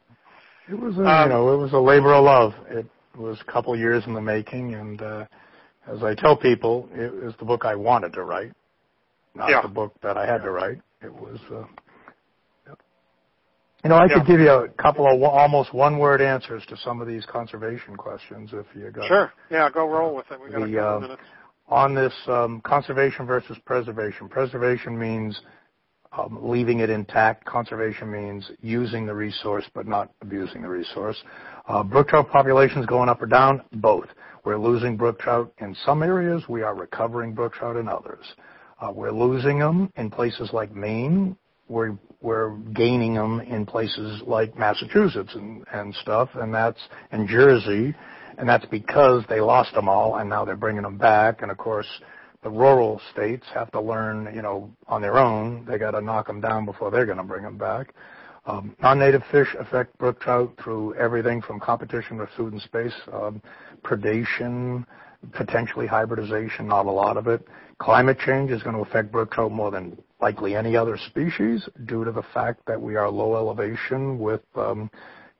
[0.68, 2.52] It was a, um, you know it was a labor of love.
[2.68, 2.86] It
[3.16, 5.24] was a couple years in the making, and uh,
[5.88, 8.52] as I tell people, it was the book I wanted to write,
[9.34, 9.62] not yeah.
[9.62, 10.80] the book that I had to write.
[11.02, 11.38] It was.
[11.52, 11.64] Uh,
[13.86, 17.06] you know, I could give you a couple of almost one-word answers to some of
[17.06, 19.06] these conservation questions if you got.
[19.06, 19.32] Sure.
[19.50, 20.40] Yeah, go roll with it.
[20.40, 21.22] We got a couple uh, minutes.
[21.68, 24.28] On this um, conservation versus preservation.
[24.28, 25.40] Preservation means
[26.16, 27.44] um, leaving it intact.
[27.44, 31.16] Conservation means using the resource but not abusing the resource.
[31.68, 33.62] Uh, brook trout populations going up or down?
[33.74, 34.08] Both.
[34.44, 36.42] We're losing brook trout in some areas.
[36.48, 38.24] We are recovering brook trout in others.
[38.80, 41.36] Uh, we're losing them in places like Maine.
[41.68, 46.80] We're we're gaining them in places like Massachusetts and, and stuff, and that's
[47.12, 47.94] in Jersey,
[48.38, 51.42] and that's because they lost them all, and now they're bringing them back.
[51.42, 51.88] And of course,
[52.42, 55.64] the rural states have to learn, you know, on their own.
[55.68, 57.94] They got to knock them down before they're going to bring them back.
[58.46, 63.42] Um, non-native fish affect brook trout through everything from competition with food and space, um,
[63.82, 64.86] predation,
[65.32, 67.46] potentially hybridization, not a lot of it.
[67.78, 72.04] Climate change is going to affect brook trout more than likely any other species due
[72.04, 74.90] to the fact that we are low elevation with um,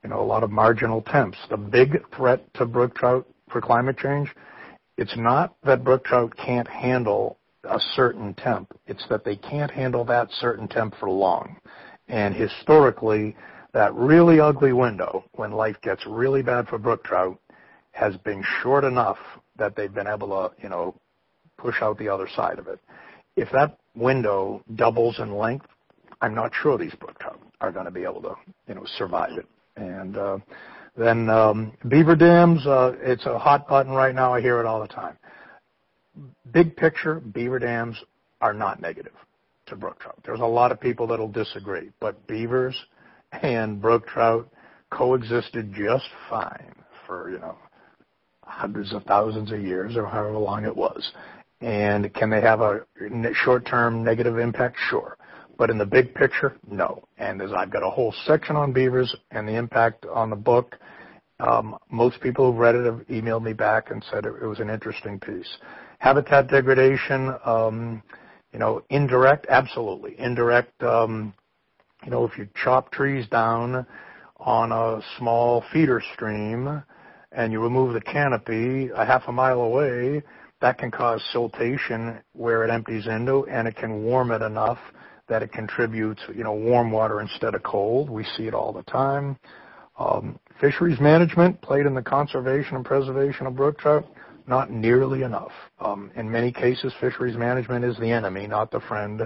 [0.02, 1.38] you know a lot of marginal temps.
[1.48, 4.34] The big threat to brook trout for climate change,
[4.98, 8.78] it's not that brook trout can't handle a certain temp.
[8.86, 11.56] It's that they can't handle that certain temp for long.
[12.08, 13.34] And historically,
[13.72, 17.38] that really ugly window when life gets really bad for brook trout
[17.92, 19.18] has been short enough
[19.56, 20.94] that they've been able to, you know,
[21.58, 22.80] push out the other side of it.
[23.36, 25.66] If that window doubles in length,
[26.20, 28.34] I'm not sure these brook trout are going to be able to,
[28.68, 29.46] you know, survive it.
[29.76, 30.38] And uh,
[30.96, 34.32] then um, beaver dams, uh, it's a hot button right now.
[34.32, 35.18] I hear it all the time.
[36.52, 37.96] Big picture, beaver dams
[38.40, 39.12] are not negative
[39.66, 40.18] to brook trout.
[40.24, 42.76] There's a lot of people that'll disagree, but beavers
[43.32, 44.48] and brook trout
[44.90, 46.74] coexisted just fine
[47.06, 47.56] for you know
[48.44, 51.12] hundreds of thousands of years or however long it was.
[51.60, 52.80] And can they have a
[53.32, 54.76] short-term negative impact?
[54.90, 55.16] Sure.
[55.58, 57.02] But in the big picture, no.
[57.16, 60.76] And as I've got a whole section on beavers and the impact on the book,
[61.40, 64.60] um, most people who've read it have emailed me back and said it, it was
[64.60, 65.58] an interesting piece.
[65.98, 68.02] Habitat degradation, um,
[68.52, 70.18] you know, indirect, absolutely.
[70.18, 71.32] Indirect, um,
[72.04, 73.86] you know, if you chop trees down
[74.38, 76.82] on a small feeder stream
[77.32, 80.22] and you remove the canopy a half a mile away,
[80.60, 84.78] that can cause siltation where it empties into, and it can warm it enough
[85.28, 88.08] that it contributes, you know, warm water instead of cold.
[88.08, 89.36] We see it all the time.
[89.98, 94.06] Um, fisheries management played in the conservation and preservation of brook trout,
[94.46, 95.52] not nearly enough.
[95.80, 99.22] Um, in many cases, fisheries management is the enemy, not the friend,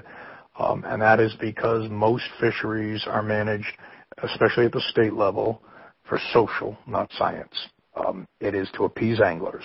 [0.58, 3.76] um, and that is because most fisheries are managed,
[4.22, 5.62] especially at the state level,
[6.04, 7.54] for social, not science.
[7.94, 9.64] Um, it is to appease anglers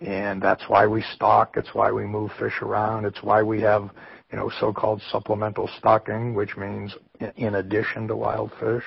[0.00, 1.56] and that's why we stock.
[1.56, 3.04] It's why we move fish around.
[3.04, 3.90] It's why we have,
[4.30, 6.94] you know, so-called supplemental stocking, which means
[7.36, 8.84] in addition to wild fish.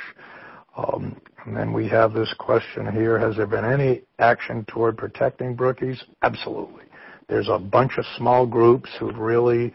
[0.76, 3.20] Um, And then we have this question here.
[3.20, 6.02] Has there been any action toward protecting brookies?
[6.22, 6.86] Absolutely.
[7.28, 9.74] There's a bunch of small groups who've really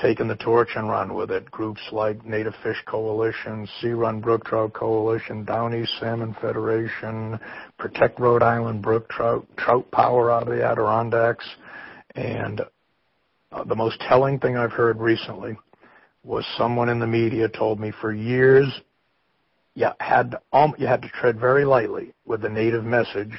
[0.00, 1.50] taken the torch and run with it.
[1.50, 7.38] Groups like Native Fish Coalition, Sea Run Brook Trout Coalition, Down Salmon Federation,
[7.78, 11.46] Protect Rhode Island Brook Trout, Trout Power out of the Adirondacks.
[12.14, 12.60] And
[13.52, 15.56] uh, the most telling thing I've heard recently
[16.24, 18.80] was someone in the media told me for years
[19.74, 23.30] you had um, you had to tread very lightly with the native message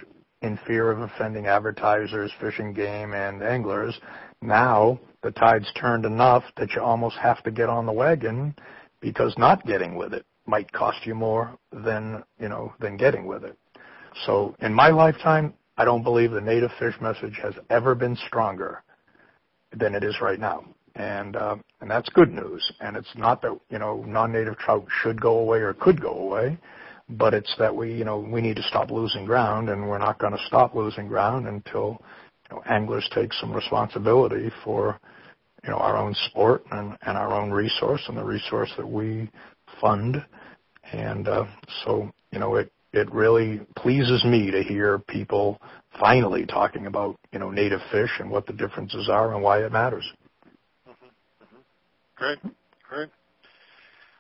[0.44, 4.00] in fear of offending advertisers, fishing game, and anglers.
[4.42, 8.56] Now the tide's turned enough that you almost have to get on the wagon
[9.00, 13.44] because not getting with it might cost you more than you know than getting with
[13.44, 13.58] it.
[14.26, 18.84] So in my lifetime, I don't believe the native fish message has ever been stronger
[19.76, 20.64] than it is right now.
[20.96, 22.72] And uh, and that's good news.
[22.80, 26.58] And it's not that you know non-native trout should go away or could go away
[27.10, 30.20] but it's that we, you know, we need to stop losing ground, and we're not
[30.20, 32.02] going to stop losing ground until
[32.56, 35.00] know, anglers take some responsibility for,
[35.64, 39.30] you know, our own sport and, and our own resource and the resource that we
[39.82, 40.24] fund.
[40.92, 41.46] And uh,
[41.84, 45.60] so, you know, it it really pleases me to hear people
[46.00, 49.72] finally talking about, you know, native fish and what the differences are and why it
[49.72, 50.06] matters.
[50.88, 51.06] Mm-hmm.
[51.44, 51.58] Mm-hmm.
[52.16, 52.40] Great,
[52.88, 53.10] great.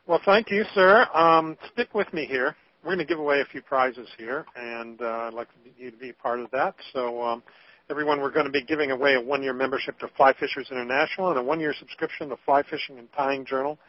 [0.05, 1.07] Well, thank you, sir.
[1.13, 2.55] Um, stick with me here
[2.87, 5.97] we're going to give away a few prizes here, and uh, I'd like you to
[5.97, 6.73] be a part of that.
[6.93, 7.43] So, um,
[7.89, 11.39] everyone, we're going to be giving away a one-year membership to Fly Fishers International and
[11.39, 13.79] a one-year subscription to Fly Fishing and Tying Journal,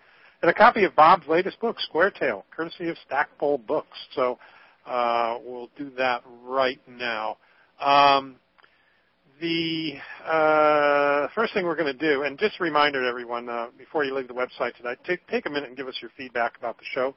[0.40, 3.98] and a copy of Bob's latest book, Squaretail, courtesy of Stackpole Books.
[4.14, 4.38] So,
[4.86, 7.38] uh, we'll do that right now.
[7.80, 8.36] Um,
[9.40, 9.94] the
[10.24, 14.04] uh, first thing we're going to do, and just a reminder to everyone uh, before
[14.04, 16.84] you leave the website tonight, take a minute and give us your feedback about the
[16.94, 17.16] show.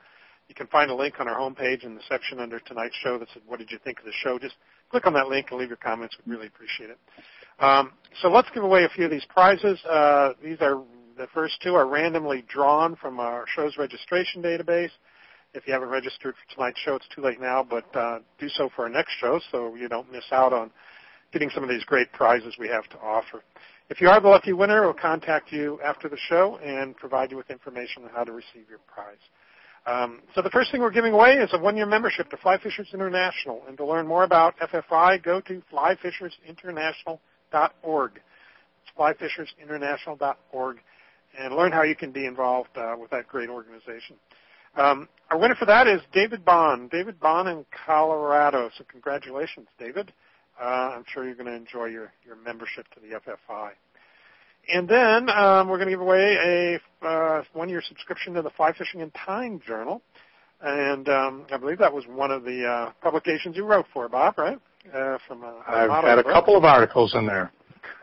[0.52, 3.30] You can find a link on our homepage in the section under tonight's show that
[3.34, 4.38] says, what did you think of the show?
[4.38, 4.56] Just
[4.90, 6.18] click on that link and leave your comments.
[6.18, 6.98] We'd really appreciate it.
[7.60, 9.80] Um, so let's give away a few of these prizes.
[9.86, 10.82] Uh, these are
[11.18, 14.90] the first two are randomly drawn from our show's registration database.
[15.54, 18.70] If you haven't registered for tonight's show, it's too late now, but uh, do so
[18.76, 20.70] for our next show so you don't miss out on
[21.32, 23.42] getting some of these great prizes we have to offer.
[23.90, 27.38] If you are the lucky winner, we'll contact you after the show and provide you
[27.38, 29.16] with information on how to receive your prize.
[29.86, 32.90] Um, so the first thing we're giving away is a one-year membership to Fly Fishers
[32.94, 33.62] International.
[33.68, 38.22] And to learn more about FFI, go to flyfishersinternational.org.
[38.84, 40.78] It's flyfishersinternational.org
[41.40, 44.18] and learn how you can be involved uh, with that great organization.
[44.76, 46.90] Um, our winner for that is David Bond.
[46.92, 48.70] David Bond in Colorado.
[48.78, 50.14] So congratulations, David.
[50.62, 53.72] Uh, I'm sure you're going to enjoy your, your membership to the FFI.
[54.70, 58.74] And then um, we're going to give away a uh, one-year subscription to the Fly
[58.74, 60.02] Fishing and Tying Journal.
[60.62, 64.38] And um, I believe that was one of the uh, publications you wrote for, Bob,
[64.38, 64.60] right?
[64.94, 66.32] Uh, from uh, I've had a book.
[66.32, 67.52] couple of articles in there.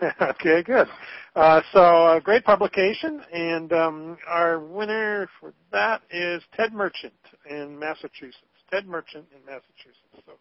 [0.22, 0.86] okay, good.
[1.34, 7.12] Uh, so a great publication, and um, our winner for that is Ted Merchant
[7.48, 8.36] in Massachusetts.
[8.70, 10.22] Ted Merchant in Massachusetts.
[10.26, 10.32] So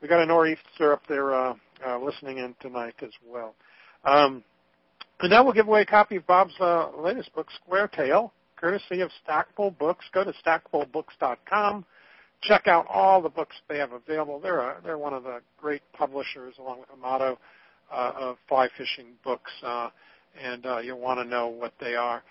[0.00, 1.54] we got a nor'easter up there uh,
[1.86, 3.54] uh, listening in tonight as well.
[4.04, 4.44] Um,
[5.22, 9.10] and now we'll give away a copy of Bob's uh, latest book, Squaretail, courtesy of
[9.22, 10.04] Stackpole Books.
[10.12, 11.84] Go to stackpolebooks.com.
[12.42, 14.40] Check out all the books they have available.
[14.40, 17.38] They're a, they're one of the great publishers, along with Amato,
[17.92, 19.90] uh, of fly fishing books, uh,
[20.42, 22.22] and uh, you'll want to know what they are.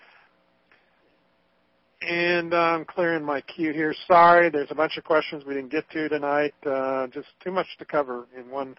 [2.02, 3.94] And uh, I'm clearing my queue here.
[4.08, 6.54] Sorry, there's a bunch of questions we didn't get to tonight.
[6.66, 8.74] Uh, just too much to cover in one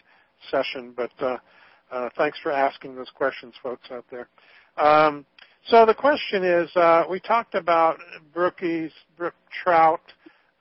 [0.49, 1.37] session, but uh,
[1.91, 4.27] uh, thanks for asking those questions, folks out there.
[4.77, 5.25] Um,
[5.67, 7.99] so the question is, uh, we talked about
[8.35, 10.01] brookies, brook trout,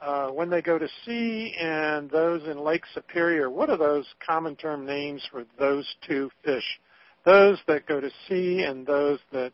[0.01, 3.51] uh, when they go to sea, and those in Lake Superior.
[3.51, 6.81] What are those common term names for those two fish?
[7.25, 9.53] Those that go to sea and those that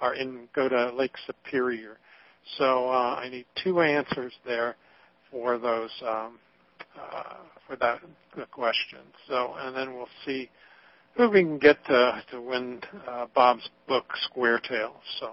[0.00, 1.98] are in go to Lake Superior.
[2.56, 4.76] So uh, I need two answers there
[5.30, 6.38] for those um,
[6.98, 7.34] uh,
[7.66, 8.00] for that
[8.50, 9.00] question.
[9.28, 10.50] So and then we'll see
[11.18, 14.92] who we can get to, to win uh, Bob's book, Squaretail.
[15.20, 15.32] So,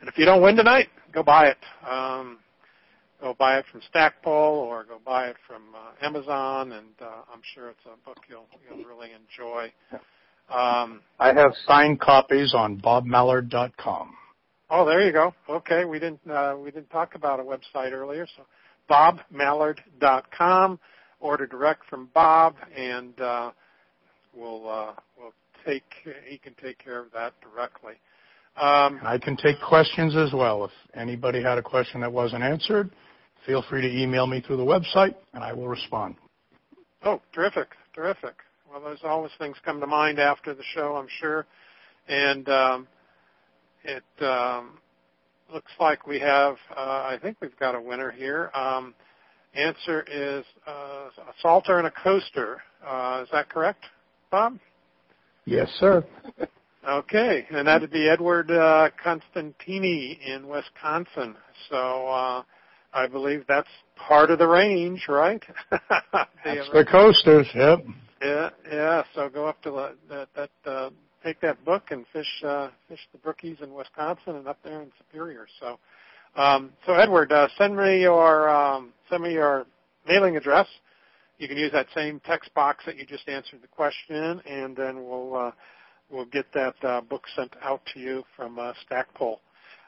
[0.00, 1.56] and if you don't win tonight, go buy it.
[1.90, 2.38] Um,
[3.20, 7.40] go buy it from Stackpole or go buy it from uh, Amazon, and uh, I'm
[7.54, 9.72] sure it's a book you'll you'll really enjoy.
[10.54, 14.14] Um, I have signed copies on BobMallard.com.
[14.68, 15.34] Oh, there you go.
[15.48, 18.42] Okay, we didn't uh, we didn't talk about a website earlier, so
[18.90, 20.78] BobMallard.com.
[21.20, 23.52] Order direct from Bob, and uh,
[24.34, 25.32] will uh, will
[25.64, 25.84] take
[26.26, 27.94] he can take care of that directly.
[28.56, 30.64] Um, I can take questions as well.
[30.64, 32.90] If anybody had a question that wasn't answered,
[33.46, 36.16] feel free to email me through the website, and I will respond.
[37.02, 38.34] Oh, terrific, terrific.
[38.70, 41.46] Well, there's always things come to mind after the show, I'm sure,
[42.08, 42.88] and um,
[43.84, 44.78] it um,
[45.52, 46.56] looks like we have.
[46.76, 48.50] Uh, I think we've got a winner here.
[48.54, 48.94] Um,
[49.54, 52.62] answer is uh, a salter and a coaster.
[52.86, 53.84] Uh, is that correct,
[54.32, 54.58] Bob?
[55.44, 56.04] Yes, sir.
[56.88, 61.36] okay, and that'd be Edward uh, Constantini in Wisconsin.
[61.68, 62.42] So uh,
[62.94, 65.42] I believe that's part of the range, right?
[65.70, 67.46] that's the coasters.
[67.54, 67.84] Yep.
[68.22, 69.02] Yeah, yeah.
[69.14, 70.90] So go up to the, that that uh,
[71.22, 74.90] take that book and fish uh, fish the brookies in Wisconsin and up there in
[74.96, 75.46] Superior.
[75.60, 75.78] So,
[76.40, 79.66] um, so Edward, uh, send me your um, send me your
[80.08, 80.68] mailing address.
[81.42, 84.76] You can use that same text box that you just answered the question, in, and
[84.76, 85.50] then we'll uh,
[86.08, 89.40] we'll get that uh, book sent out to you from uh, Stackpole.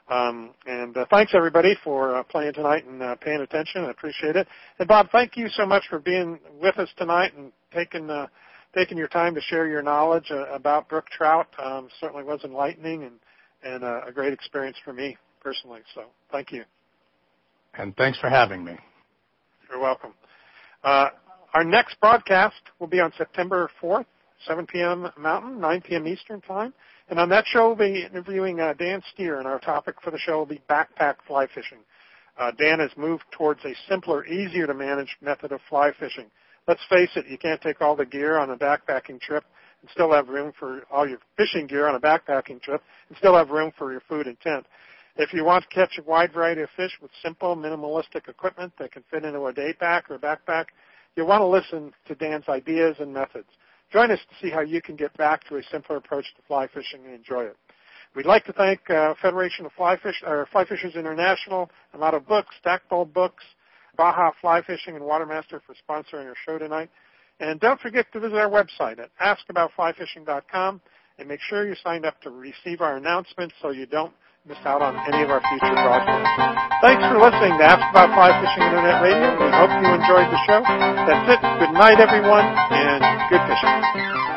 [0.09, 3.85] Um, and uh, thanks everybody for uh, playing tonight and uh, paying attention.
[3.85, 4.49] I appreciate it.
[4.79, 8.27] And Bob, thank you so much for being with us tonight and taking uh,
[8.75, 11.47] taking your time to share your knowledge uh, about brook trout.
[11.57, 13.13] Um, certainly was enlightening and
[13.63, 15.83] and uh, a great experience for me personally.
[15.93, 16.65] So thank you.
[17.75, 18.75] And thanks for having me.
[19.69, 20.13] You're welcome.
[20.83, 21.11] Uh,
[21.55, 24.05] our next broadcast will be on September 4th,
[24.45, 25.09] 7 p.m.
[25.17, 26.05] Mountain, 9 p.m.
[26.05, 26.73] Eastern Time.
[27.09, 30.17] And on that show, we'll be interviewing uh, Dan Steer, and our topic for the
[30.17, 31.77] show will be backpack fly fishing.
[32.37, 36.25] Uh, Dan has moved towards a simpler, easier to manage method of fly fishing.
[36.67, 39.45] Let's face it, you can't take all the gear on a backpacking trip
[39.79, 43.37] and still have room for all your fishing gear on a backpacking trip and still
[43.37, 44.65] have room for your food and tent.
[45.15, 48.91] If you want to catch a wide variety of fish with simple, minimalistic equipment that
[48.91, 50.65] can fit into a day pack or backpack,
[51.15, 53.47] you'll want to listen to Dan's ideas and methods.
[53.91, 56.67] Join us to see how you can get back to a simpler approach to fly
[56.67, 57.57] fishing and enjoy it.
[58.15, 62.55] We'd like to thank uh, Federation of Fly, Fish, or Fly Fishers International, Amato Books,
[62.59, 63.43] Stackpole Books,
[63.97, 66.89] Baja Fly Fishing, and Watermaster for sponsoring our show tonight.
[67.39, 70.81] And don't forget to visit our website at askaboutflyfishing.com
[71.17, 74.13] and make sure you're signed up to receive our announcements so you don't
[74.45, 76.37] miss out on any of our future broadcasts.
[76.85, 79.33] Thanks for listening to Ask About Fly Fishing Internet Radio.
[79.41, 80.61] We hope you enjoyed the show.
[80.61, 81.41] That's it.
[81.65, 83.01] Good night, everyone, and
[83.33, 84.34] good fishing.